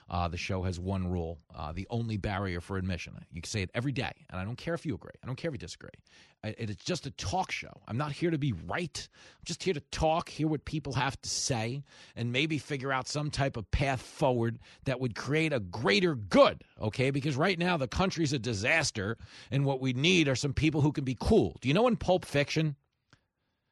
[0.10, 3.14] Uh, the show has one rule uh, the only barrier for admission.
[3.32, 5.12] You can say it every day, and I don't care if you agree.
[5.24, 5.90] I don't care if you disagree.
[6.44, 7.72] It is just a talk show.
[7.88, 9.08] I'm not here to be right.
[9.14, 11.84] I'm just here to talk, hear what people have to say,
[12.18, 16.64] and maybe figure out some type of path forward that would create a greater good,
[16.82, 17.12] okay?
[17.12, 19.18] Because right now the country's a disaster,
[19.52, 21.58] and what we need are some people who can be cool.
[21.62, 22.76] Do you know in Pulp Fiction,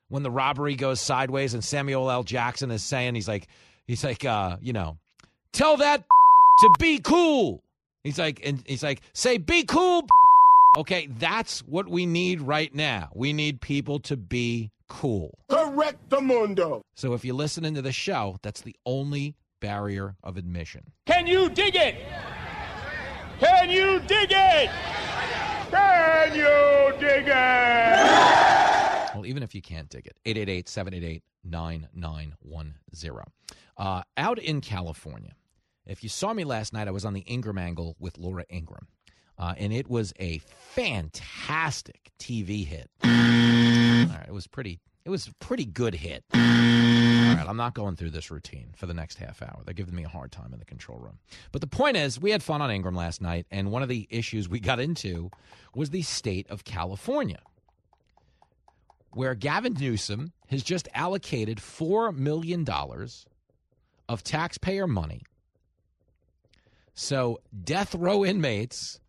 [0.07, 2.23] when the robbery goes sideways and Samuel L.
[2.23, 3.47] Jackson is saying, he's like,
[3.85, 4.97] he's like, uh, you know,
[5.51, 6.05] tell that
[6.61, 7.63] to be cool.
[8.03, 10.07] He's like, and he's like, say, be cool.
[10.77, 13.09] Okay, that's what we need right now.
[13.13, 15.37] We need people to be cool.
[15.49, 16.81] Correct the mundo.
[16.95, 20.83] So if you're listening to the show, that's the only barrier of admission.
[21.05, 21.95] Can you dig it?
[23.39, 24.69] Can you dig it?
[25.69, 28.41] Can you dig it?
[29.13, 33.23] Well, even if you can't dig it, 888 788 9910.
[33.77, 35.33] Uh, out in California,
[35.85, 38.87] if you saw me last night, I was on the Ingraham angle with Laura Ingraham.
[39.37, 42.89] Uh, and it was a fantastic TV hit.
[44.27, 44.79] It was pretty.
[45.03, 46.23] It was a pretty good hit.
[46.31, 49.63] All right, I'm not going through this routine for the next half hour.
[49.65, 51.17] They're giving me a hard time in the control room.
[51.51, 54.07] But the point is, we had fun on Ingraham last night, and one of the
[54.11, 55.31] issues we got into
[55.73, 57.41] was the state of California,
[59.13, 63.25] where Gavin Newsom has just allocated four million dollars
[64.07, 65.23] of taxpayer money
[66.93, 68.99] so death row inmates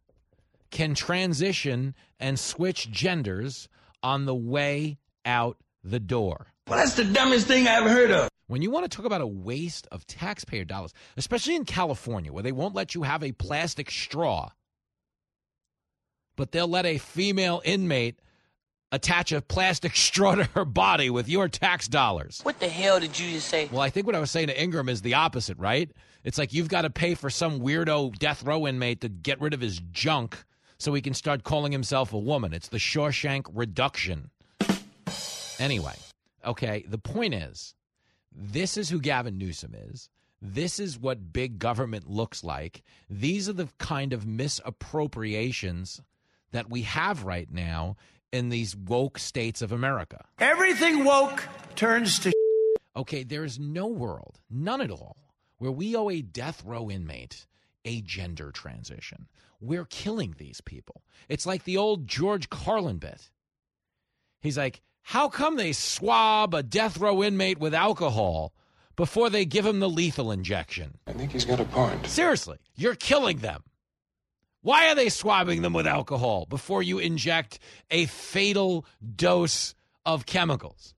[0.71, 3.69] can transition and switch genders
[4.03, 6.47] on the way out the door.
[6.67, 8.29] Well, that's the dumbest thing I ever heard of.
[8.47, 12.43] When you want to talk about a waste of taxpayer dollars, especially in California, where
[12.43, 14.51] they won't let you have a plastic straw,
[16.37, 18.21] but they'll let a female inmate
[18.93, 22.41] attach a plastic straw to her body with your tax dollars.
[22.45, 23.69] What the hell did you just say?
[23.73, 25.91] Well, I think what I was saying to Ingraham is the opposite, right?
[26.23, 29.55] It's like you've got to pay for some weirdo death row inmate to get rid
[29.55, 30.45] of his junk
[30.79, 32.53] so he can start calling himself a woman.
[32.53, 34.31] It's the Shawshank reduction.
[35.59, 35.95] Anyway,
[36.45, 37.75] okay, the point is
[38.35, 40.09] this is who Gavin Newsom is.
[40.41, 42.83] This is what big government looks like.
[43.09, 46.01] These are the kind of misappropriations
[46.51, 47.97] that we have right now
[48.33, 50.25] in these woke states of America.
[50.39, 51.47] Everything woke
[51.77, 52.33] turns to.
[52.97, 55.17] Okay, there is no world, none at all,
[55.59, 57.47] where we owe a death row inmate
[57.85, 59.27] a gender transition.
[59.61, 61.03] We're killing these people.
[61.29, 63.31] It's like the old George Carlin bit.
[64.41, 68.53] He's like, how come they swab a death row inmate with alcohol
[68.97, 70.99] before they give him the lethal injection?
[71.07, 72.07] I think he's got a point.
[72.07, 73.63] Seriously, you're killing them.
[74.63, 77.59] Why are they swabbing them with alcohol before you inject
[77.91, 78.87] a fatal
[79.17, 79.75] dose
[80.07, 80.95] of chemicals?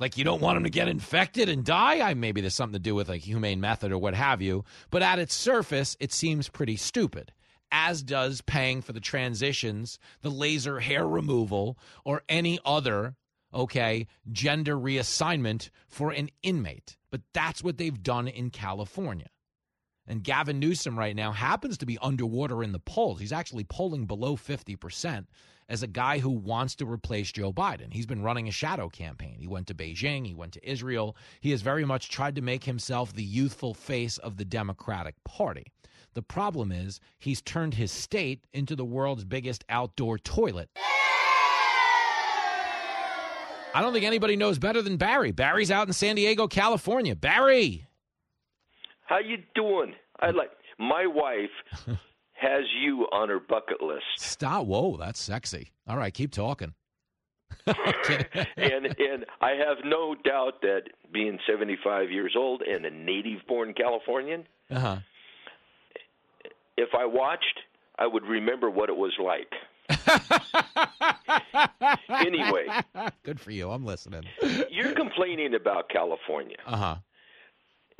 [0.00, 2.00] Like you don't want them to get infected and die?
[2.00, 5.02] I maybe there's something to do with like humane method or what have you, but
[5.02, 7.32] at its surface it seems pretty stupid.
[7.70, 13.14] As does paying for the transitions, the laser hair removal, or any other
[13.54, 16.96] okay, gender reassignment for an inmate.
[17.10, 19.28] But that's what they've done in California.
[20.08, 23.20] And Gavin Newsom right now happens to be underwater in the polls.
[23.20, 25.26] He's actually polling below 50%
[25.68, 27.92] as a guy who wants to replace Joe Biden.
[27.92, 29.36] He's been running a shadow campaign.
[29.38, 31.14] He went to Beijing, he went to Israel.
[31.40, 35.66] He has very much tried to make himself the youthful face of the Democratic Party.
[36.14, 40.70] The problem is he's turned his state into the world's biggest outdoor toilet.
[43.74, 45.32] I don't think anybody knows better than Barry.
[45.32, 47.14] Barry's out in San Diego, California.
[47.14, 47.86] Barry.
[49.08, 49.94] How you doing?
[50.20, 51.48] I like my wife
[52.34, 54.04] has you on her bucket list.
[54.18, 54.66] Stop.
[54.66, 55.72] Whoa, that's sexy.
[55.88, 56.74] All right, keep talking.
[57.66, 63.72] and and I have no doubt that being 75 years old and a native born
[63.72, 64.98] Californian, uh-huh.
[66.76, 67.60] if I watched,
[67.98, 69.50] I would remember what it was like.
[72.10, 72.66] anyway,
[73.22, 73.70] good for you.
[73.70, 74.24] I'm listening.
[74.70, 76.58] You're complaining about California.
[76.66, 76.96] Uh huh.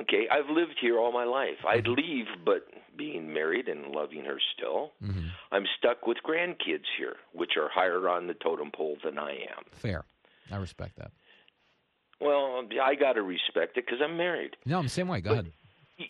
[0.01, 1.57] Okay, I've lived here all my life.
[1.67, 2.67] I'd leave, but
[2.97, 5.27] being married and loving her still, mm-hmm.
[5.51, 9.63] I'm stuck with grandkids here, which are higher on the totem pole than I am.
[9.73, 10.05] Fair.
[10.51, 11.11] I respect that.
[12.21, 14.55] Well, I got to respect it because I'm married.
[14.65, 15.21] No, I'm the same way.
[15.21, 15.51] Go But ahead.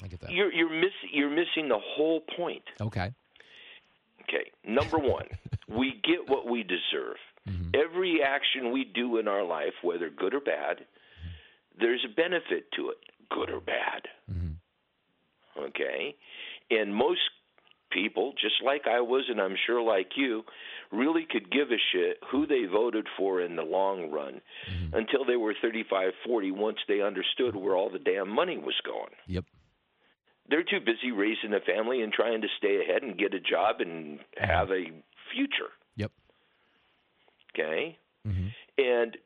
[0.04, 0.32] I get that.
[0.32, 2.64] You're you're missing you're missing the whole point.
[2.80, 3.12] Okay.
[4.24, 5.26] Okay, number one,
[5.68, 7.18] we get what we deserve.
[7.48, 7.72] Mm-hmm.
[7.74, 10.86] Every action we do in our life, whether good or bad,
[11.80, 12.98] there's a benefit to it,
[13.30, 14.08] good or bad.
[14.32, 15.62] Mm-hmm.
[15.68, 16.16] Okay?
[16.72, 17.22] And most
[17.92, 20.44] people, just like I was, and I'm sure like you,
[20.92, 24.42] really could give a shit who they voted for in the long run
[24.72, 24.96] Mm-hmm.
[24.96, 29.14] until they were 35, 40, once they understood where all the damn money was going.
[29.28, 29.46] Yep.
[30.50, 33.78] They're too busy raising a family and trying to stay ahead and get a job
[33.80, 34.86] and have a
[35.34, 35.72] future.
[35.96, 36.12] Yep.
[37.54, 37.98] Okay?
[38.28, 38.48] Mm-hmm.
[38.78, 39.18] And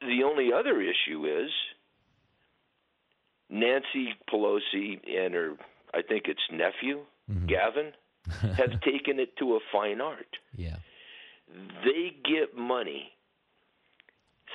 [0.00, 1.50] the only other issue is
[3.50, 5.54] Nancy Pelosi and her,
[5.92, 7.00] I think it's nephew,
[7.30, 7.46] mm-hmm.
[7.46, 7.92] Gavin,
[8.56, 10.36] have taken it to a fine art.
[10.56, 10.76] Yeah.
[11.84, 13.12] They get money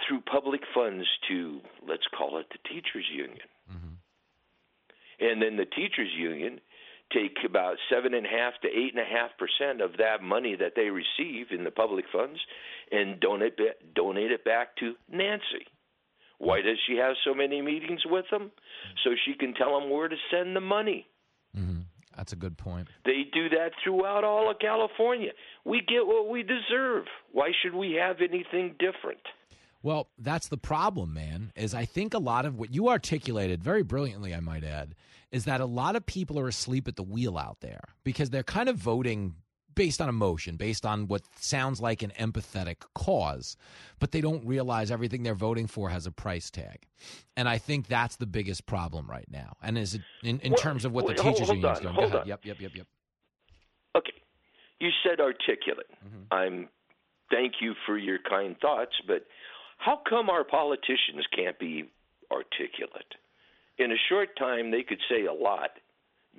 [0.08, 3.48] through public funds to, let's call it the teachers union.
[3.72, 5.26] Mm-hmm.
[5.26, 6.60] And then the teachers union
[7.14, 10.56] take about seven and a half to eight and a half percent of that money
[10.56, 12.40] that they receive in the public funds
[12.92, 13.58] and donate
[13.94, 15.68] donate it back to Nancy.
[16.38, 18.52] Why does she have so many meetings with them?
[19.04, 21.08] So she can tell them where to send the money.
[21.58, 21.82] Mm-hmm.
[22.16, 22.88] That's a good point.
[23.04, 25.32] They do that throughout all of California.
[25.66, 27.06] We get what we deserve.
[27.32, 29.20] Why should we have anything different?
[29.84, 31.52] Well, that's the problem, man.
[31.56, 34.96] Is I think a lot of what you articulated very brilliantly, I might add,
[35.32, 38.44] is that a lot of people are asleep at the wheel out there because they're
[38.44, 39.36] kind of voting
[39.76, 43.58] based on emotion, based on what sounds like an empathetic cause,
[44.00, 46.88] but they don't realize everything they're voting for has a price tag.
[47.38, 49.58] And I think that's the biggest problem right now.
[49.62, 51.78] And is it in, in Well, terms of what the wait, hold- teachers hold union's
[51.80, 51.96] on, doing?
[51.96, 52.22] hold Go ahead.
[52.22, 52.28] on.
[52.28, 52.88] Yep, yep, yep, yep.
[53.96, 54.14] Okay.
[54.80, 55.88] You said articulate.
[56.06, 56.34] Mm-hmm.
[56.34, 56.70] I'm
[57.32, 59.26] thank you for your kind thoughts, but
[59.78, 61.86] how come our politicians can't be
[62.32, 63.14] articulate?
[63.78, 65.72] In a short time they could say a lot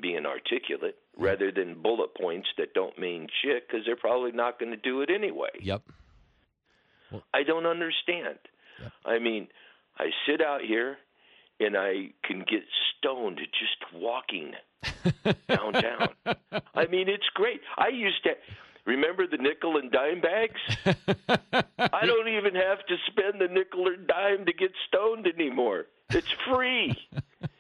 [0.01, 4.71] being articulate rather than bullet points that don't mean shit because they're probably not going
[4.71, 5.49] to do it anyway.
[5.61, 5.83] Yep.
[7.11, 8.39] Well, I don't understand.
[9.05, 9.49] I mean,
[9.99, 10.99] I sit out here
[11.61, 12.63] and I can get
[12.99, 14.53] stoned just walking
[15.49, 16.09] downtown.
[16.75, 17.61] I mean, it's great.
[17.79, 18.33] I used to
[18.85, 20.61] remember the nickel and dime bags.
[21.79, 25.87] I don't even have to spend the nickel or dime to get stoned anymore.
[26.11, 26.95] It's free.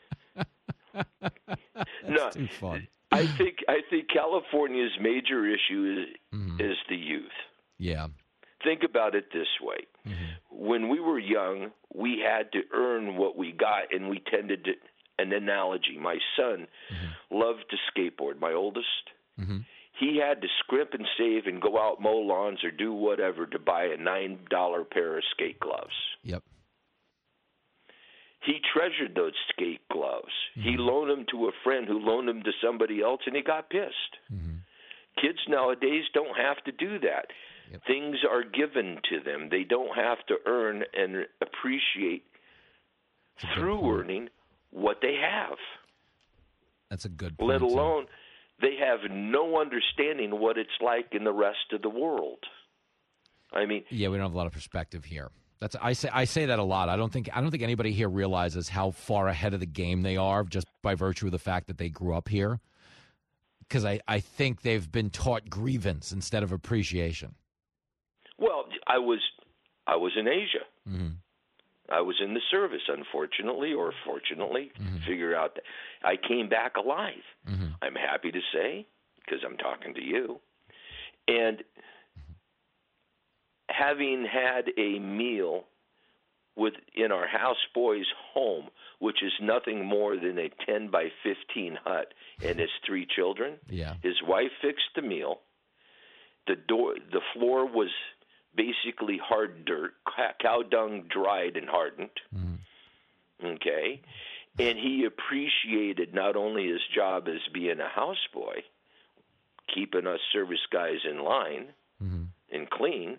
[2.09, 2.89] no, Too fun.
[3.12, 6.60] I think I think California's major issue is mm-hmm.
[6.60, 7.31] is the youth.
[7.78, 8.09] Yeah.
[8.64, 9.86] Think about it this way.
[10.06, 10.66] Mm-hmm.
[10.66, 14.73] When we were young, we had to earn what we got, and we tended to.
[15.18, 17.35] An analogy: My son mm-hmm.
[17.35, 18.39] loved to skateboard.
[18.39, 18.86] My oldest,
[19.98, 23.59] he had to scrimp and save and go out mow lawns or do whatever to
[23.59, 25.94] buy a nine dollar pair of skate gloves.
[26.23, 26.43] Yep.
[28.47, 30.32] He treasured those skate gloves.
[30.55, 30.81] He mm-hmm.
[30.81, 34.14] loaned them to a friend who loaned them to somebody else, and he got pissed.
[34.32, 34.59] Mm-hmm.
[35.20, 37.27] Kids nowadays don't have to do that.
[37.86, 39.48] Things are given to them.
[39.51, 42.24] They don't have to earn and appreciate
[43.55, 44.28] through earning
[44.70, 45.59] what they have.
[46.90, 47.51] That's a good point.
[47.51, 47.66] Let too.
[47.66, 48.06] alone
[48.60, 52.39] they have no understanding what it's like in the rest of the world.
[53.52, 55.31] I mean, Yeah, we don't have a lot of perspective here.
[55.61, 56.89] That's I say I say that a lot.
[56.89, 60.03] I don't think I don't think anybody here realizes how far ahead of the game
[60.03, 62.61] they are just by virtue of the fact that they grew up here.
[63.61, 67.35] Because I, I think they've been taught grievance instead of appreciation.
[68.39, 69.20] well, I was
[69.87, 70.65] I was in Asia.
[70.89, 71.09] Mm-hmm.
[71.91, 74.73] I was in the service, unfortunately or fortunately.
[75.07, 75.62] Figure out that
[76.03, 77.23] I came back alive.
[77.81, 78.87] I'm happy to say
[79.24, 80.41] because I'm talking to you,
[81.28, 81.62] and
[83.77, 85.65] having had a meal
[86.57, 92.15] with in our houseboy's home, which is nothing more than a ten by fifteen hut,
[92.43, 93.55] and his three children.
[93.69, 93.94] Yeah.
[94.03, 95.40] His wife fixed the meal.
[96.47, 97.90] The door, the floor was
[98.55, 99.94] basically hard dirt,
[100.40, 102.11] cow dung dried and hardened.
[102.35, 103.47] Mm-hmm.
[103.47, 104.01] Okay,
[104.59, 108.62] and he appreciated not only his job as being a houseboy,
[109.74, 111.66] keeping us service guys in line
[112.03, 112.23] mm-hmm.
[112.51, 113.19] and clean,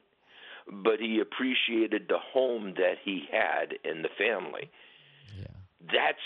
[0.72, 4.70] but he appreciated the home that he had and the family.
[5.80, 6.18] That's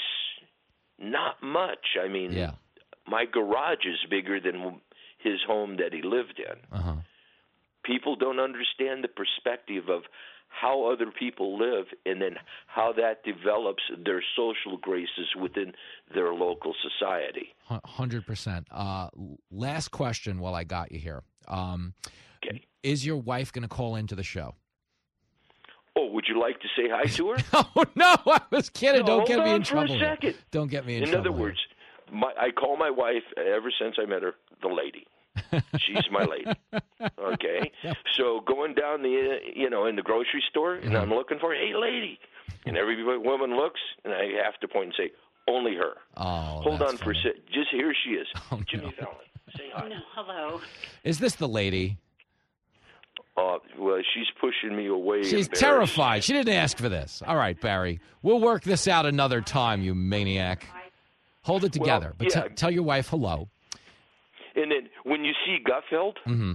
[0.98, 1.98] not much.
[2.04, 2.52] I mean, Yeah.
[3.08, 4.82] my garage is bigger than
[5.20, 6.58] his home that he lived in.
[6.78, 6.96] Uh huh.
[7.84, 10.04] People don't understand the perspective of
[10.48, 12.38] how other people live and then
[12.68, 15.74] how that develops their social graces within
[16.14, 17.54] their local society.
[17.86, 18.68] Hundred percent.
[18.72, 19.10] Uh,
[19.52, 21.24] last question while I got you here.
[21.48, 21.94] Um,
[22.84, 24.56] Is your wife going to call into the show?
[25.96, 27.38] Oh, would you like to say hi to her?
[27.76, 29.02] oh no, I was kidding.
[29.02, 29.96] No, Don't get me on in for trouble.
[29.96, 30.36] A second.
[30.52, 31.26] Don't get me in, In trouble.
[31.28, 31.60] In other words,
[32.12, 35.06] my, I call my wife ever since I met her the lady.
[35.80, 36.52] She's my lady.
[37.18, 37.72] Okay.
[38.16, 41.54] So going down the uh, you know in the grocery store and I'm looking for
[41.54, 42.20] hey lady,
[42.66, 45.12] and every woman looks and I have to point and say
[45.48, 45.94] only her.
[46.18, 47.22] Oh, Hold that's on for a funny.
[47.24, 47.46] sec.
[47.52, 48.28] Just here she is.
[48.52, 49.16] Oh, Jimmy Failla.
[49.58, 49.88] Say hi.
[49.88, 50.62] No, hello.
[51.04, 51.98] Is this the lady?
[53.38, 55.24] Uh, well, she's pushing me away.
[55.24, 56.24] She's terrified.
[56.24, 57.24] She didn't ask for this.
[57.26, 58.00] All right, Barry.
[58.22, 60.68] We'll work this out another time, you maniac.
[61.44, 62.08] Hold it together.
[62.08, 62.42] Well, but yeah.
[62.44, 63.50] te- tell your wife hello.
[64.56, 66.54] And then when you see Gutfeld, hmm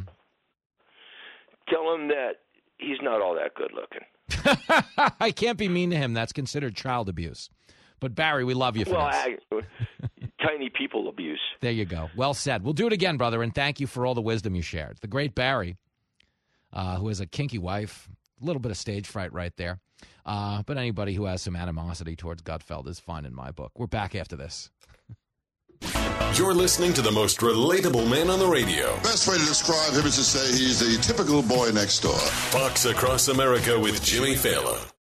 [1.68, 2.34] tell him that
[2.78, 5.14] he's not all that good looking.
[5.20, 6.14] I can't be mean to him.
[6.14, 7.50] That's considered child abuse.
[7.98, 9.38] But Barry, we love you for well, this.
[9.52, 11.40] I, tiny people abuse.
[11.60, 12.10] There you go.
[12.16, 12.62] Well said.
[12.62, 14.98] We'll do it again, brother, and thank you for all the wisdom you shared.
[15.00, 15.76] The great Barry,
[16.76, 18.08] uh, who has a kinky wife,
[18.40, 19.80] a little bit of stage fright right there.
[20.26, 23.72] Uh, but anybody who has some animosity towards Gutfeld is fine in my book.
[23.78, 24.70] We're back after this.
[26.34, 28.94] You're listening to the most relatable man on the radio.
[28.96, 32.18] Best way to describe him is to say he's the typical boy next door.
[32.18, 34.95] Fox Across America with Jimmy Failla.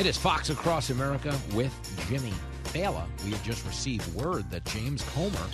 [0.00, 1.74] It is Fox Across America with
[2.08, 2.32] Jimmy
[2.64, 3.04] Failla.
[3.22, 5.46] We have just received word that James Comer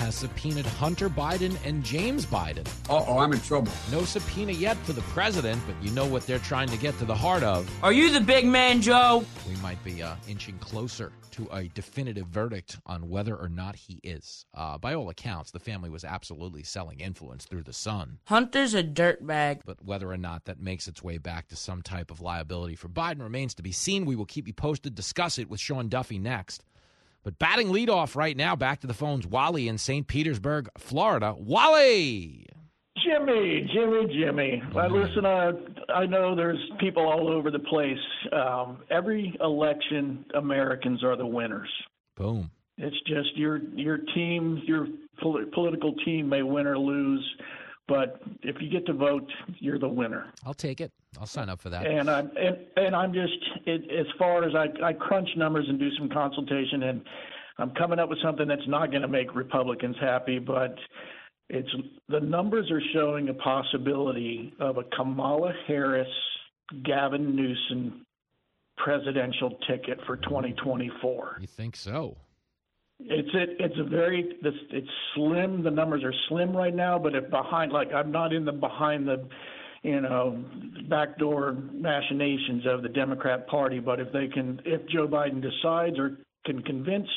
[0.00, 2.66] has subpoenaed Hunter Biden and James Biden.
[2.88, 3.70] Uh oh, I'm in trouble.
[3.92, 7.04] No subpoena yet for the president, but you know what they're trying to get to
[7.04, 7.70] the heart of.
[7.84, 9.24] Are you the big man, Joe?
[9.48, 14.00] We might be uh, inching closer to a definitive verdict on whether or not he
[14.02, 14.44] is.
[14.54, 18.18] Uh, by all accounts, the family was absolutely selling influence through the son.
[18.24, 19.60] Hunter's a dirtbag.
[19.64, 22.88] But whether or not that makes its way back to some type of liability for
[22.88, 24.06] Biden remains to be seen.
[24.06, 26.64] We will keep you posted, discuss it with Sean Duffy next.
[27.22, 30.06] But batting leadoff right now, back to the phones, Wally in St.
[30.06, 31.34] Petersburg, Florida.
[31.36, 32.46] Wally!
[33.04, 34.62] Jimmy, Jimmy, Jimmy.
[34.74, 35.52] Uh, listen, uh,
[35.94, 37.98] I know there's people all over the place.
[38.32, 41.68] Um, every election, Americans are the winners.
[42.16, 42.50] Boom.
[42.78, 44.86] It's just your your team, your
[45.22, 47.26] pol- political team may win or lose,
[47.90, 50.32] but if you get to vote, you're the winner.
[50.46, 50.92] I'll take it.
[51.18, 51.88] I'll sign up for that.
[51.88, 53.34] And I'm and, and I'm just
[53.66, 57.02] it, as far as I, I crunch numbers and do some consultation, and
[57.58, 60.76] I'm coming up with something that's not going to make Republicans happy, but
[61.48, 61.68] it's
[62.08, 66.06] the numbers are showing a possibility of a Kamala Harris,
[66.84, 68.06] Gavin Newsom
[68.76, 71.38] presidential ticket for 2024.
[71.40, 72.16] You think so?
[73.06, 75.62] It's it, it's a very this it's slim.
[75.62, 79.08] The numbers are slim right now, but if behind like I'm not in the behind
[79.08, 79.28] the
[79.82, 80.44] you know,
[80.88, 83.78] backdoor machinations of the Democrat Party.
[83.78, 87.08] But if they can, if Joe Biden decides or can convince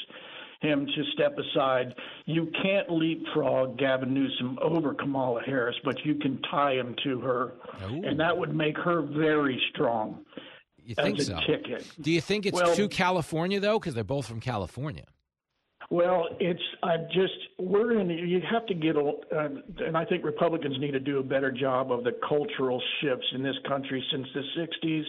[0.61, 1.93] him to step aside,
[2.25, 7.53] you can't leapfrog Gavin Newsom over Kamala Harris, but you can tie him to her,
[7.83, 8.03] Ooh.
[8.05, 10.23] and that would make her very strong.
[10.85, 11.37] You think so?
[11.45, 11.89] ticket.
[11.99, 13.79] Do you think it's Well- too California though?
[13.79, 15.05] Because they're both from California.
[15.89, 18.09] Well, it's I just we're in.
[18.09, 18.99] You have to get, a-
[19.35, 19.49] uh,
[19.85, 23.43] and I think Republicans need to do a better job of the cultural shifts in
[23.43, 25.03] this country since the '60s,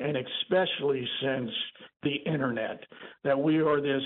[0.00, 1.50] and especially since
[2.02, 2.80] the internet.
[3.24, 4.02] That we are this.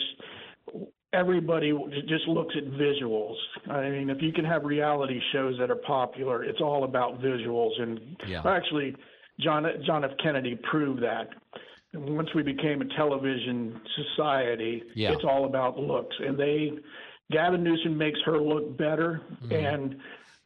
[1.13, 1.73] Everybody
[2.07, 3.35] just looks at visuals.
[3.69, 7.81] I mean, if you can have reality shows that are popular, it's all about visuals.
[7.83, 8.43] And Yeah.
[8.47, 8.95] actually,
[9.41, 10.13] John John F.
[10.23, 11.31] Kennedy proved that.
[11.93, 15.13] Once we became a television society, Yeah.
[15.13, 16.15] it's all about looks.
[16.21, 16.71] And they,
[17.33, 19.23] Gavin Newsom makes her look better.
[19.45, 19.53] Mm-hmm.
[19.53, 19.97] And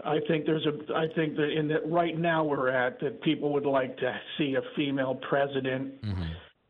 [0.05, 3.53] I think there's a, I think that in that right now we're at that people
[3.53, 6.01] would like to see a female president.
[6.03, 6.23] Mm-hmm.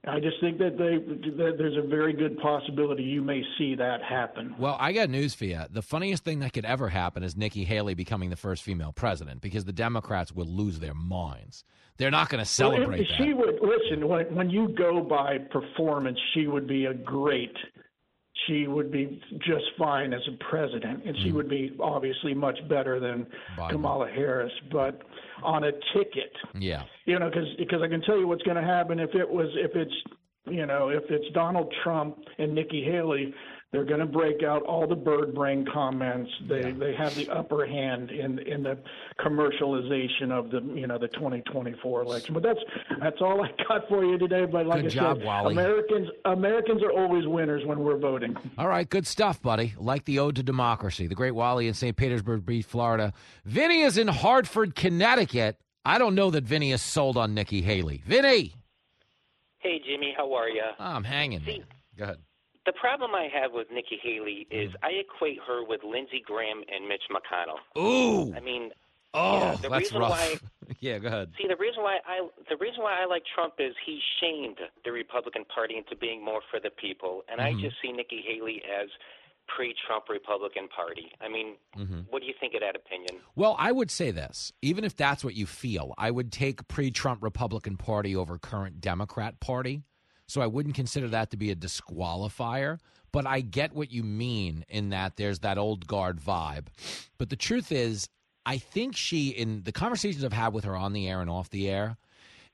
[0.07, 0.99] I just think that they,
[1.33, 4.55] that there's a very good possibility you may see that happen.
[4.59, 5.63] Well, I got news for you.
[5.71, 9.41] The funniest thing that could ever happen is Nikki Haley becoming the first female president
[9.41, 11.65] because the Democrats will lose their minds.
[11.97, 13.17] They're not going to Well, celebrate that.
[13.19, 16.19] She would listen when when you go by performance.
[16.35, 17.57] She would be a great.
[18.47, 21.35] She would be just fine as a president, and she mm.
[21.35, 23.27] would be obviously much better than.
[23.57, 23.71] Biden.
[23.71, 24.53] Kamala Harris.
[24.73, 25.03] But
[25.45, 26.83] on a ticket, yeah.
[27.05, 29.49] you know, because because I can tell you what's going to happen if it was
[29.55, 29.95] if it's
[30.47, 33.35] you know if it's Donald Trump and Nikki Haley.
[33.75, 36.31] They're going to break out all the bird brain comments.
[36.49, 38.79] They they have the upper hand in in the
[39.19, 42.35] commercialization of the you know the 2024 election.
[42.35, 42.61] But that's
[43.01, 44.47] that's all I got for you today.
[44.47, 45.53] But like Good I job, said, Wally.
[45.55, 48.37] Americans Americans are always winners when we're voting.
[48.59, 49.75] All right, good stuff, buddy.
[49.77, 51.97] Like the Ode to Democracy, the great Wally in St.
[51.97, 53.13] Petersburg Beach, Florida.
[53.45, 55.59] Vinny is in Hartford, Connecticut.
[55.85, 58.03] I don't know that Vinny is sold on Nikki Haley.
[58.07, 58.55] Vinny!
[59.59, 60.63] Hey, Jimmy, how are you?
[60.79, 61.45] I'm hanging.
[61.45, 61.65] man.
[61.97, 62.19] Go ahead.
[62.67, 66.89] The problem I have with Nikki Haley is I equate her with Lindsey Graham and
[66.89, 67.61] Mitch McConnell.
[67.81, 68.35] Ooh.
[68.35, 68.71] I mean,
[69.17, 70.11] Oh, yeah, the that's reason rough.
[70.11, 70.39] why
[70.81, 71.31] yeah, go ahead.
[71.41, 74.91] see the reason why I the reason why I like Trump is he shamed the
[74.91, 77.45] Republican Party into being more for the people, and Mhm.
[77.45, 78.89] I just see Nikki Haley as
[79.47, 81.13] pre-Trump Republican Party.
[81.21, 82.11] I mean, Mhm.
[82.11, 83.21] what do you think of that opinion?
[83.37, 84.53] Well, I would say this.
[84.63, 88.81] Even if that's what you feel, I would take pre Trump Republican Party over current
[88.81, 89.83] Democrat Party.
[90.27, 92.79] So I wouldn't consider that to be a disqualifier.
[93.13, 96.67] But I get what you mean in that there's that old guard vibe.
[97.17, 98.09] But the truth is,
[98.45, 101.49] I think she, in the conversations I've had with her on the air and off
[101.51, 101.97] the air,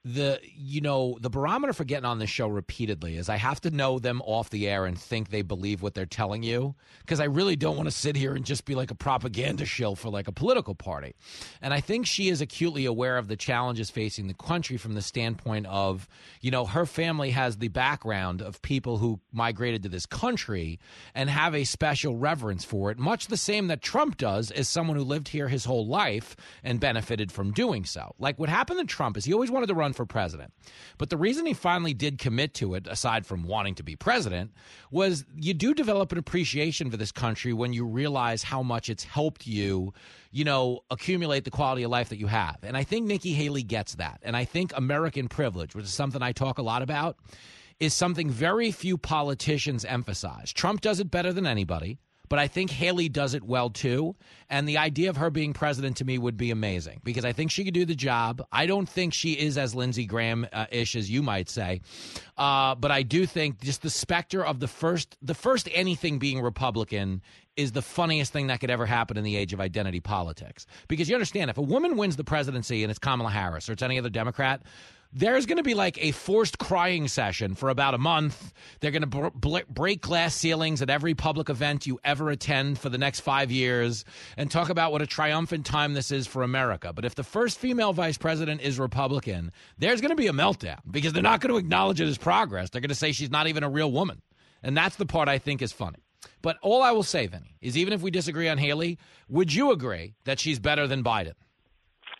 [0.02, 3.70] the you know the barometer for getting on this show repeatedly is I have to
[3.70, 7.24] know them off the air and think they believe what they're telling you because I
[7.24, 10.26] really don't want to sit here and just be like a propaganda shill for like
[10.26, 11.14] a political party.
[11.60, 15.02] And I think she is acutely aware of the challenges facing the country from the
[15.02, 16.08] standpoint of
[16.40, 20.78] you know her family has the background of people who migrated to this country
[21.14, 24.96] and have a special reverence for it, much the same that Trump does as someone
[24.96, 28.14] who lived here his whole life and benefited from doing so.
[28.18, 30.52] Like what happened to Trump is he always wanted to run for president.
[30.98, 34.52] But the reason he finally did commit to it, aside from wanting to be president,
[34.90, 39.04] was you do develop an appreciation for this country when you realize how much it's
[39.04, 39.92] helped you,
[40.30, 42.58] you know, accumulate the quality of life that you have.
[42.62, 44.20] And I think Nikki Haley gets that.
[44.22, 47.16] And I think American privilege, which is something I talk a lot about,
[47.78, 50.52] is something very few politicians emphasize.
[50.52, 51.98] Trump does it better than anybody,
[52.30, 54.14] but I think Haley does it well too.
[54.48, 57.50] And the idea of her being president to me would be amazing because I think
[57.50, 58.42] she could do the job.
[58.50, 61.82] I don't think she is as Lindsey Graham ish as you might say,
[62.38, 66.40] uh, but I do think just the specter of the first, the first anything being
[66.40, 67.20] Republican
[67.56, 70.66] is the funniest thing that could ever happen in the age of identity politics.
[70.88, 73.82] Because you understand, if a woman wins the presidency and it's Kamala Harris or it's
[73.82, 74.62] any other Democrat,
[75.12, 78.52] there's going to be like a forced crying session for about a month.
[78.80, 82.88] They're going to br- break glass ceilings at every public event you ever attend for
[82.88, 84.04] the next five years
[84.36, 86.92] and talk about what a triumphant time this is for America.
[86.92, 90.78] But if the first female vice president is Republican, there's going to be a meltdown
[90.88, 92.70] because they're not going to acknowledge it as progress.
[92.70, 94.22] They're going to say she's not even a real woman.
[94.62, 95.98] And that's the part I think is funny.
[96.42, 99.72] But all I will say, Vinny, is even if we disagree on Haley, would you
[99.72, 101.32] agree that she's better than Biden?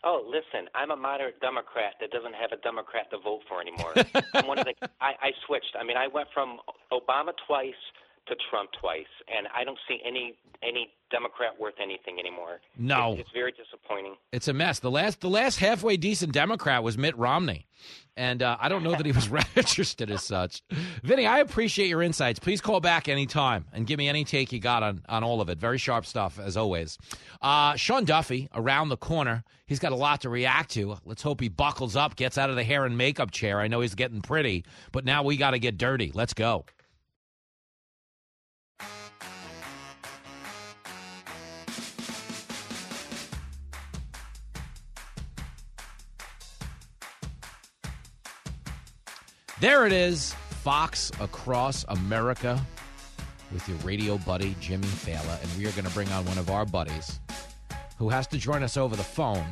[0.03, 3.93] Oh, listen, I'm a moderate Democrat that doesn't have a Democrat to vote for anymore.
[4.35, 4.75] I'm one of the.
[5.01, 5.77] I, I switched.
[5.79, 6.59] I mean, I went from
[6.91, 7.75] Obama twice
[8.27, 12.61] to Trump twice, and I don't see any any Democrat worth anything anymore.
[12.77, 13.13] No.
[13.13, 14.15] it's, it's very disappointing.
[14.33, 14.79] It's a mess.
[14.79, 17.67] The last the last halfway decent Democrat was Mitt Romney,
[18.17, 20.63] and uh, I don't know that he was registered as such.
[21.03, 22.39] Vinny, I appreciate your insights.
[22.39, 25.49] Please call back anytime and give me any take you got on on all of
[25.49, 25.59] it.
[25.59, 26.99] Very sharp stuff as always.
[27.41, 29.45] Uh, Sean Duffy around the corner.
[29.67, 30.97] He's got a lot to react to.
[31.05, 33.61] Let's hope he buckles up, gets out of the hair and makeup chair.
[33.61, 36.11] I know he's getting pretty, but now we got to get dirty.
[36.13, 36.65] Let's go.
[49.61, 50.33] There it is,
[50.63, 52.59] Fox Across America
[53.53, 55.43] with your radio buddy, Jimmy Failla.
[55.43, 57.21] And we are going to bring on one of our buddies
[57.99, 59.45] who has to join us over the phone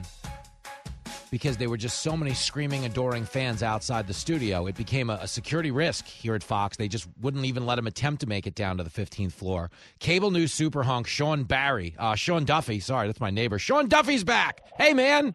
[1.30, 4.66] because there were just so many screaming, adoring fans outside the studio.
[4.66, 6.78] It became a, a security risk here at Fox.
[6.78, 9.70] They just wouldn't even let him attempt to make it down to the 15th floor.
[9.98, 13.58] Cable news super hunk Sean Barry, uh, Sean Duffy, sorry, that's my neighbor.
[13.58, 14.62] Sean Duffy's back.
[14.78, 15.34] Hey, man.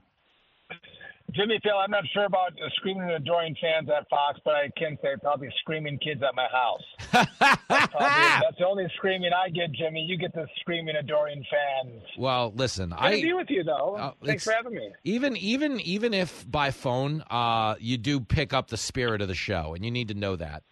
[1.34, 4.97] Jimmy Phil, I'm not sure about uh, screaming adoring fans at Fox, but I can
[5.01, 6.84] say probably screaming kids at my house.
[7.11, 10.01] that's, probably, that's the only screaming I get, Jimmy.
[10.01, 12.03] You get the screaming adoring fans.
[12.18, 13.95] Well, listen, Good I agree with you though.
[13.95, 14.89] Uh, Thanks for having me.
[15.03, 19.35] Even even even if by phone, uh, you do pick up the spirit of the
[19.35, 20.64] show, and you need to know that.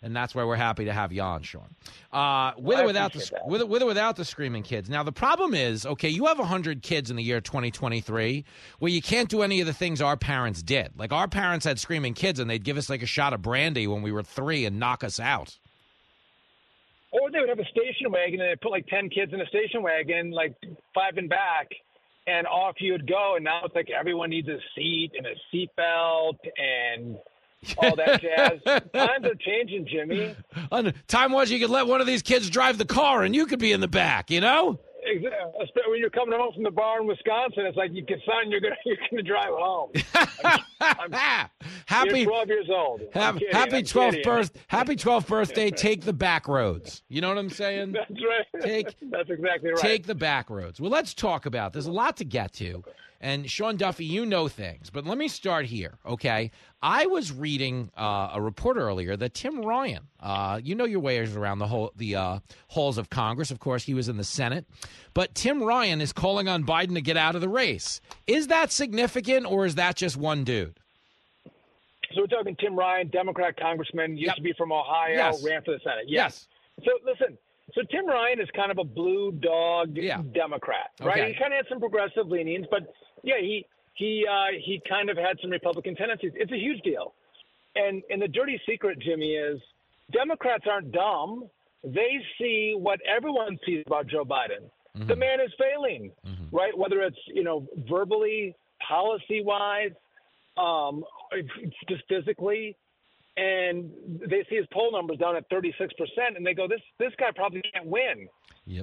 [0.00, 1.74] And that's why we're happy to have you on, Sean.
[2.12, 4.88] Uh, with Well, or without the with, with or without the screaming kids.
[4.88, 8.44] Now the problem is, okay, you have hundred kids in the year 2023,
[8.78, 10.92] where you can't do any of the things our parents did.
[10.96, 13.88] Like our parents had screaming kids, and they'd give us like a shot of brandy
[13.88, 15.58] when we were three and knock us out.
[17.10, 19.46] Or they would have a station wagon and they put like ten kids in a
[19.46, 20.54] station wagon, like
[20.94, 21.68] five in back,
[22.28, 23.34] and off you would go.
[23.34, 27.16] And now it's like everyone needs a seat and a seatbelt and
[27.78, 28.60] all that jazz.
[28.92, 30.34] Times are changing, Jimmy.
[31.08, 33.58] Time was you could let one of these kids drive the car, and you could
[33.58, 34.30] be in the back.
[34.30, 34.78] You know.
[35.08, 35.30] Exa-
[35.62, 38.50] especially When you're coming home from the bar in Wisconsin, it's like you can, son,
[38.50, 39.90] you're gonna you're gonna drive home.
[40.80, 41.12] I'm,
[41.86, 43.00] Happy- you're 12 years old.
[43.14, 44.22] Have, happy 12th kidding.
[44.24, 45.70] birth, happy 12th birthday.
[45.70, 47.02] Take the back roads.
[47.08, 47.92] You know what I'm saying?
[47.92, 48.62] That's right.
[48.62, 49.78] Take That's exactly right.
[49.78, 50.80] Take the back roads.
[50.80, 51.72] Well, let's talk about.
[51.72, 52.84] There's a lot to get to,
[53.20, 55.98] and Sean Duffy, you know things, but let me start here.
[56.06, 56.50] Okay,
[56.82, 61.36] I was reading uh, a report earlier that Tim Ryan, uh, you know your ways
[61.36, 62.38] around the whole the uh,
[62.68, 63.50] halls of Congress.
[63.50, 64.66] Of course, he was in the Senate,
[65.14, 68.00] but Tim Ryan is calling on Biden to get out of the race.
[68.26, 70.78] Is that significant, or is that just one dude?
[72.14, 75.44] So we're talking Tim Ryan, Democrat congressman, used to be from Ohio, Yes.
[75.44, 76.04] ran for the Senate.
[76.06, 76.46] Yes.
[76.84, 77.36] So listen,
[77.74, 79.96] so Tim Ryan is kind of a blue dog
[80.34, 81.20] Democrat, right?
[81.20, 81.32] Okay.
[81.32, 82.92] He kind of had some progressive leanings, but
[83.22, 86.32] yeah, he he uh, he kind of had some Republican tendencies.
[86.34, 87.14] It's a huge deal,
[87.76, 89.60] and and the dirty secret, Jimmy, is
[90.12, 91.48] Democrats aren't dumb.
[91.84, 94.70] They see what everyone sees about Joe Biden.
[95.06, 96.10] The man is failing,
[96.50, 96.76] right?
[96.76, 99.92] Whether it's you know verbally, policy wise,
[100.56, 101.04] um,
[101.88, 102.76] just physically,
[103.38, 103.90] and
[104.28, 107.30] they see his poll numbers down at 36 percent, and they go, "This this guy
[107.34, 108.28] probably can't win."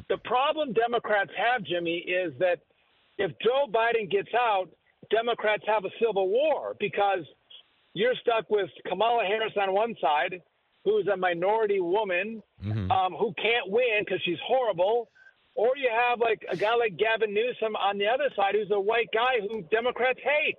[0.07, 2.59] The problem Democrats have, Jimmy, is that
[3.17, 4.69] if Joe Biden gets out,
[5.11, 7.25] Democrats have a civil war because
[7.93, 10.41] you're stuck with Kamala Harris on one side,
[10.83, 12.41] who's a minority woman
[12.91, 15.09] um, who can't win because she's horrible,
[15.55, 18.79] or you have like a guy like Gavin Newsom on the other side, who's a
[18.79, 20.57] white guy who Democrats hate.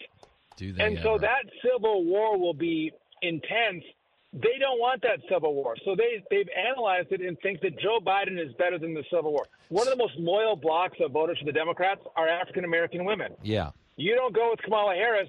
[0.56, 2.92] Do they And so that civil war will be
[3.26, 3.84] intense.
[4.32, 5.76] They don't want that civil war.
[5.84, 9.32] So they, they've analyzed it and think that Joe Biden is better than the civil
[9.32, 9.46] war.
[9.70, 13.32] One of the most loyal blocks of voters for the Democrats are African American women.
[13.42, 13.70] Yeah.
[13.96, 15.28] You don't go with Kamala Harris,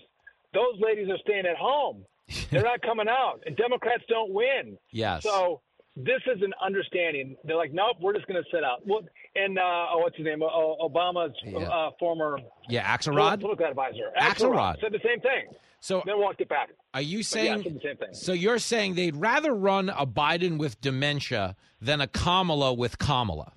[0.54, 2.04] those ladies are staying at home.
[2.52, 3.42] They're not coming out.
[3.46, 4.78] And Democrats don't win.
[4.92, 5.24] Yes.
[5.24, 5.62] So
[5.96, 7.38] this is an understanding.
[7.46, 8.86] They're like, nope, we're just going to sit out.
[8.86, 9.02] Well,
[9.36, 10.40] and uh, oh, what's his name?
[10.42, 13.40] Obama's uh, former Yeah, Axelrod.
[13.40, 14.82] political advisor, Axelrod.
[14.82, 15.46] said the same thing.
[15.88, 16.72] So then walked it back.
[16.94, 17.64] Are you yeah, saying?
[17.64, 18.10] said the same thing.
[18.12, 23.54] So you're saying they'd rather run a Biden with dementia than a Kamala with Kamala?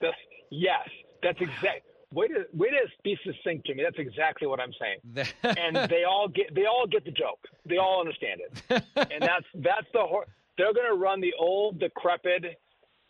[0.00, 0.16] That's,
[0.50, 0.88] yes,
[1.22, 1.82] that's exact.
[2.12, 3.84] Way to way to be succinct, Jimmy.
[3.84, 5.26] That's exactly what I'm saying.
[5.42, 7.38] and they all get they all get the joke.
[7.68, 8.82] They all understand it.
[8.96, 10.26] and that's that's the hor-
[10.58, 12.58] they're going to run the old decrepit,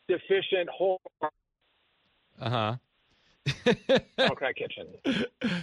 [0.06, 1.00] deficient whole
[2.40, 2.76] Uh huh.
[4.18, 4.86] Democrat kitchen.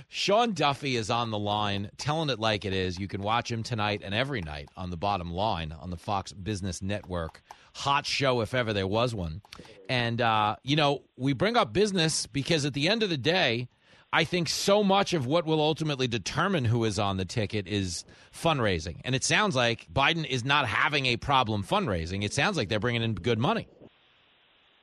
[0.08, 3.00] Sean Duffy is on the line, telling it like it is.
[3.00, 6.32] You can watch him tonight and every night on the bottom line on the Fox
[6.32, 7.42] Business Network.
[7.76, 9.42] Hot show, if ever there was one.
[9.90, 13.68] And, uh, you know, we bring up business because at the end of the day,
[14.14, 18.06] I think so much of what will ultimately determine who is on the ticket is
[18.32, 18.98] fundraising.
[19.04, 22.24] And it sounds like Biden is not having a problem fundraising.
[22.24, 23.68] It sounds like they're bringing in good money.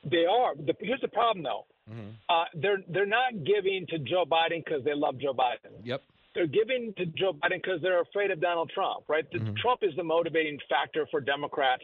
[0.05, 0.57] They are.
[0.57, 1.67] The, here's the problem, though.
[1.91, 2.11] Mm-hmm.
[2.29, 5.73] Uh, they're they're not giving to Joe Biden because they love Joe Biden.
[5.85, 6.03] Yep.
[6.35, 9.25] They're giving to Joe Biden because they're afraid of Donald Trump, right?
[9.33, 9.55] Mm-hmm.
[9.61, 11.83] Trump is the motivating factor for Democrats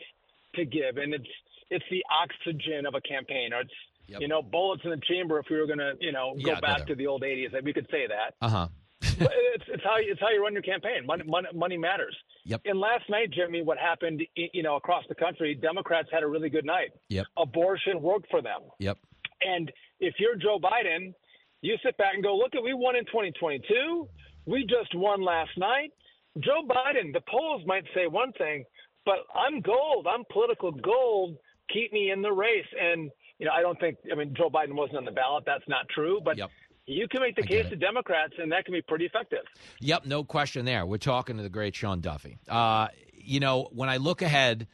[0.55, 1.27] to give, and it's
[1.71, 3.71] it's the oxygen of a campaign, or it's
[4.09, 4.21] Yep.
[4.21, 5.41] you know bullets in the chamber.
[5.41, 7.65] If we were going to you know go Yeah, back to the old '80s, like,
[7.65, 8.35] we could say that.
[8.41, 8.69] Uh huh.
[9.03, 11.05] it's, it's how you, it's how you run your campaign.
[11.05, 12.17] Money, money, money matters.
[12.45, 12.63] Yep.
[12.67, 16.49] And last night, Jimmy, what happened, you know, across the country, Democrats had a really
[16.49, 16.91] good night.
[17.09, 17.27] Yep.
[17.37, 18.61] Abortion worked for them.
[18.79, 18.97] Yep.
[19.43, 19.71] And
[20.01, 21.15] if you're Joe Biden,
[21.63, 24.09] you sit back and go, look, at we won in 2022.
[24.47, 25.93] We just won last night.
[26.39, 28.65] Joe Biden, the polls might say one thing,
[29.05, 30.07] but I'm gold.
[30.09, 31.37] I'm political gold.
[31.73, 32.67] Keep me in the race.
[32.81, 33.97] And you know, I don't think.
[34.13, 35.45] I mean, Joe Biden wasn't on the ballot.
[35.47, 36.21] That's not true.
[36.25, 36.39] But
[36.87, 39.45] you can make the case to Democrats, and that can be pretty effective.
[39.81, 40.87] Yep, no question there.
[40.87, 42.39] We're talking to the great Sean Duffy.
[42.49, 44.69] Uh, you know, when I look ahead,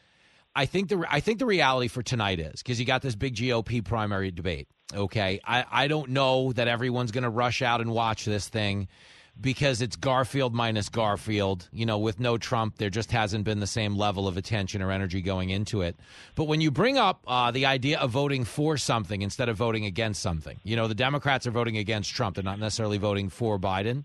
[0.54, 3.34] I think the I think the reality for tonight is because you got this big
[3.34, 4.68] GOP primary debate.
[4.94, 8.88] Okay, I I don't know that everyone's going to rush out and watch this thing
[9.40, 11.68] because it's Garfield minus Garfield.
[11.72, 14.90] You know, with no Trump, there just hasn't been the same level of attention or
[14.90, 15.96] energy going into it.
[16.34, 19.86] But when you bring up uh, the idea of voting for something instead of voting
[19.86, 23.58] against something, you know, the Democrats are voting against Trump; they're not necessarily voting for
[23.58, 24.04] Biden.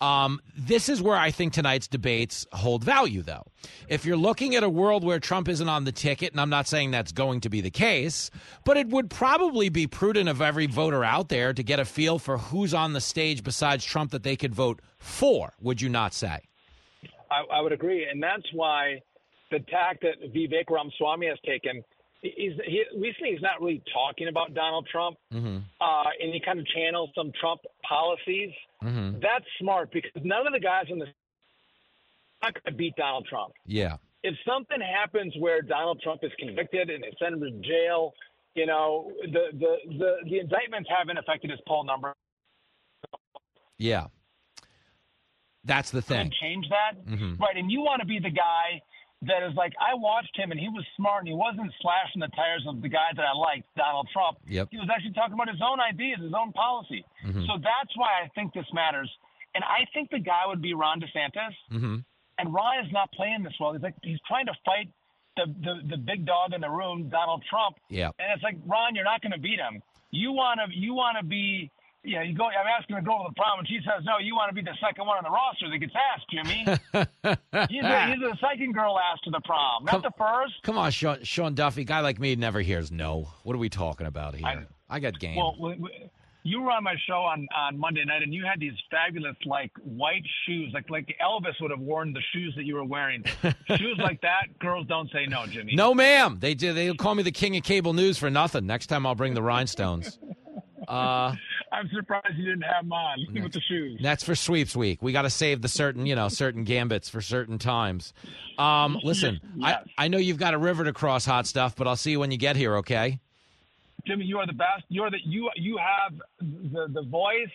[0.00, 3.44] Um, this is where I think tonight's debates hold value, though.
[3.88, 6.66] If you're looking at a world where Trump isn't on the ticket, and I'm not
[6.66, 8.30] saying that's going to be the case,
[8.64, 12.18] but it would probably be prudent of every voter out there to get a feel
[12.18, 16.14] for who's on the stage besides Trump that they could vote for, would you not
[16.14, 16.40] say?
[17.30, 19.02] I, I would agree, and that's why
[19.50, 21.84] the tack that Vivek Ramaswamy has taken.
[22.22, 25.58] He's he, recently he's not really talking about Donald Trump, Mm-hmm.
[25.80, 28.50] uh, and he kind of channels some Trump policies.
[28.82, 29.20] Mm-hmm.
[29.20, 31.06] That's smart because none of the guys in the
[32.42, 33.52] not going to beat Donald Trump.
[33.66, 33.96] Yeah.
[34.22, 38.12] If something happens where Donald Trump is convicted and they send him to jail,
[38.54, 42.14] you know the the the, the indictments haven't affected his poll number.
[43.78, 44.08] Yeah.
[45.64, 46.30] That's the thing.
[46.40, 47.04] change that.
[47.06, 47.38] Mhm.
[47.38, 47.56] Right.
[47.56, 48.80] And you want to be the guy
[49.22, 52.28] that is like, I watched him and he was smart and he wasn't slashing the
[52.28, 54.38] tires of the guy that I liked, Donald Trump.
[54.48, 54.68] Yep.
[54.70, 57.04] He was actually talking about his own ideas, his own policy.
[57.24, 57.46] Mhm.
[57.46, 59.10] So that's why I think this matters.
[59.54, 61.54] And I think the guy would be Ron DeSantis.
[61.72, 61.96] Mm-hmm.
[62.38, 63.72] And Ron is not playing this well.
[63.74, 64.88] He's like he's trying to fight
[65.36, 67.76] the, the, the big dog in the room, Donald Trump.
[67.90, 68.10] Yeah.
[68.18, 69.82] And it's like, Ron, you're not going to beat him.
[70.10, 71.70] You want to you want to be
[72.04, 72.44] know, you go.
[72.46, 74.62] I'm asking a girl to the prom, and she says, "No, you want to be
[74.62, 76.64] the second one on the roster that gets asked, Jimmy."
[77.68, 80.54] he's, the, he's the second girl asked to the prom, not Come- the first.
[80.62, 81.84] Come on, Sean, Sean Duffy.
[81.84, 83.28] Guy like me never hears no.
[83.42, 84.66] What are we talking about here?
[84.88, 85.36] I, got game.
[85.36, 86.08] Well, w- w-
[86.42, 89.70] you were on my show on, on Monday night, and you had these fabulous like
[89.84, 93.22] white shoes, like like Elvis would have worn the shoes that you were wearing.
[93.76, 95.74] shoes like that, girls don't say no, Jimmy.
[95.74, 96.38] no, ma'am.
[96.40, 96.72] They do.
[96.72, 98.66] They call me the king of cable news for nothing.
[98.66, 100.18] Next time I'll bring the rhinestones.
[100.88, 101.34] Uh,
[101.72, 104.00] I'm surprised you didn't have on with the shoes.
[104.02, 105.02] That's for sweeps week.
[105.02, 108.12] We got to save the certain, you know, certain gambits for certain times.
[108.58, 111.96] Um, listen, I, I know you've got a river to cross, hot stuff, but I'll
[111.96, 112.76] see you when you get here.
[112.76, 113.20] Okay?
[114.06, 114.84] Jimmy, you are the best.
[114.88, 117.50] You're the you you have the the voice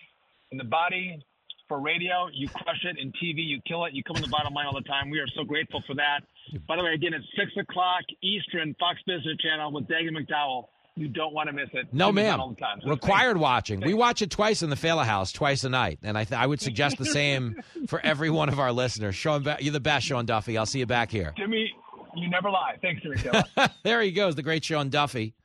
[0.52, 1.20] and the body
[1.68, 2.28] for radio.
[2.32, 3.46] You crush it in TV.
[3.46, 3.94] You kill it.
[3.94, 5.10] You come in the bottom line all the time.
[5.10, 6.22] We are so grateful for that.
[6.68, 10.66] By the way, again, it's six o'clock Eastern, Fox Business Channel with Dagen McDowell.
[10.98, 11.88] You don't want to miss it.
[11.92, 12.40] No, Jimmy's ma'am.
[12.40, 12.80] all the time.
[12.82, 13.82] So Required watching.
[13.82, 16.46] We watch it twice in the Failla House, twice a night, and I th- I
[16.48, 19.14] would suggest the same for every one of our listeners.
[19.16, 20.58] Sean, Ba- you're the best, Sean Duffy.
[20.58, 21.34] I'll see you back here.
[21.36, 21.70] Jimmy,
[22.16, 22.78] you never lie.
[22.82, 23.42] Thanks, Jimmy.
[23.84, 25.36] There he goes, the great Sean Duffy.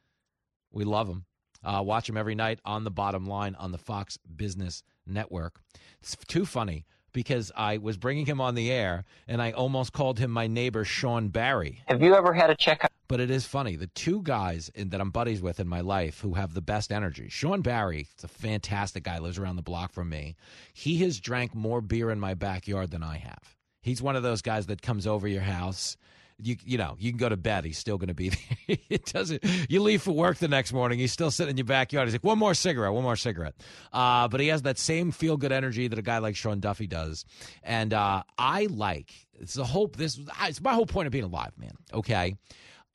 [0.72, 1.24] We love him.
[1.64, 5.60] Uh, watch him every night on the bottom line on the Fox Business Network.
[6.00, 10.20] It's too funny because I was bringing him on the air and I almost called
[10.20, 11.82] him my neighbor Sean Barry.
[11.88, 12.92] Have you ever had a checkup?
[13.10, 13.74] But it is funny.
[13.74, 16.92] The two guys in, that I'm buddies with in my life who have the best
[16.92, 17.28] energy.
[17.28, 20.36] Sean Barry, it's a fantastic guy, lives around the block from me.
[20.74, 23.56] He has drank more beer in my backyard than I have.
[23.82, 25.96] He's one of those guys that comes over your house.
[26.38, 27.64] You you know you can go to bed.
[27.64, 28.28] He's still going to be
[28.68, 28.78] there.
[28.88, 29.44] it doesn't.
[29.68, 31.00] You leave for work the next morning.
[31.00, 32.06] He's still sitting in your backyard.
[32.06, 33.56] He's like one more cigarette, one more cigarette.
[33.92, 36.86] Uh, but he has that same feel good energy that a guy like Sean Duffy
[36.86, 37.24] does.
[37.64, 40.20] And uh, I like it's the whole this.
[40.42, 41.72] It's my whole point of being alive, man.
[41.92, 42.36] Okay.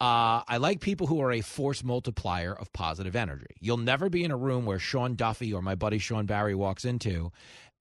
[0.01, 3.55] Uh, I like people who are a force multiplier of positive energy.
[3.61, 6.83] You'll never be in a room where Sean Duffy or my buddy Sean Barry walks
[6.83, 7.31] into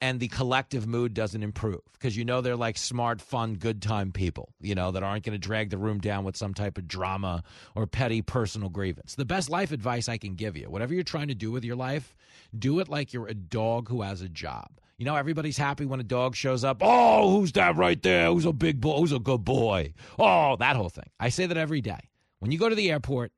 [0.00, 4.12] and the collective mood doesn't improve because you know they're like smart, fun, good time
[4.12, 6.86] people, you know, that aren't going to drag the room down with some type of
[6.86, 7.42] drama
[7.74, 9.14] or petty personal grievance.
[9.14, 11.76] The best life advice I can give you, whatever you're trying to do with your
[11.76, 12.14] life,
[12.56, 14.68] do it like you're a dog who has a job.
[14.96, 16.78] You know, everybody's happy when a dog shows up.
[16.80, 18.28] Oh, who's that right there?
[18.28, 18.98] Who's a big boy?
[18.98, 19.92] Who's a good boy?
[20.18, 21.10] Oh, that whole thing.
[21.18, 22.10] I say that every day.
[22.38, 23.32] When you go to the airport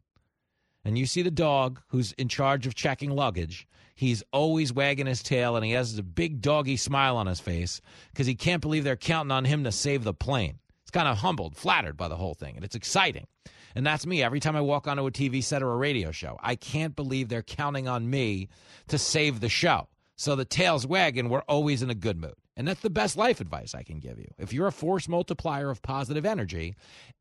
[0.85, 5.23] and you see the dog who's in charge of checking luggage, he's always wagging his
[5.23, 7.81] tail and he has a big doggy smile on his face
[8.13, 10.59] because he can't believe they're counting on him to save the plane.
[10.85, 13.27] He's kind of humbled, flattered by the whole thing, and it's exciting.
[13.75, 16.39] And that's me every time I walk onto a TV set or a radio show.
[16.43, 18.49] I can't believe they're counting on me
[18.89, 19.89] to save the show.
[20.17, 22.35] So the tail's wagging, we're always in a good mood.
[22.57, 24.29] And that's the best life advice I can give you.
[24.39, 26.75] If you're a force multiplier of positive energy,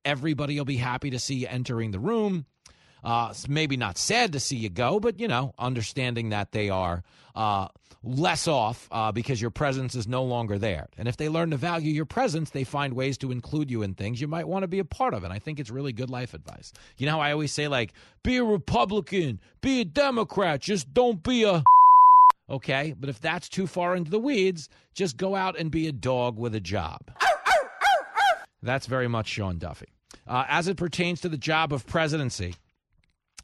[0.05, 2.45] everybody will be happy to see you entering the room.
[3.03, 7.03] Uh, maybe not sad to see you go, but you know, understanding that they are
[7.35, 7.67] uh,
[8.01, 10.87] less off uh, because your presence is no longer there.
[10.97, 13.93] And if they learn to value your presence, they find ways to include you in
[13.93, 15.23] things you might want to be a part of.
[15.23, 16.73] And I think it's really good life advice.
[16.97, 17.93] You know how I always say, like,
[18.23, 21.63] be a Republican, be a Democrat, just don't be a.
[22.49, 25.91] Okay, but if that's too far into the weeds, just go out and be a
[25.91, 26.99] dog with a job.
[28.61, 29.87] That's very much Sean Duffy.
[30.27, 32.55] Uh, as it pertains to the job of presidency,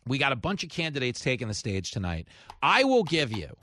[0.07, 2.27] we got a bunch of candidates taking the stage tonight.
[2.61, 3.55] I will give you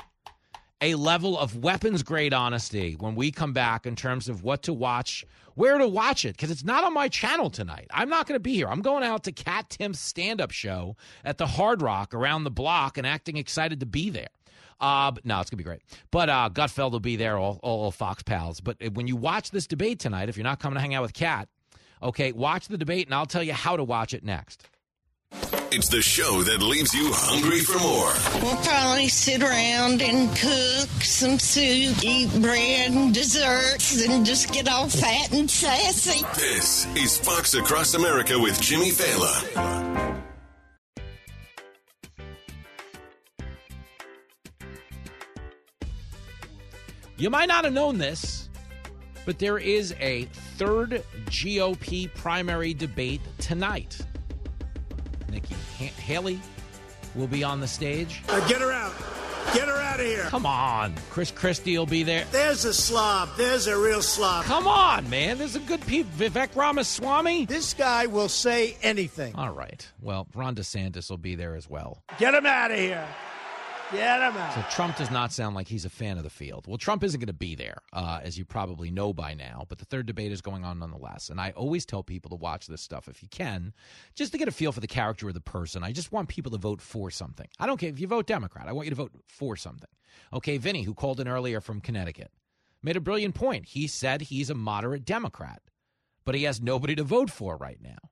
[0.80, 4.72] a level of weapons grade honesty when we come back in terms of what to
[4.72, 5.24] watch,
[5.54, 7.88] where to watch it, because it's not on my channel tonight.
[7.90, 8.68] I'm not going to be here.
[8.68, 12.50] I'm going out to Kat Timpf's stand up show at the Hard Rock around the
[12.50, 14.28] block and acting excited to be there.
[14.80, 15.82] Uh, but no, it's gonna be great.
[16.10, 18.60] But uh, Gutfeld will be there, all, all Fox pals.
[18.60, 21.14] But when you watch this debate tonight, if you're not coming to hang out with
[21.14, 21.48] Kat,
[22.02, 24.68] okay, watch the debate, and I'll tell you how to watch it next.
[25.70, 28.14] It's the show that leaves you hungry for more.
[28.42, 34.66] We'll probably sit around and cook some soup, eat bread and desserts, and just get
[34.66, 36.24] all fat and sassy.
[36.36, 39.87] This is Fox Across America with Jimmy Failla.
[47.18, 48.48] You might not have known this,
[49.26, 50.24] but there is a
[50.56, 53.98] third GOP primary debate tonight.
[55.28, 56.40] Nikki ha- Haley
[57.14, 58.22] will be on the stage.
[58.28, 58.92] Uh, get her out.
[59.54, 60.24] Get her out of here.
[60.24, 60.94] Come on.
[61.10, 62.24] Chris Christie will be there.
[62.30, 63.30] There's a slob.
[63.36, 64.44] There's a real slob.
[64.44, 65.38] Come on, man.
[65.38, 66.10] There's a good people.
[66.18, 67.46] Vivek Ramaswamy.
[67.46, 69.34] This guy will say anything.
[69.34, 69.86] All right.
[70.02, 72.02] Well, Ron DeSantis will be there as well.
[72.18, 73.06] Get him out of here.
[73.92, 74.54] Get him out.
[74.54, 76.66] So Trump does not sound like he's a fan of the field.
[76.66, 79.64] Well, Trump isn't going to be there, uh, as you probably know by now.
[79.66, 81.30] But the third debate is going on nonetheless.
[81.30, 83.72] And I always tell people to watch this stuff if you can,
[84.14, 85.82] just to get a feel for the character of the person.
[85.82, 87.46] I just want people to vote for something.
[87.58, 88.68] I don't care if you vote Democrat.
[88.68, 89.88] I want you to vote for something.
[90.34, 92.30] Okay, Vinny, who called in earlier from Connecticut,
[92.82, 93.66] made a brilliant point.
[93.66, 95.62] He said he's a moderate Democrat,
[96.26, 98.10] but he has nobody to vote for right now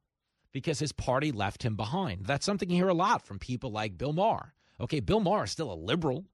[0.52, 2.24] because his party left him behind.
[2.24, 4.54] That's something you hear a lot from people like Bill Maher.
[4.80, 6.24] Okay, Bill Maher is still a liberal,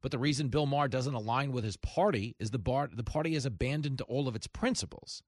[0.00, 3.34] but the reason Bill Maher doesn't align with his party is the bar the party
[3.34, 5.22] has abandoned all of its principles.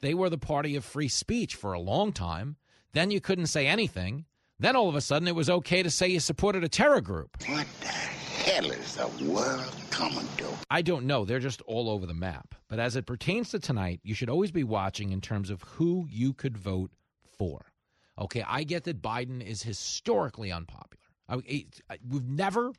[0.00, 2.56] They were the party of free speech for a long time.
[2.92, 4.26] Then you couldn't say anything.
[4.58, 7.36] Then all of a sudden it was okay to say you supported a terror group.
[7.48, 10.46] What the hell is the world coming to?
[10.70, 11.24] I don't know.
[11.24, 12.54] They're just all over the map.
[12.68, 16.06] But as it pertains to tonight, you should always be watching in terms of who
[16.10, 16.92] you could vote
[17.38, 17.72] for.
[18.18, 21.03] Okay, I get that Biden is historically unpopular.
[21.28, 22.72] I, I, we've never,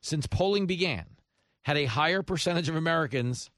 [0.00, 1.06] since polling began,
[1.62, 3.50] had a higher percentage of Americans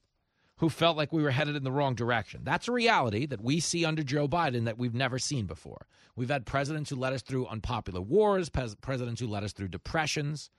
[0.59, 2.41] who felt like we were headed in the wrong direction.
[2.43, 5.87] That's a reality that we see under Joe Biden that we've never seen before.
[6.15, 9.69] We've had presidents who led us through unpopular wars, pres- presidents who led us through
[9.69, 10.51] depressions,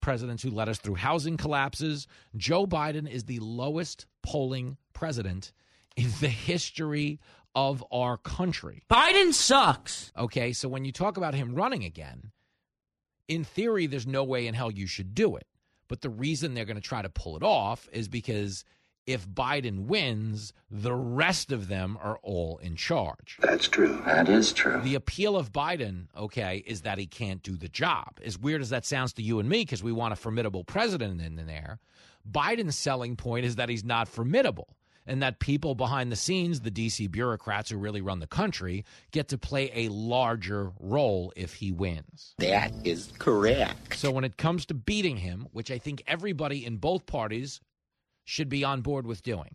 [0.00, 2.08] presidents who led us through housing collapses.
[2.36, 5.52] Joe Biden is the lowest polling president
[5.96, 7.20] in the history
[7.54, 8.82] of our country.
[8.90, 10.12] Biden sucks.
[10.18, 12.32] Okay, so when you talk about him running again,
[13.28, 15.46] in theory, there's no way in hell you should do it.
[15.88, 18.64] But the reason they're going to try to pull it off is because
[19.06, 23.36] if Biden wins, the rest of them are all in charge.
[23.40, 24.02] That's true.
[24.06, 24.80] That is true.
[24.80, 28.18] The appeal of Biden, okay, is that he can't do the job.
[28.24, 31.20] As weird as that sounds to you and me, because we want a formidable president
[31.20, 31.80] in there,
[32.30, 34.74] Biden's selling point is that he's not formidable
[35.06, 39.28] and that people behind the scenes, the DC bureaucrats who really run the country, get
[39.28, 42.34] to play a larger role if he wins.
[42.38, 43.96] That is correct.
[43.96, 47.60] So when it comes to beating him, which I think everybody in both parties
[48.24, 49.54] should be on board with doing,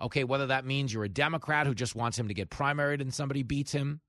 [0.00, 3.12] okay, whether that means you're a Democrat who just wants him to get primaried and
[3.12, 4.00] somebody beats him,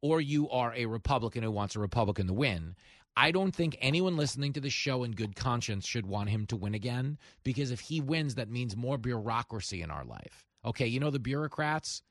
[0.00, 2.74] or you are a Republican who wants a Republican to win.
[3.18, 6.56] I don't think anyone listening to the show in good conscience should want him to
[6.56, 10.46] win again because if he wins, that means more bureaucracy in our life.
[10.64, 12.04] Okay, you know the bureaucrats?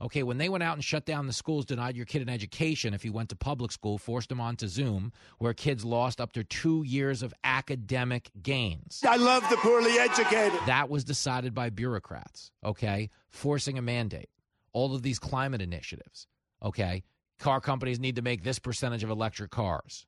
[0.00, 2.94] Okay, when they went out and shut down the schools, denied your kid an education
[2.94, 6.42] if he went to public school, forced him onto Zoom, where kids lost up to
[6.42, 9.02] two years of academic gains.
[9.06, 10.58] I love the poorly educated.
[10.66, 13.10] That was decided by bureaucrats, okay?
[13.28, 14.30] Forcing a mandate.
[14.72, 16.26] All of these climate initiatives,
[16.62, 17.04] okay?
[17.38, 20.06] Car companies need to make this percentage of electric cars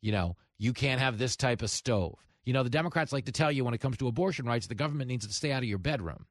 [0.00, 2.14] You know, you can't have this type of stove.
[2.44, 4.74] You know, the Democrats like to tell you when it comes to abortion rights, the
[4.74, 6.26] government needs to stay out of your bedroom.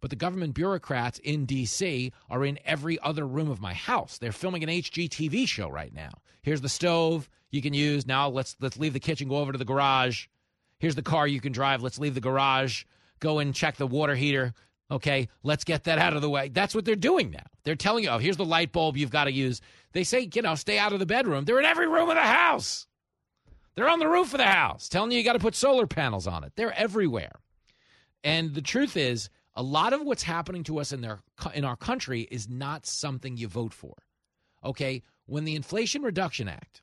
[0.00, 2.12] But the government bureaucrats in D.C.
[2.30, 4.18] are in every other room of my house.
[4.18, 6.10] They're filming an HGTV show right now.
[6.42, 8.06] Here's the stove you can use.
[8.06, 10.26] Now let's let's leave the kitchen, go over to the garage.
[10.78, 11.82] Here's the car you can drive.
[11.82, 12.84] Let's leave the garage,
[13.20, 14.54] go and check the water heater.
[14.90, 16.48] Okay, let's get that out of the way.
[16.48, 17.44] That's what they're doing now.
[17.64, 19.60] They're telling you, oh, here's the light bulb you've got to use.
[19.92, 21.44] They say, you know, stay out of the bedroom.
[21.44, 22.86] They're in every room of the house.
[23.74, 26.26] They're on the roof of the house telling you you got to put solar panels
[26.26, 26.52] on it.
[26.56, 27.32] They're everywhere.
[28.24, 31.20] And the truth is, a lot of what's happening to us in their
[31.54, 33.94] in our country is not something you vote for.
[34.64, 36.82] Okay, when the Inflation Reduction Act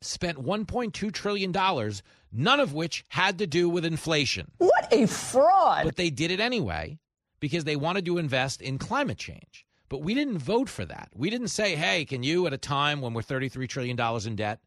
[0.00, 4.50] spent 1.2 trillion dollars, none of which had to do with inflation.
[4.58, 5.84] What a fraud.
[5.84, 6.98] But they did it anyway
[7.40, 9.66] because they wanted to invest in climate change.
[9.88, 11.10] But we didn't vote for that.
[11.14, 14.36] We didn't say, "Hey, can you at a time when we're 33 trillion dollars in
[14.36, 14.60] debt,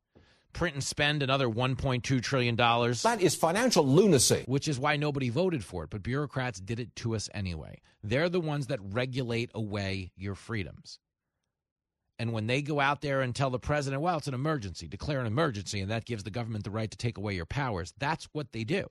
[0.54, 4.44] print and spend another 1.2 trillion dollars?" That is financial lunacy.
[4.46, 7.82] Which is why nobody voted for it, but bureaucrats did it to us anyway.
[8.02, 11.00] They're the ones that regulate away your freedoms.
[12.18, 15.22] And when they go out there and tell the president, well, it's an emergency, declare
[15.22, 18.26] an emergency, and that gives the government the right to take away your powers, that's
[18.34, 18.90] what they do.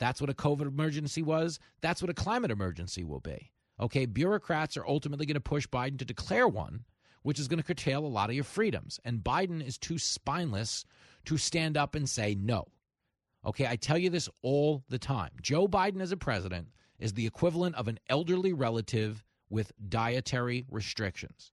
[0.00, 1.60] That's what a COVID emergency was.
[1.82, 3.52] That's what a climate emergency will be.
[3.78, 6.84] Okay, bureaucrats are ultimately going to push Biden to declare one,
[7.22, 8.98] which is going to curtail a lot of your freedoms.
[9.04, 10.84] And Biden is too spineless
[11.26, 12.66] to stand up and say no.
[13.46, 15.30] Okay, I tell you this all the time.
[15.40, 16.68] Joe Biden as a president
[16.98, 21.52] is the equivalent of an elderly relative with dietary restrictions.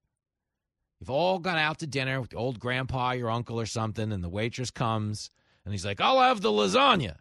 [1.00, 4.24] You've all gone out to dinner with the old grandpa, your uncle, or something, and
[4.24, 5.30] the waitress comes
[5.64, 7.16] and he's like, I'll have the lasagna.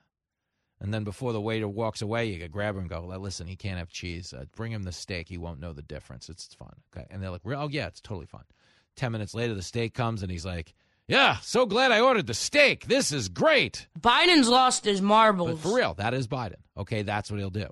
[0.80, 3.80] And then before the waiter walks away, you grab him and go, listen, he can't
[3.80, 4.32] have cheese.
[4.32, 5.28] Uh, bring him the steak.
[5.28, 6.30] He won't know the difference.
[6.30, 6.76] It's, fun.
[6.96, 7.08] Okay.
[7.10, 8.44] And they're like, oh, yeah, it's totally fine.
[8.96, 10.74] 10 minutes later, the steak comes and he's like,
[11.08, 12.86] yeah, so glad I ordered the steak.
[12.86, 13.88] This is great.
[14.00, 15.52] Biden's lost his marbles.
[15.52, 16.58] But for real, that is Biden.
[16.76, 17.02] Okay.
[17.02, 17.70] That's what he'll do.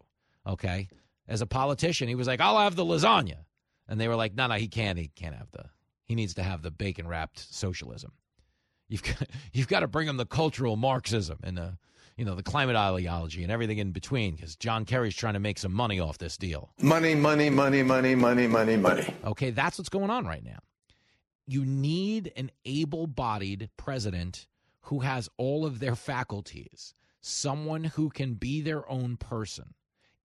[0.47, 0.87] Okay.
[1.27, 3.45] As a politician, he was like, I'll have the lasagna.
[3.87, 4.97] And they were like, no, no, he can't.
[4.97, 5.65] He can't have the,
[6.05, 8.13] he needs to have the bacon wrapped socialism.
[8.87, 11.77] You've got, you've got to bring him the cultural Marxism and the,
[12.17, 15.57] you know, the climate ideology and everything in between because John Kerry's trying to make
[15.57, 16.69] some money off this deal.
[16.81, 19.13] Money, money, money, money, money, money, money.
[19.25, 20.59] Okay, that's what's going on right now.
[21.45, 24.47] You need an able bodied president
[24.81, 29.73] who has all of their faculties, someone who can be their own person,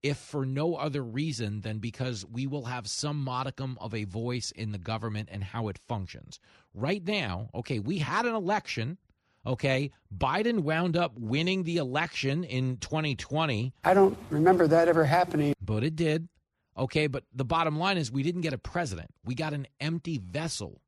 [0.03, 4.51] if for no other reason than because we will have some modicum of a voice
[4.53, 6.39] in the government and how it functions.
[6.73, 8.97] Right now, okay, we had an election
[9.47, 9.91] Okay.
[10.17, 13.73] Biden wound up winning the election in 2020.
[13.85, 15.55] I don't remember that ever happening.
[15.61, 16.29] But it did.
[16.77, 17.07] Okay.
[17.07, 20.81] But the bottom line is we didn't get a president, we got an empty vessel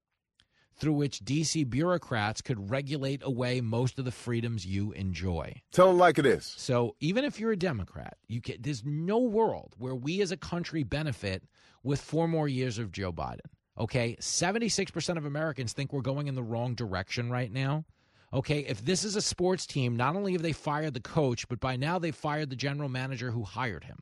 [0.79, 5.55] through which DC bureaucrats could regulate away most of the freedoms you enjoy.
[5.71, 6.53] Tell them like it is.
[6.57, 10.37] So even if you're a Democrat, you can, there's no world where we as a
[10.37, 11.45] country benefit
[11.85, 13.41] with four more years of Joe Biden.
[13.79, 17.85] Okay, 76% of Americans think we're going in the wrong direction right now.
[18.35, 21.61] Okay, if this is a sports team, not only have they fired the coach, but
[21.61, 23.99] by now they've fired the general manager who hired him.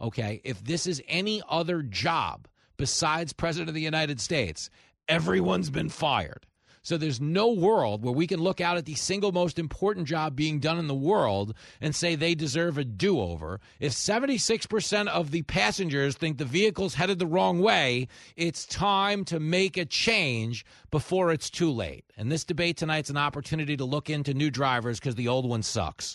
[0.00, 4.70] Okay, if this is any other job besides President of the United States,
[5.08, 6.46] everyone's been fired.
[6.86, 10.36] So there's no world where we can look out at the single most important job
[10.36, 13.58] being done in the world and say they deserve a do over.
[13.80, 18.06] If 76% of the passengers think the vehicle's headed the wrong way,
[18.36, 22.04] it's time to make a change before it's too late.
[22.16, 25.64] And this debate tonight's an opportunity to look into new drivers because the old one
[25.64, 26.14] sucks.